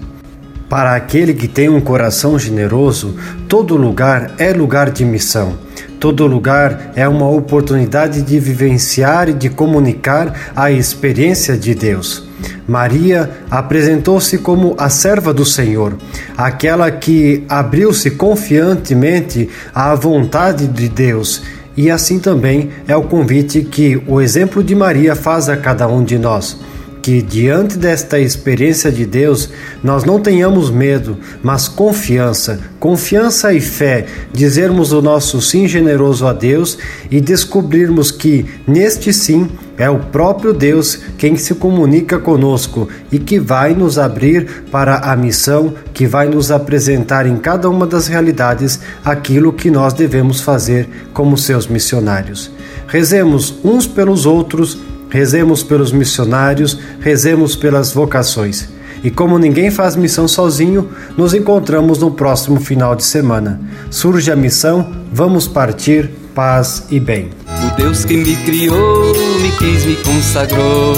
Para 0.70 0.96
aquele 0.96 1.34
que 1.34 1.50
tem 1.50 1.68
um 1.68 1.82
coração 1.82 2.40
generoso, 2.40 3.16
todo 3.50 3.76
lugar 3.76 4.36
é 4.38 4.54
lugar 4.54 4.90
de 4.90 5.04
missão. 5.04 5.58
Todo 6.00 6.26
lugar 6.26 6.94
é 6.96 7.06
uma 7.08 7.30
oportunidade 7.30 8.22
de 8.22 8.40
vivenciar 8.40 9.28
e 9.28 9.34
de 9.34 9.50
comunicar 9.50 10.52
a 10.56 10.72
experiência 10.72 11.58
de 11.58 11.76
Deus. 11.76 12.28
Maria 12.66 13.30
apresentou-se 13.52 14.38
como 14.38 14.76
a 14.78 14.88
serva 14.90 15.34
do 15.34 15.44
Senhor, 15.44 15.98
aquela 16.38 16.90
que 16.90 17.44
abriu-se 17.50 18.12
confiantemente 18.12 19.50
à 19.76 19.94
vontade 19.94 20.68
de 20.68 20.88
Deus. 20.88 21.42
E 21.76 21.92
assim 21.92 22.18
também 22.18 22.70
é 22.88 22.96
o 22.96 23.04
convite 23.04 23.62
que 23.62 24.02
o 24.08 24.22
exemplo 24.22 24.64
de 24.64 24.74
Maria 24.76 25.16
faz 25.16 25.50
a 25.50 25.58
cada 25.58 25.88
um 25.88 26.04
de 26.04 26.18
nós 26.18 26.58
que 27.02 27.22
diante 27.22 27.78
desta 27.78 28.20
experiência 28.20 28.92
de 28.92 29.06
Deus 29.06 29.50
nós 29.84 30.04
não 30.04 30.20
tenhamos 30.20 30.70
medo, 30.70 31.18
mas 31.42 31.68
confiança, 31.68 32.60
confiança 32.80 33.54
e 33.54 33.62
fé, 33.62 34.06
dizermos 34.34 34.92
o 34.92 35.02
nosso 35.02 35.42
sim 35.42 35.68
generoso 35.68 36.28
a 36.28 36.34
Deus 36.34 36.78
e 37.10 37.22
descobrirmos 37.22 38.12
que 38.12 38.46
neste 38.68 39.14
sim 39.14 39.50
é 39.78 39.90
o 39.90 40.00
próprio 40.00 40.54
Deus 40.54 41.00
quem 41.18 41.38
se 41.38 41.56
comunica 41.56 42.20
conosco 42.20 42.90
e 43.10 43.18
que 43.18 43.40
vai 43.40 43.74
nos 43.74 43.98
abrir 43.98 44.66
para 44.70 44.98
a 44.98 45.16
missão, 45.16 45.74
que 45.94 46.06
vai 46.06 46.28
nos 46.28 46.52
apresentar 46.52 47.26
em 47.26 47.38
cada 47.38 47.70
uma 47.70 47.88
das 47.88 48.08
realidades 48.08 48.82
aquilo 49.06 49.54
que 49.54 49.72
nós 49.72 49.94
devemos 49.94 50.42
fazer 50.42 50.90
como 51.14 51.38
seus 51.38 51.66
missionários. 51.66 52.52
Rezemos 52.88 53.56
uns 53.64 53.88
pelos 53.88 54.26
outros 54.26 54.78
Rezemos 55.10 55.64
pelos 55.64 55.92
missionários, 55.92 56.78
rezemos 57.00 57.56
pelas 57.56 57.92
vocações. 57.92 58.70
E 59.04 59.10
como 59.10 59.40
ninguém 59.40 59.72
faz 59.72 59.96
missão 59.96 60.28
sozinho, 60.28 60.90
nos 61.18 61.34
encontramos 61.34 62.00
no 62.00 62.12
próximo 62.12 62.60
final 62.60 62.96
de 62.96 63.04
semana. 63.04 63.60
Surge 63.90 64.32
a 64.32 64.36
missão, 64.36 64.94
vamos 65.12 65.48
partir, 65.48 66.10
paz 66.36 66.86
e 66.92 67.00
bem. 67.00 67.30
O 67.48 67.76
Deus 67.76 68.04
que 68.06 68.18
me 68.18 68.36
criou, 68.36 69.14
me 69.42 69.52
quis, 69.58 69.86
me 69.86 69.96
consagrou 69.98 70.96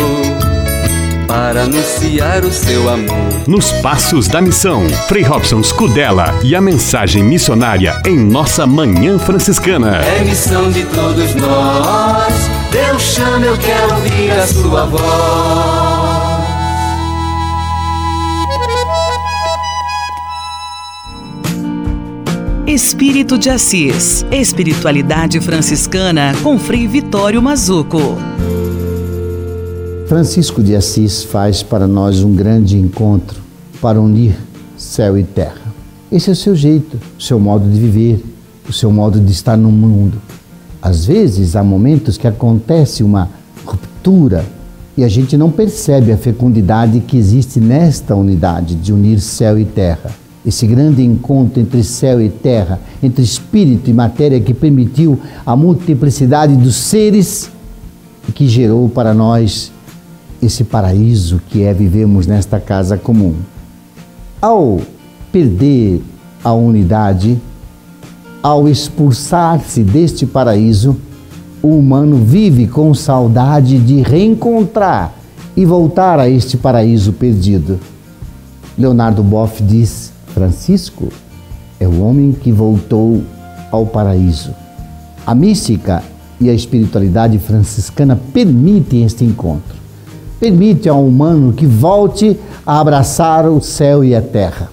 para 1.28 1.64
anunciar 1.64 2.44
o 2.44 2.52
seu 2.52 2.90
amor. 2.90 3.48
Nos 3.48 3.72
Passos 3.82 4.28
da 4.28 4.42
Missão, 4.42 4.90
Frei 5.08 5.24
Robson 5.24 5.64
Scudella 5.64 6.38
e 6.44 6.54
a 6.54 6.60
mensagem 6.60 7.24
missionária 7.24 8.02
em 8.06 8.18
nossa 8.18 8.68
Manhã 8.68 9.18
Franciscana. 9.18 9.98
É 9.98 10.24
missão 10.26 10.70
de 10.70 10.84
todos 10.86 11.34
nós. 11.36 12.61
Deus 12.72 13.02
chama, 13.02 13.46
eu 13.46 13.58
quero 13.58 13.96
ouvir 13.96 14.32
a 14.32 14.48
sua 14.48 14.86
voz. 14.86 15.02
Espírito 22.66 23.38
de 23.38 23.50
Assis. 23.50 24.26
Espiritualidade 24.32 25.42
franciscana 25.42 26.32
com 26.42 26.58
Frei 26.58 26.88
Vitório 26.88 27.42
Mazuco. 27.42 28.16
Francisco 30.08 30.64
de 30.64 30.74
Assis 30.74 31.24
faz 31.24 31.62
para 31.62 31.86
nós 31.86 32.24
um 32.24 32.34
grande 32.34 32.78
encontro 32.78 33.42
para 33.82 34.00
unir 34.00 34.34
céu 34.78 35.18
e 35.18 35.24
terra. 35.24 35.62
Esse 36.10 36.30
é 36.30 36.34
o 36.34 36.36
seu 36.38 36.56
jeito, 36.56 36.98
o 37.20 37.22
seu 37.22 37.38
modo 37.38 37.70
de 37.70 37.78
viver, 37.78 38.24
o 38.68 38.72
seu 38.72 38.90
modo 38.90 39.20
de 39.20 39.32
estar 39.34 39.58
no 39.58 39.70
mundo. 39.70 40.22
Às 40.82 41.06
vezes 41.06 41.56
há 41.56 41.64
momentos 41.64 42.18
que 42.18 42.28
acontece 42.28 43.04
uma 43.04 43.30
ruptura 43.66 44.44
e 44.98 45.04
a 45.04 45.08
gente 45.08 45.38
não 45.38 45.52
percebe 45.52 46.12
a 46.12 46.18
fecundidade 46.18 47.00
que 47.02 47.18
existe 47.18 47.60
nesta 47.60 48.16
unidade 48.16 48.76
de 48.76 48.92
unir 48.92 49.20
céu 49.20 49.60
e 49.60 49.66
terra. 49.66 50.10
Esse 50.44 50.66
grande 50.66 51.04
encontro 51.04 51.62
entre 51.62 51.84
céu 51.84 52.20
e 52.20 52.28
terra, 52.28 52.80
entre 53.02 53.24
espírito 53.24 53.90
e 53.90 53.94
matéria 53.94 54.42
que 54.42 54.56
permitiu 54.56 55.20
a 55.46 55.56
multiplicidade 55.56 56.56
dos 56.56 56.76
seres 56.76 57.52
e 58.28 58.32
que 58.32 58.48
gerou 58.48 58.90
para 58.90 59.14
nós 59.14 59.72
esse 60.42 60.64
paraíso 60.64 61.40
que 61.50 61.62
é 61.62 61.74
vivemos 61.74 62.26
nesta 62.26 62.60
casa 62.60 62.98
comum. 62.98 63.36
Ao 64.42 64.82
perder 65.32 66.02
a 66.44 66.52
unidade, 66.52 67.40
ao 68.42 68.68
expulsar-se 68.68 69.84
deste 69.84 70.26
paraíso, 70.26 70.98
o 71.62 71.78
humano 71.78 72.18
vive 72.18 72.68
com 72.68 72.94
saudade 72.94 73.78
de 73.78 74.02
reencontrar 74.02 75.14
e 75.56 75.66
voltar 75.66 76.20
a 76.20 76.28
este 76.28 76.58
paraíso 76.58 77.14
perdido. 77.14 77.80
Leonardo 78.78 79.22
Boff 79.22 79.62
diz: 79.62 80.12
Francisco 80.34 81.10
é 81.80 81.88
o 81.88 82.02
homem 82.02 82.32
que 82.32 82.52
voltou 82.52 83.22
ao 83.72 83.86
paraíso. 83.86 84.52
A 85.26 85.36
mística 85.36 86.04
e 86.40 86.50
a 86.50 86.54
espiritualidade 86.54 87.38
franciscana 87.38 88.20
permitem 88.34 89.04
este 89.04 89.24
encontro. 89.24 89.80
Permite 90.40 90.90
ao 90.90 91.06
humano 91.06 91.54
que 91.54 91.68
volte 91.68 92.40
a 92.66 92.80
abraçar 92.80 93.48
o 93.48 93.62
céu 93.62 94.04
e 94.04 94.16
a 94.16 94.22
terra, 94.22 94.72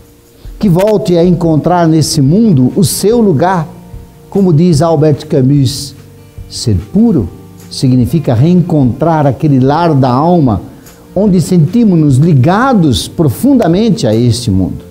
que 0.59 0.68
volte 0.68 1.16
a 1.16 1.24
encontrar 1.24 1.86
nesse 1.86 2.20
mundo 2.20 2.72
o 2.74 2.84
seu 2.84 3.20
lugar. 3.20 3.68
Como 4.28 4.52
diz 4.52 4.82
Albert 4.82 5.26
Camus, 5.26 5.94
ser 6.48 6.76
puro 6.92 7.28
significa 7.70 8.34
reencontrar 8.34 9.26
aquele 9.26 9.61
lar 9.61 9.94
da 9.94 10.11
alma 10.11 10.62
onde 11.14 11.40
sentimos-nos 11.40 12.16
ligados 12.16 13.09
profundamente 13.09 14.06
a 14.06 14.14
este 14.14 14.50
mundo. 14.50 14.84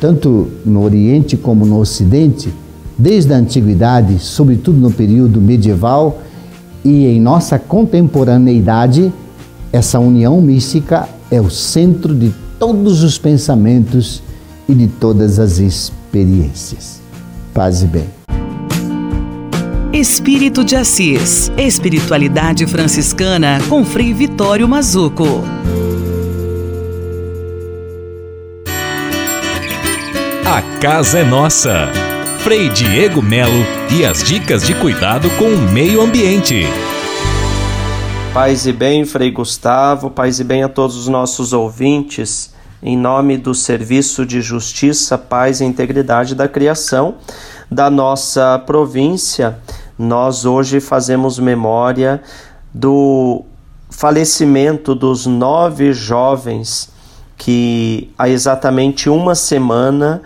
Tanto 0.00 0.48
no 0.64 0.82
Oriente 0.82 1.36
como 1.36 1.64
no 1.64 1.78
Ocidente, 1.78 2.52
desde 2.98 3.32
a 3.32 3.36
antiguidade, 3.36 4.18
sobretudo 4.18 4.78
no 4.78 4.90
período 4.90 5.40
medieval 5.40 6.18
e 6.84 7.06
em 7.06 7.20
nossa 7.20 7.58
contemporaneidade, 7.58 9.12
essa 9.72 9.98
união 9.98 10.40
mística 10.40 11.08
é 11.30 11.40
o 11.40 11.50
centro 11.50 12.14
de 12.14 12.32
todos 12.58 13.02
os 13.02 13.18
pensamentos 13.18 14.22
e 14.72 14.74
de 14.74 14.88
todas 14.88 15.38
as 15.38 15.58
experiências. 15.58 17.00
Paz 17.52 17.82
e 17.82 17.86
bem. 17.86 18.08
Espírito 19.92 20.64
de 20.64 20.74
Assis. 20.74 21.52
Espiritualidade 21.58 22.66
franciscana 22.66 23.58
com 23.68 23.84
Frei 23.84 24.14
Vitório 24.14 24.66
Mazuco. 24.66 25.44
A 30.46 30.62
casa 30.80 31.18
é 31.18 31.24
nossa. 31.24 31.88
Frei 32.38 32.70
Diego 32.70 33.22
Melo 33.22 33.64
e 33.94 34.04
as 34.04 34.24
dicas 34.24 34.66
de 34.66 34.74
cuidado 34.74 35.28
com 35.38 35.44
o 35.44 35.70
meio 35.70 36.00
ambiente. 36.00 36.64
Paz 38.32 38.66
e 38.66 38.72
bem, 38.72 39.04
Frei 39.04 39.30
Gustavo, 39.30 40.10
paz 40.10 40.40
e 40.40 40.44
bem 40.44 40.62
a 40.62 40.68
todos 40.68 40.96
os 40.96 41.06
nossos 41.06 41.52
ouvintes, 41.52 42.51
em 42.82 42.96
nome 42.96 43.38
do 43.38 43.54
Serviço 43.54 44.26
de 44.26 44.42
Justiça, 44.42 45.16
Paz 45.16 45.60
e 45.60 45.64
Integridade 45.64 46.34
da 46.34 46.48
Criação 46.48 47.14
da 47.70 47.88
nossa 47.88 48.58
província, 48.66 49.58
nós 49.98 50.44
hoje 50.44 50.80
fazemos 50.80 51.38
memória 51.38 52.20
do 52.74 53.44
falecimento 53.88 54.94
dos 54.94 55.26
nove 55.26 55.92
jovens 55.92 56.90
que 57.36 58.10
há 58.18 58.28
exatamente 58.28 59.08
uma 59.08 59.34
semana 59.34 60.22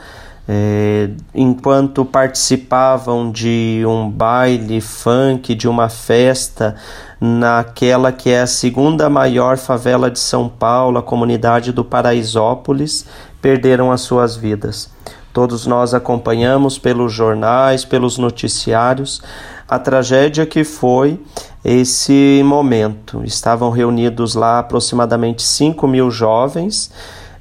é, 0.48 1.10
enquanto 1.34 2.04
participavam 2.04 3.32
de 3.32 3.82
um 3.86 4.08
baile 4.08 4.80
funk, 4.80 5.54
de 5.54 5.68
uma 5.68 5.88
festa 5.88 6.76
naquela 7.20 8.12
que 8.12 8.30
é 8.30 8.42
a 8.42 8.46
segunda 8.46 9.10
maior 9.10 9.56
favela 9.56 10.10
de 10.10 10.20
São 10.20 10.48
Paulo, 10.48 10.98
a 10.98 11.02
comunidade 11.02 11.72
do 11.72 11.84
Paraisópolis, 11.84 13.06
perderam 13.42 13.90
as 13.90 14.02
suas 14.02 14.36
vidas. 14.36 14.90
Todos 15.32 15.66
nós 15.66 15.92
acompanhamos 15.92 16.78
pelos 16.78 17.12
jornais, 17.12 17.84
pelos 17.84 18.16
noticiários, 18.16 19.22
a 19.68 19.78
tragédia 19.78 20.46
que 20.46 20.64
foi 20.64 21.20
esse 21.64 22.40
momento. 22.44 23.22
Estavam 23.24 23.70
reunidos 23.70 24.34
lá 24.34 24.60
aproximadamente 24.60 25.42
5 25.42 25.86
mil 25.88 26.10
jovens 26.10 26.90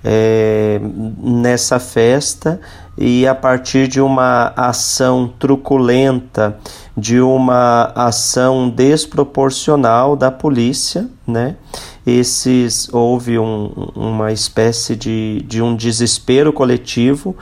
é, 0.04 0.80
nessa 1.18 1.80
festa 1.80 2.60
e 2.98 3.28
a 3.28 3.36
partir 3.36 3.88
de 3.88 4.00
uma 4.00 4.54
ação 4.56 5.32
truculenta, 5.40 6.58
de 6.96 7.20
uma 7.20 7.92
ação 7.94 8.70
desproporcional 8.70 10.16
da 10.16 10.32
polícia, 10.32 11.10
né? 11.28 11.56
Esses 12.06 12.88
houve 12.94 13.38
um, 13.40 13.72
uma 13.96 14.32
espécie 14.32 14.96
de, 14.96 15.44
de 15.48 15.62
um 15.62 15.76
desespero 15.76 16.54
coletivo 16.54 17.36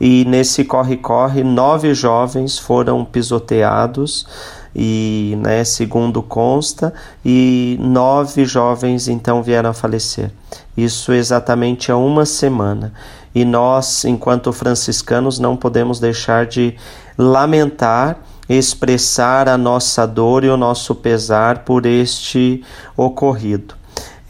e 0.00 0.24
nesse 0.24 0.64
corre-corre 0.64 1.42
nove 1.42 1.94
jovens 1.94 2.58
foram 2.58 3.04
pisoteados 3.04 4.26
e, 4.74 5.36
né, 5.38 5.62
segundo 5.62 6.20
consta, 6.22 6.92
e 7.24 7.78
nove 7.80 8.44
jovens 8.44 9.06
então 9.06 9.42
vieram 9.42 9.70
a 9.70 9.74
falecer. 9.74 10.30
Isso 10.76 11.12
exatamente 11.12 11.92
há 11.92 11.96
uma 11.96 12.26
semana. 12.26 12.92
E 13.34 13.44
nós, 13.44 14.04
enquanto 14.04 14.52
franciscanos, 14.52 15.38
não 15.38 15.56
podemos 15.56 15.98
deixar 15.98 16.46
de 16.46 16.76
lamentar, 17.18 18.18
expressar 18.48 19.48
a 19.48 19.58
nossa 19.58 20.06
dor 20.06 20.44
e 20.44 20.48
o 20.48 20.56
nosso 20.56 20.94
pesar 20.94 21.60
por 21.60 21.86
este 21.86 22.62
ocorrido. 22.96 23.74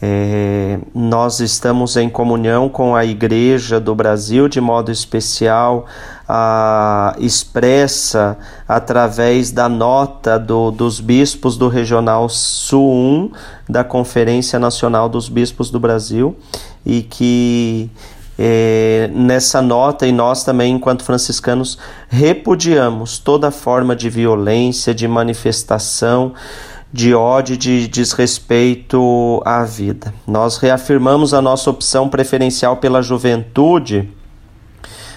É, 0.01 0.77
nós 0.93 1.39
estamos 1.39 1.95
em 1.95 2.09
comunhão 2.09 2.67
com 2.67 2.95
a 2.95 3.05
Igreja 3.05 3.79
do 3.79 3.95
Brasil, 3.95 4.47
de 4.49 4.59
modo 4.59 4.91
especial, 4.91 5.85
a, 6.27 7.15
expressa 7.17 8.37
através 8.67 9.51
da 9.51 9.69
nota 9.69 10.37
do, 10.37 10.69
dos 10.69 10.99
bispos 10.99 11.57
do 11.57 11.69
Regional 11.69 12.27
Sul 12.27 12.91
1 12.91 13.31
da 13.69 13.83
Conferência 13.83 14.59
Nacional 14.59 15.07
dos 15.07 15.29
Bispos 15.29 15.71
do 15.71 15.79
Brasil, 15.79 16.35
e 16.85 17.01
que 17.01 17.89
é, 18.37 19.09
nessa 19.13 19.61
nota, 19.61 20.05
e 20.05 20.11
nós 20.11 20.43
também, 20.43 20.73
enquanto 20.73 21.03
franciscanos, 21.03 21.77
repudiamos 22.09 23.17
toda 23.17 23.51
forma 23.51 23.95
de 23.95 24.09
violência, 24.09 24.93
de 24.93 25.07
manifestação 25.07 26.33
de 26.95 27.13
ódio, 27.13 27.57
de 27.57 27.89
desrespeito 27.89 29.41
à 29.43 29.65
vida. 29.65 30.13
Nós 30.25 30.57
reafirmamos 30.57 31.33
a 31.33 31.41
nossa 31.41 31.69
opção 31.69 32.07
preferencial 32.07 32.77
pela 32.77 33.01
juventude, 33.01 34.09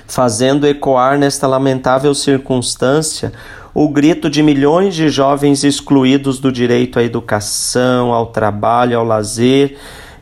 fazendo 0.04 0.66
ecoar 0.66 1.18
nesta 1.18 1.46
lamentável 1.46 2.12
circunstância 2.14 3.32
o 3.72 3.88
grito 3.88 4.28
de 4.28 4.42
milhões 4.42 4.94
de 4.96 5.08
jovens 5.08 5.62
excluídos 5.62 6.40
do 6.40 6.50
direito 6.50 6.98
à 6.98 7.04
educação, 7.04 8.12
ao 8.12 8.26
trabalho, 8.26 8.98
ao 8.98 9.04
lazer 9.04 9.78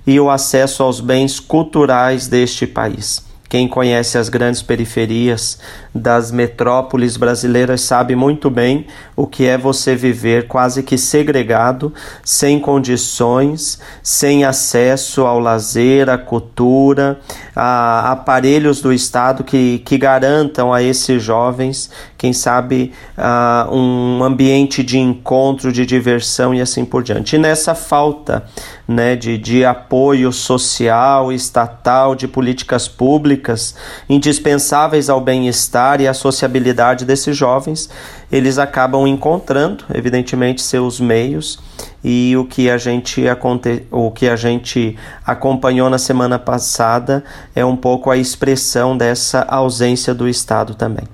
e 0.07 0.21
o 0.21 0.31
acesso 0.31 0.83
aos 0.83 1.01
bens 1.01 1.41
culturais 1.41 2.29
deste 2.29 2.67
país. 2.67 3.27
Quem 3.49 3.69
conhece 3.69 4.19
as 4.19 4.29
grandes 4.29 4.61
periferias 4.61 5.59
das 5.95 6.33
metrópoles 6.33 7.17
brasileiras 7.17 7.81
sabe 7.81 8.17
muito 8.17 8.51
bem 8.51 8.87
o 9.15 9.27
que 9.27 9.47
é 9.47 9.57
você 9.57 9.95
viver 9.95 10.49
quase 10.49 10.83
que 10.83 10.99
segregado, 10.99 11.93
sem 12.25 12.59
condições, 12.59 13.81
sem 14.03 14.45
acesso 14.45 15.25
ao 15.25 15.39
lazer, 15.39 16.11
à 16.11 16.19
cultura, 16.19 17.21
a 17.55 18.11
aparelhos 18.13 18.81
do 18.81 18.93
Estado 18.93 19.45
que, 19.45 19.79
que 19.79 19.97
garantam 19.97 20.75
a 20.75 20.83
esses 20.83 21.23
jovens, 21.23 21.89
quem 22.19 22.33
sabe, 22.33 22.93
uh, 23.17 23.75
um 23.75 24.23
ambiente 24.23 24.83
de 24.83 24.99
encontro, 24.99 25.73
de 25.73 25.85
diversão 25.85 26.55
e 26.55 26.61
assim 26.61 26.85
por 26.85 27.03
diante. 27.03 27.37
E 27.37 27.39
nessa 27.39 27.75
falta 27.75 28.45
né, 28.89 29.17
de, 29.17 29.37
de 29.37 29.65
apoio 29.65 30.33
social, 30.33 31.33
estatal, 31.33 32.15
de 32.15 32.27
políticas 32.27 32.89
públicas, 32.89 33.75
indispensáveis 34.09 35.11
ao 35.11 35.21
bem-estar 35.21 36.01
e 36.01 36.09
à 36.09 36.15
sociabilidade 36.15 37.05
desses 37.05 37.37
jovens, 37.37 37.89
eles 38.31 38.59
acabam 38.59 39.07
encontrando, 39.07 39.85
evidentemente, 39.95 40.63
seus 40.63 40.99
meios 40.99 41.59
e 42.03 42.37
o 42.37 42.45
que 42.45 42.71
a 42.71 42.79
gente 42.79 43.25
o 43.91 44.11
que 44.11 44.29
a 44.29 44.37
gente 44.37 44.97
acompanhou 45.25 45.91
na 45.91 45.99
semana 45.99 46.39
passada 46.39 47.25
é 47.55 47.65
um 47.65 47.77
pouco 47.77 48.11
a 48.11 48.17
expressão 48.17 48.97
dessa 48.97 49.43
ausência 49.43 50.15
do 50.15 50.29
Estado 50.29 50.75
também. 50.75 51.05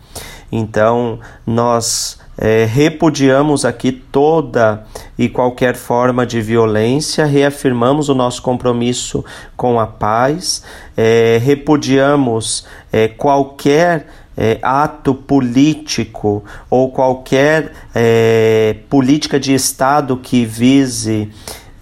Então, 0.52 1.18
nós 1.46 2.20
é, 2.36 2.66
repudiamos 2.66 3.64
aqui 3.64 3.90
toda 3.90 4.84
e 5.18 5.28
qualquer 5.28 5.74
forma 5.74 6.26
de 6.26 6.42
violência, 6.42 7.24
reafirmamos 7.24 8.10
o 8.10 8.14
nosso 8.14 8.42
compromisso 8.42 9.24
com 9.56 9.80
a 9.80 9.86
paz, 9.86 10.62
é, 10.94 11.40
repudiamos 11.42 12.66
é, 12.92 13.08
qualquer 13.08 14.06
é, 14.36 14.58
ato 14.62 15.14
político 15.14 16.44
ou 16.68 16.90
qualquer 16.90 17.72
é, 17.94 18.76
política 18.88 19.40
de 19.40 19.54
Estado 19.54 20.16
que 20.16 20.44
vise 20.44 21.30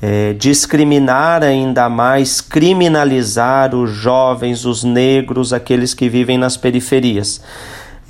é, 0.03 0.33
discriminar 0.33 1.43
ainda 1.43 1.89
mais, 1.89 2.41
criminalizar 2.41 3.75
os 3.75 3.91
jovens, 3.91 4.64
os 4.64 4.83
negros, 4.83 5.53
aqueles 5.53 5.93
que 5.93 6.09
vivem 6.09 6.39
nas 6.39 6.57
periferias. 6.57 7.41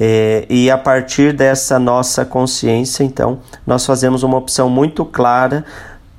É, 0.02 0.46
e 0.48 0.70
a 0.70 0.78
partir 0.78 1.34
dessa 1.34 1.78
nossa 1.78 2.24
consciência, 2.24 3.04
então, 3.04 3.40
nós 3.66 3.84
fazemos 3.84 4.22
uma 4.22 4.38
opção 4.38 4.70
muito 4.70 5.04
clara 5.04 5.62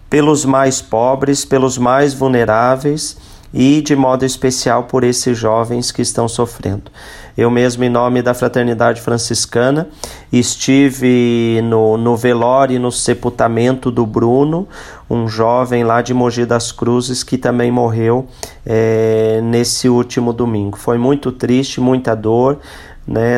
pelos 0.07 0.45
mais 0.45 0.81
pobres, 0.81 1.43
pelos 1.43 1.79
mais 1.79 2.13
vulneráveis 2.13 3.17
e, 3.51 3.81
de 3.81 3.95
modo 3.95 4.23
especial, 4.23 4.83
por 4.83 5.03
esses 5.03 5.35
jovens 5.35 5.91
que 5.91 6.01
estão 6.01 6.27
sofrendo. 6.27 6.91
Eu 7.35 7.49
mesmo, 7.49 7.83
em 7.83 7.89
nome 7.89 8.21
da 8.21 8.33
Fraternidade 8.33 9.01
Franciscana, 9.01 9.87
estive 10.31 11.61
no, 11.63 11.97
no 11.97 12.15
velório 12.15 12.75
e 12.75 12.79
no 12.79 12.91
sepultamento 12.91 13.89
do 13.89 14.05
Bruno, 14.05 14.67
um 15.09 15.27
jovem 15.27 15.83
lá 15.83 16.01
de 16.01 16.13
Mogi 16.13 16.45
das 16.45 16.71
Cruzes 16.71 17.23
que 17.23 17.37
também 17.37 17.71
morreu 17.71 18.27
é, 18.65 19.39
nesse 19.43 19.89
último 19.89 20.33
domingo. 20.33 20.77
Foi 20.77 20.97
muito 20.97 21.31
triste, 21.31 21.81
muita 21.81 22.15
dor 22.15 22.59
né? 23.07 23.37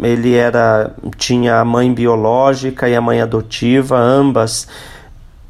Ele 0.00 0.34
era 0.34 0.94
tinha 1.16 1.60
a 1.60 1.64
mãe 1.64 1.92
biológica 1.92 2.88
e 2.88 2.96
a 2.96 3.00
mãe 3.00 3.20
adotiva, 3.20 3.98
ambas 3.98 4.66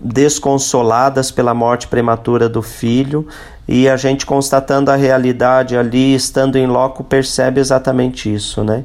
desconsoladas 0.00 1.30
pela 1.30 1.54
morte 1.54 1.88
prematura 1.88 2.48
do 2.48 2.60
filho, 2.60 3.26
e 3.66 3.88
a 3.88 3.96
gente 3.96 4.26
constatando 4.26 4.90
a 4.90 4.96
realidade 4.96 5.76
ali, 5.76 6.14
estando 6.14 6.56
em 6.56 6.66
loco, 6.66 7.02
percebe 7.02 7.60
exatamente 7.60 8.32
isso, 8.32 8.62
né? 8.62 8.84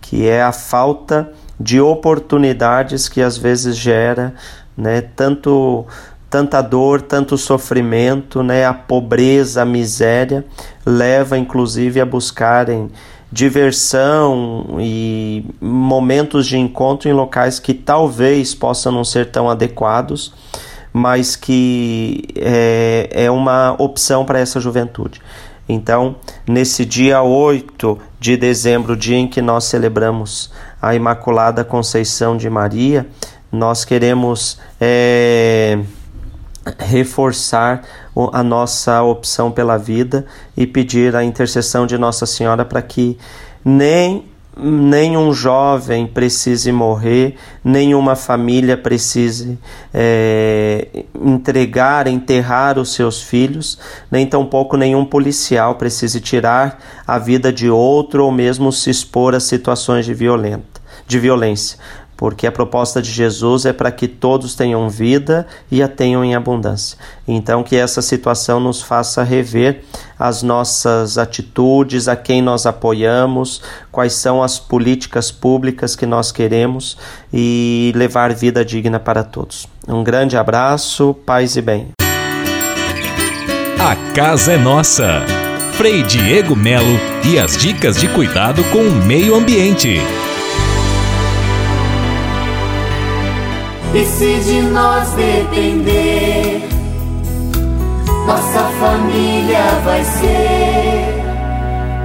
Que 0.00 0.26
é 0.28 0.42
a 0.42 0.50
falta 0.50 1.30
de 1.58 1.80
oportunidades 1.80 3.08
que 3.08 3.22
às 3.22 3.36
vezes 3.36 3.76
gera, 3.76 4.34
né? 4.76 5.00
Tanto 5.00 5.86
tanta 6.28 6.60
dor, 6.60 7.00
tanto 7.00 7.38
sofrimento, 7.38 8.42
né? 8.42 8.66
A 8.66 8.74
pobreza, 8.74 9.62
a 9.62 9.64
miséria 9.64 10.44
leva 10.84 11.38
inclusive 11.38 12.00
a 12.00 12.04
buscarem 12.04 12.90
diversão 13.36 14.78
e 14.80 15.44
momentos 15.60 16.46
de 16.46 16.56
encontro 16.56 17.06
em 17.06 17.12
locais 17.12 17.58
que 17.60 17.74
talvez 17.74 18.54
possam 18.54 18.90
não 18.90 19.04
ser 19.04 19.30
tão 19.30 19.50
adequados, 19.50 20.32
mas 20.90 21.36
que 21.36 22.24
é, 22.34 23.10
é 23.12 23.30
uma 23.30 23.76
opção 23.78 24.24
para 24.24 24.40
essa 24.40 24.58
juventude. 24.58 25.20
Então, 25.68 26.16
nesse 26.48 26.86
dia 26.86 27.20
8 27.20 27.98
de 28.18 28.38
dezembro, 28.38 28.96
dia 28.96 29.18
em 29.18 29.28
que 29.28 29.42
nós 29.42 29.64
celebramos 29.64 30.50
a 30.80 30.94
Imaculada 30.94 31.62
Conceição 31.62 32.38
de 32.38 32.48
Maria, 32.48 33.06
nós 33.52 33.84
queremos 33.84 34.58
é, 34.80 35.78
reforçar 36.78 37.82
a 38.32 38.42
nossa 38.42 39.02
opção 39.02 39.50
pela 39.50 39.76
vida 39.76 40.26
e 40.56 40.66
pedir 40.66 41.14
a 41.14 41.22
intercessão 41.22 41.86
de 41.86 41.96
Nossa 41.98 42.26
Senhora 42.26 42.64
para 42.64 42.82
que 42.82 43.16
nem 43.64 44.24
nenhum 44.58 45.34
jovem 45.34 46.06
precise 46.06 46.72
morrer, 46.72 47.36
nenhuma 47.62 48.16
família 48.16 48.74
precise 48.74 49.58
é, 49.92 51.04
entregar, 51.14 52.06
enterrar 52.06 52.78
os 52.78 52.94
seus 52.94 53.20
filhos, 53.20 53.78
nem 54.10 54.26
tampouco 54.26 54.78
nenhum 54.78 55.04
policial 55.04 55.74
precise 55.74 56.20
tirar 56.22 56.78
a 57.06 57.18
vida 57.18 57.52
de 57.52 57.68
outro 57.68 58.24
ou 58.24 58.32
mesmo 58.32 58.72
se 58.72 58.88
expor 58.88 59.34
a 59.34 59.40
situações 59.40 60.06
de, 60.06 60.14
violenta, 60.14 60.80
de 61.06 61.18
violência 61.18 61.78
porque 62.16 62.46
a 62.46 62.52
proposta 62.52 63.02
de 63.02 63.10
Jesus 63.10 63.66
é 63.66 63.72
para 63.72 63.90
que 63.90 64.08
todos 64.08 64.54
tenham 64.54 64.88
vida 64.88 65.46
e 65.70 65.82
a 65.82 65.88
tenham 65.88 66.24
em 66.24 66.34
abundância. 66.34 66.96
Então, 67.28 67.62
que 67.62 67.76
essa 67.76 68.00
situação 68.00 68.58
nos 68.58 68.80
faça 68.80 69.22
rever 69.22 69.82
as 70.18 70.42
nossas 70.42 71.18
atitudes, 71.18 72.08
a 72.08 72.16
quem 72.16 72.40
nós 72.40 72.64
apoiamos, 72.64 73.60
quais 73.92 74.14
são 74.14 74.42
as 74.42 74.58
políticas 74.58 75.30
públicas 75.30 75.94
que 75.94 76.06
nós 76.06 76.32
queremos 76.32 76.96
e 77.32 77.92
levar 77.94 78.32
vida 78.32 78.64
digna 78.64 78.98
para 78.98 79.22
todos. 79.22 79.68
Um 79.86 80.02
grande 80.02 80.36
abraço, 80.36 81.14
paz 81.26 81.56
e 81.56 81.62
bem. 81.62 81.88
A 83.78 83.94
casa 84.14 84.52
é 84.52 84.58
nossa. 84.58 85.22
Frei 85.72 86.02
Diego 86.02 86.56
Melo 86.56 86.98
e 87.22 87.38
as 87.38 87.56
dicas 87.58 87.98
de 87.98 88.08
cuidado 88.08 88.64
com 88.72 88.78
o 88.78 88.90
meio 89.04 89.34
ambiente. 89.34 90.00
E 93.96 94.04
se 94.04 94.40
de 94.40 94.60
nós 94.60 95.08
depender, 95.12 96.68
nossa 98.26 98.64
família 98.78 99.80
vai 99.86 100.04
ser 100.04 101.24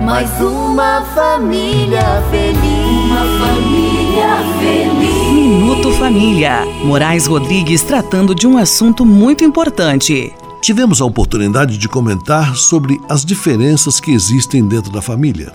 mais 0.02 0.30
uma 0.40 1.02
família 1.14 2.24
feliz. 2.32 3.12
Uma 3.12 3.46
família 3.46 4.38
feliz. 4.58 5.34
Minuto 5.34 5.92
Família. 5.92 6.66
Moraes 6.86 7.28
Rodrigues 7.28 7.84
tratando 7.84 8.34
de 8.34 8.48
um 8.48 8.58
assunto 8.58 9.06
muito 9.06 9.44
importante. 9.44 10.34
Tivemos 10.62 11.02
a 11.02 11.06
oportunidade 11.06 11.78
de 11.78 11.90
comentar 11.90 12.56
sobre 12.56 13.02
as 13.10 13.26
diferenças 13.26 14.00
que 14.00 14.12
existem 14.12 14.66
dentro 14.66 14.94
da 14.94 15.02
família. 15.02 15.52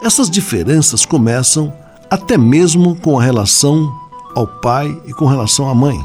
Essas 0.00 0.30
diferenças 0.30 1.04
começam 1.04 1.72
até 2.08 2.38
mesmo 2.38 2.94
com 2.94 3.18
a 3.18 3.22
relação 3.24 4.03
ao 4.34 4.46
pai 4.46 5.00
e 5.06 5.12
com 5.12 5.26
relação 5.26 5.68
à 5.68 5.74
mãe. 5.74 5.98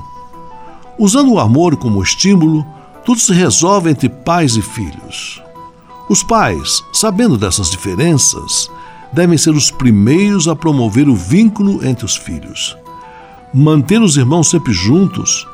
Usando 0.97 1.32
o 1.32 1.39
amor 1.39 1.75
como 1.77 2.03
estímulo, 2.03 2.65
tudo 3.05 3.19
se 3.19 3.34
resolve 3.34 3.89
entre 3.89 4.09
pais 4.09 4.55
e 4.55 4.61
filhos. 4.61 5.41
Os 6.09 6.23
pais, 6.23 6.84
sabendo 6.91 7.38
dessas 7.38 7.69
diferenças, 7.69 8.69
devem 9.11 9.38
ser 9.38 9.51
os 9.51 9.71
primeiros 9.71 10.47
a 10.47 10.55
promover 10.55 11.07
o 11.07 11.15
vínculo 11.15 11.86
entre 11.86 12.05
os 12.05 12.15
filhos. 12.15 12.75
Manter 13.53 14.01
os 14.01 14.17
irmãos 14.17 14.49
sempre 14.49 14.73
juntos 14.73 15.47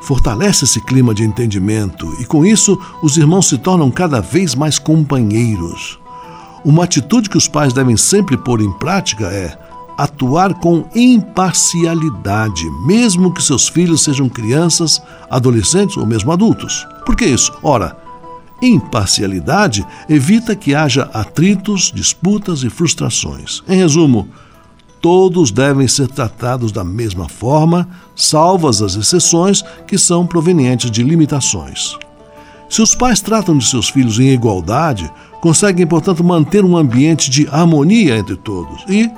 fortalece 0.00 0.64
esse 0.64 0.80
clima 0.80 1.14
de 1.14 1.24
entendimento 1.24 2.06
e, 2.20 2.24
com 2.24 2.44
isso, 2.44 2.78
os 3.02 3.16
irmãos 3.16 3.48
se 3.48 3.58
tornam 3.58 3.90
cada 3.90 4.20
vez 4.20 4.54
mais 4.54 4.78
companheiros. 4.78 5.98
Uma 6.64 6.84
atitude 6.84 7.30
que 7.30 7.38
os 7.38 7.48
pais 7.48 7.72
devem 7.72 7.96
sempre 7.96 8.36
pôr 8.36 8.60
em 8.60 8.72
prática 8.72 9.26
é 9.26 9.56
atuar 9.98 10.54
com 10.54 10.84
imparcialidade, 10.94 12.70
mesmo 12.86 13.34
que 13.34 13.42
seus 13.42 13.66
filhos 13.66 14.04
sejam 14.04 14.28
crianças, 14.28 15.02
adolescentes 15.28 15.96
ou 15.96 16.06
mesmo 16.06 16.30
adultos. 16.30 16.86
Por 17.04 17.16
que 17.16 17.24
isso? 17.24 17.52
Ora, 17.64 17.96
imparcialidade 18.62 19.84
evita 20.08 20.54
que 20.54 20.72
haja 20.72 21.10
atritos, 21.12 21.90
disputas 21.92 22.62
e 22.62 22.70
frustrações. 22.70 23.60
Em 23.68 23.76
resumo, 23.76 24.28
todos 25.00 25.50
devem 25.50 25.88
ser 25.88 26.06
tratados 26.06 26.70
da 26.70 26.84
mesma 26.84 27.28
forma, 27.28 27.88
salvas 28.14 28.80
as 28.80 28.94
exceções 28.94 29.64
que 29.84 29.98
são 29.98 30.24
provenientes 30.24 30.92
de 30.92 31.02
limitações. 31.02 31.96
Se 32.70 32.80
os 32.82 32.94
pais 32.94 33.20
tratam 33.20 33.58
de 33.58 33.66
seus 33.66 33.88
filhos 33.88 34.20
em 34.20 34.28
igualdade, 34.28 35.10
conseguem, 35.40 35.86
portanto, 35.86 36.22
manter 36.22 36.64
um 36.64 36.76
ambiente 36.76 37.30
de 37.30 37.48
harmonia 37.50 38.16
entre 38.16 38.36
todos 38.36 38.84
e, 38.88 39.10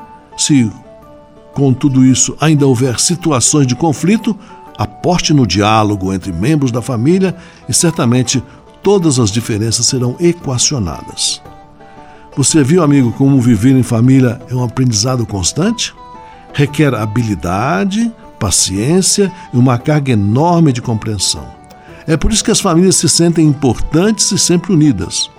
se 0.43 0.71
com 1.53 1.73
tudo 1.73 2.05
isso 2.05 2.37
ainda 2.41 2.67
houver 2.67 2.99
situações 2.99 3.67
de 3.67 3.75
conflito, 3.75 4.37
aposte 4.79 5.35
no 5.35 5.47
diálogo 5.47 6.13
entre 6.13 6.33
membros 6.33 6.71
da 6.71 6.81
família 6.81 7.37
e 7.69 7.75
certamente 7.75 8.43
todas 8.83 9.19
as 9.19 9.31
diferenças 9.31 9.87
serão 9.87 10.17
equacionadas. 10.19 11.43
Você 12.37 12.63
viu, 12.63 12.83
amigo, 12.83 13.13
como 13.13 13.41
viver 13.41 13.77
em 13.77 13.83
família 13.83 14.41
é 14.49 14.55
um 14.55 14.65
aprendizado 14.65 15.27
constante? 15.27 15.93
Requer 16.55 16.95
habilidade, 16.95 18.11
paciência 18.39 19.31
e 19.53 19.59
uma 19.59 19.77
carga 19.77 20.13
enorme 20.13 20.73
de 20.73 20.81
compreensão. 20.81 21.47
É 22.07 22.17
por 22.17 22.33
isso 22.33 22.45
que 22.45 22.51
as 22.51 22.61
famílias 22.61 22.97
se 22.97 23.09
sentem 23.09 23.47
importantes 23.47 24.31
e 24.33 24.39
sempre 24.39 24.73
unidas. 24.73 25.31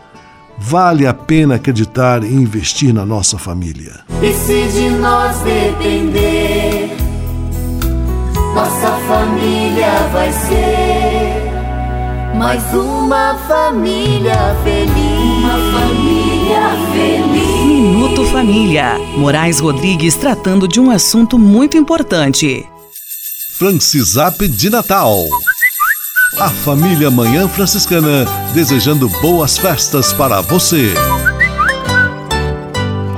Vale 0.63 1.07
a 1.07 1.13
pena 1.13 1.55
acreditar 1.55 2.23
e 2.23 2.31
investir 2.31 2.93
na 2.93 3.03
nossa 3.03 3.37
família. 3.37 4.01
E 4.21 4.31
se 4.31 4.67
de 4.67 4.89
nós 4.91 5.39
depender, 5.39 6.95
nossa 8.53 8.91
família 9.07 10.07
vai 10.13 10.31
ser 10.31 11.51
mais 12.37 12.63
uma 12.73 13.35
família 13.47 14.55
feliz. 14.63 14.93
Uma 15.39 15.79
família 15.79 16.61
feliz. 16.93 17.65
Minuto 17.65 18.25
Família. 18.25 18.99
Moraes 19.17 19.59
Rodrigues 19.59 20.15
tratando 20.15 20.67
de 20.67 20.79
um 20.79 20.91
assunto 20.91 21.39
muito 21.39 21.75
importante. 21.75 22.63
Francisap 23.57 24.47
de 24.47 24.69
Natal. 24.69 25.27
A 26.37 26.49
família 26.49 27.11
Manhã 27.11 27.47
Franciscana 27.47 28.25
desejando 28.53 29.09
boas 29.21 29.57
festas 29.57 30.13
para 30.13 30.41
você. 30.41 30.93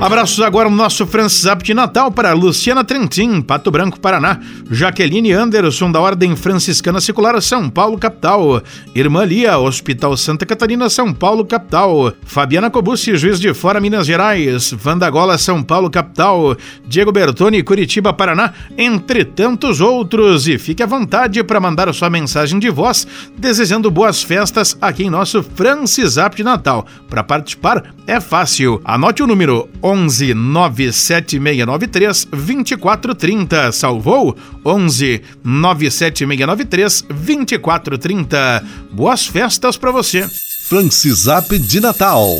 Abraços 0.04 0.38
agora 0.42 0.68
no 0.68 0.76
nosso 0.76 1.06
Francisap 1.06 1.62
de 1.62 1.72
Natal 1.72 2.12
para 2.12 2.34
Luciana 2.34 2.84
Trentin, 2.84 3.40
Pato 3.40 3.70
Branco, 3.70 3.98
Paraná, 3.98 4.38
Jaqueline 4.70 5.32
Anderson, 5.32 5.90
da 5.90 5.98
Ordem 5.98 6.36
Franciscana 6.36 7.00
Secular, 7.00 7.40
São 7.40 7.70
Paulo, 7.70 7.96
capital, 7.96 8.62
Irmã 8.94 9.24
Lia, 9.24 9.56
Hospital 9.56 10.14
Santa 10.18 10.44
Catarina, 10.44 10.90
São 10.90 11.10
Paulo, 11.14 11.42
capital, 11.46 12.12
Fabiana 12.22 12.68
Cobucci, 12.68 13.16
Juiz 13.16 13.40
de 13.40 13.54
Fora, 13.54 13.80
Minas 13.80 14.06
Gerais, 14.06 14.72
Vandagola, 14.72 15.38
São 15.38 15.62
Paulo, 15.62 15.88
capital, 15.88 16.54
Diego 16.86 17.10
Bertoni, 17.10 17.62
Curitiba, 17.62 18.12
Paraná, 18.12 18.52
entre 18.76 19.24
tantos 19.24 19.80
outros. 19.80 20.46
E 20.46 20.58
fique 20.58 20.82
à 20.82 20.86
vontade 20.86 21.42
para 21.42 21.58
mandar 21.58 21.90
sua 21.94 22.10
mensagem 22.10 22.58
de 22.58 22.68
voz, 22.68 23.06
desejando 23.38 23.90
boas 23.90 24.22
festas 24.22 24.76
aqui 24.82 25.04
em 25.04 25.10
nosso 25.10 25.42
Francisap 25.42 26.36
de 26.36 26.44
Natal. 26.44 26.86
Para 27.08 27.24
participar 27.24 27.94
é 28.06 28.20
fácil, 28.20 28.82
anote 28.84 29.22
o 29.22 29.26
número 29.26 29.66
11 29.82 29.93
97693 29.96 32.28
2430. 32.30 33.72
Salvou? 33.72 34.36
11 34.64 35.20
97693 35.42 37.02
2430. 37.02 38.64
Boas 38.92 39.26
festas 39.26 39.76
para 39.76 39.90
você. 39.90 40.24
Francisap 40.68 41.58
de 41.58 41.80
Natal. 41.80 42.38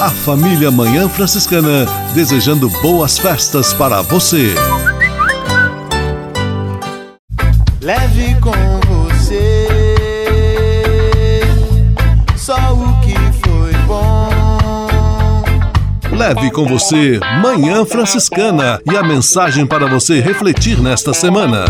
A 0.00 0.10
família 0.10 0.70
Manhã 0.70 1.08
Franciscana 1.08 1.86
desejando 2.14 2.68
boas 2.82 3.18
festas 3.18 3.72
para 3.72 4.02
você. 4.02 4.54
Leve 7.80 8.38
com 8.40 8.83
Leve 16.16 16.48
com 16.52 16.64
você 16.64 17.18
Manhã 17.42 17.84
Franciscana 17.84 18.80
e 18.88 18.96
a 18.96 19.02
mensagem 19.02 19.66
para 19.66 19.88
você 19.88 20.20
refletir 20.20 20.80
nesta 20.80 21.12
semana. 21.12 21.64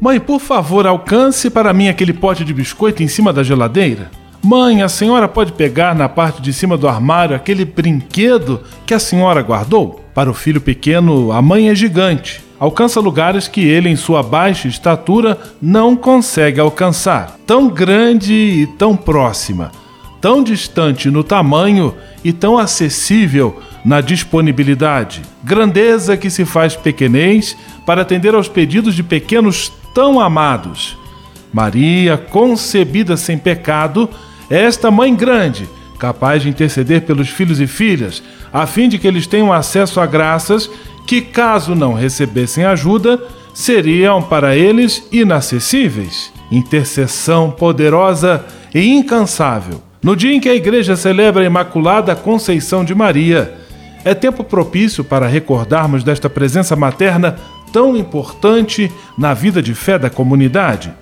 Mãe, 0.00 0.20
por 0.20 0.38
favor, 0.38 0.86
alcance 0.86 1.50
para 1.50 1.72
mim 1.72 1.88
aquele 1.88 2.12
pote 2.12 2.44
de 2.44 2.54
biscoito 2.54 3.02
em 3.02 3.08
cima 3.08 3.32
da 3.32 3.42
geladeira. 3.42 4.08
Mãe, 4.40 4.82
a 4.82 4.88
senhora 4.88 5.26
pode 5.26 5.50
pegar 5.50 5.96
na 5.96 6.08
parte 6.08 6.40
de 6.40 6.52
cima 6.52 6.76
do 6.76 6.86
armário 6.86 7.34
aquele 7.34 7.64
brinquedo 7.64 8.60
que 8.86 8.94
a 8.94 9.00
senhora 9.00 9.42
guardou? 9.42 10.04
Para 10.14 10.30
o 10.30 10.34
filho 10.34 10.60
pequeno, 10.60 11.32
a 11.32 11.42
mãe 11.42 11.70
é 11.70 11.74
gigante. 11.74 12.40
Alcança 12.60 13.00
lugares 13.00 13.48
que 13.48 13.60
ele, 13.62 13.88
em 13.88 13.96
sua 13.96 14.22
baixa 14.22 14.68
estatura, 14.68 15.36
não 15.60 15.96
consegue 15.96 16.60
alcançar. 16.60 17.36
Tão 17.44 17.68
grande 17.68 18.32
e 18.32 18.66
tão 18.78 18.96
próxima. 18.96 19.72
Tão 20.20 20.42
distante 20.42 21.10
no 21.10 21.22
tamanho 21.22 21.94
e 22.24 22.32
tão 22.32 22.58
acessível 22.58 23.60
na 23.84 24.00
disponibilidade. 24.00 25.22
Grandeza 25.44 26.16
que 26.16 26.28
se 26.28 26.44
faz 26.44 26.74
pequenez 26.74 27.56
para 27.86 28.02
atender 28.02 28.34
aos 28.34 28.48
pedidos 28.48 28.94
de 28.94 29.02
pequenos 29.02 29.72
tão 29.94 30.20
amados. 30.20 30.96
Maria, 31.52 32.16
concebida 32.16 33.16
sem 33.16 33.38
pecado, 33.38 34.08
é 34.50 34.62
esta 34.62 34.90
mãe 34.90 35.14
grande, 35.14 35.68
capaz 35.98 36.42
de 36.42 36.48
interceder 36.48 37.02
pelos 37.02 37.28
filhos 37.28 37.60
e 37.60 37.66
filhas, 37.66 38.22
a 38.52 38.66
fim 38.66 38.88
de 38.88 38.98
que 38.98 39.06
eles 39.06 39.26
tenham 39.26 39.52
acesso 39.52 40.00
a 40.00 40.06
graças 40.06 40.70
que, 41.06 41.20
caso 41.20 41.74
não 41.74 41.94
recebessem 41.94 42.64
ajuda, 42.64 43.18
seriam 43.54 44.22
para 44.22 44.54
eles 44.54 45.06
inacessíveis. 45.10 46.32
Intercessão 46.50 47.50
poderosa 47.50 48.44
e 48.74 48.86
incansável. 48.86 49.87
No 50.02 50.14
dia 50.14 50.32
em 50.32 50.40
que 50.40 50.48
a 50.48 50.54
igreja 50.54 50.96
celebra 50.96 51.42
a 51.42 51.46
Imaculada 51.46 52.14
Conceição 52.14 52.84
de 52.84 52.94
Maria, 52.94 53.52
é 54.04 54.14
tempo 54.14 54.44
propício 54.44 55.02
para 55.02 55.26
recordarmos 55.26 56.04
desta 56.04 56.30
presença 56.30 56.76
materna 56.76 57.36
tão 57.72 57.96
importante 57.96 58.90
na 59.18 59.34
vida 59.34 59.60
de 59.60 59.74
fé 59.74 59.98
da 59.98 60.08
comunidade. 60.08 60.92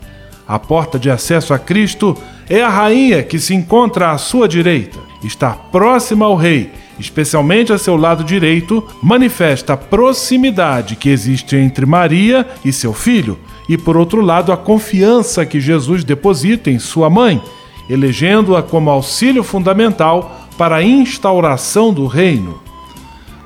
A 0.48 0.58
porta 0.58 0.98
de 0.98 1.10
acesso 1.10 1.52
a 1.52 1.58
Cristo 1.58 2.16
é 2.48 2.62
a 2.62 2.70
rainha 2.70 3.22
que 3.22 3.38
se 3.38 3.54
encontra 3.54 4.12
à 4.12 4.18
sua 4.18 4.48
direita. 4.48 4.98
Estar 5.22 5.56
próxima 5.70 6.24
ao 6.24 6.34
rei, 6.34 6.70
especialmente 6.98 7.74
a 7.74 7.78
seu 7.78 7.96
lado 7.96 8.24
direito, 8.24 8.82
manifesta 9.02 9.74
a 9.74 9.76
proximidade 9.76 10.96
que 10.96 11.10
existe 11.10 11.54
entre 11.54 11.84
Maria 11.84 12.46
e 12.64 12.72
seu 12.72 12.94
filho, 12.94 13.38
e 13.68 13.76
por 13.76 13.96
outro 13.96 14.22
lado, 14.22 14.52
a 14.52 14.56
confiança 14.56 15.44
que 15.44 15.60
Jesus 15.60 16.02
deposita 16.02 16.70
em 16.70 16.78
sua 16.78 17.10
mãe, 17.10 17.42
elegendo-a 17.88 18.62
como 18.62 18.90
auxílio 18.90 19.42
fundamental 19.42 20.48
para 20.58 20.76
a 20.76 20.82
instauração 20.82 21.92
do 21.92 22.06
reino. 22.06 22.60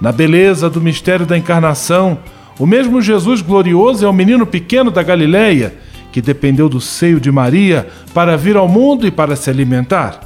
Na 0.01 0.13
beleza 0.13 0.71
do 0.71 0.81
mistério 0.81 1.27
da 1.27 1.37
encarnação, 1.37 2.19
o 2.59 2.67
mesmo 2.67 3.03
Jesus 3.03 3.43
glorioso 3.43 4.05
é 4.05 4.09
o 4.09 4.13
menino 4.13 4.47
pequeno 4.47 4.91
da 4.91 5.03
Galileia, 5.03 5.75
que 6.13 6.21
dependeu 6.21 6.69
do 6.69 6.81
seio 6.81 7.21
de 7.21 7.31
Maria 7.31 7.89
para 8.13 8.37
vir 8.37 8.57
ao 8.57 8.69
mundo 8.69 9.07
e 9.07 9.11
para 9.11 9.37
se 9.37 9.51
alimentar. 9.51 10.21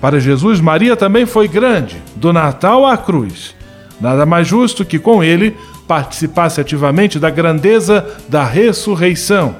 Para 0.00 0.18
Jesus, 0.18 0.60
Maria 0.60 0.96
também 0.96 1.26
foi 1.26 1.46
grande, 1.46 1.96
do 2.16 2.32
Natal 2.32 2.86
à 2.86 2.96
cruz. 2.96 3.54
Nada 4.00 4.24
mais 4.24 4.48
justo 4.48 4.84
que 4.84 4.98
com 4.98 5.22
ele 5.22 5.54
participasse 5.86 6.60
ativamente 6.60 7.18
da 7.18 7.28
grandeza 7.28 8.06
da 8.28 8.44
ressurreição. 8.44 9.56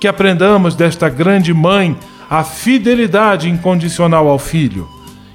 Que 0.00 0.08
aprendamos 0.08 0.74
desta 0.74 1.08
grande 1.08 1.54
mãe 1.54 1.96
a 2.34 2.42
fidelidade 2.42 3.48
incondicional 3.48 4.26
ao 4.26 4.40
filho. 4.40 4.88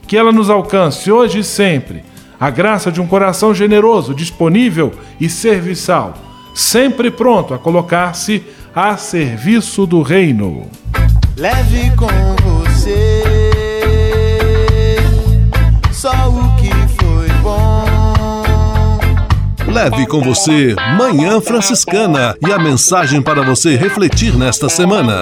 Que 0.06 0.18
ela 0.18 0.34
nos 0.34 0.50
alcance 0.50 1.10
hoje 1.10 1.40
e 1.40 1.44
sempre 1.46 2.04
a 2.38 2.50
graça 2.50 2.92
de 2.92 3.00
um 3.00 3.08
coração 3.08 3.56
generoso, 3.56 4.14
disponível 4.14 4.92
e 5.18 5.30
serviçal, 5.30 6.14
sempre 6.54 7.10
pronto 7.10 7.54
a 7.54 7.58
colocar-se 7.58 8.44
a 8.76 8.98
serviço 8.98 9.86
do 9.86 10.02
reino. 10.02 10.70
Leve 11.38 11.90
com 11.96 12.08
você 12.44 13.24
só 15.94 16.12
o 16.30 16.56
que 16.58 16.70
foi 17.02 17.30
bom. 17.42 19.00
Leve 19.72 20.06
com 20.06 20.22
você 20.22 20.76
Manhã 20.98 21.40
Franciscana 21.40 22.36
e 22.46 22.52
a 22.52 22.60
mensagem 22.60 23.22
para 23.22 23.42
você 23.42 23.78
refletir 23.78 24.36
nesta 24.36 24.68
semana. 24.68 25.22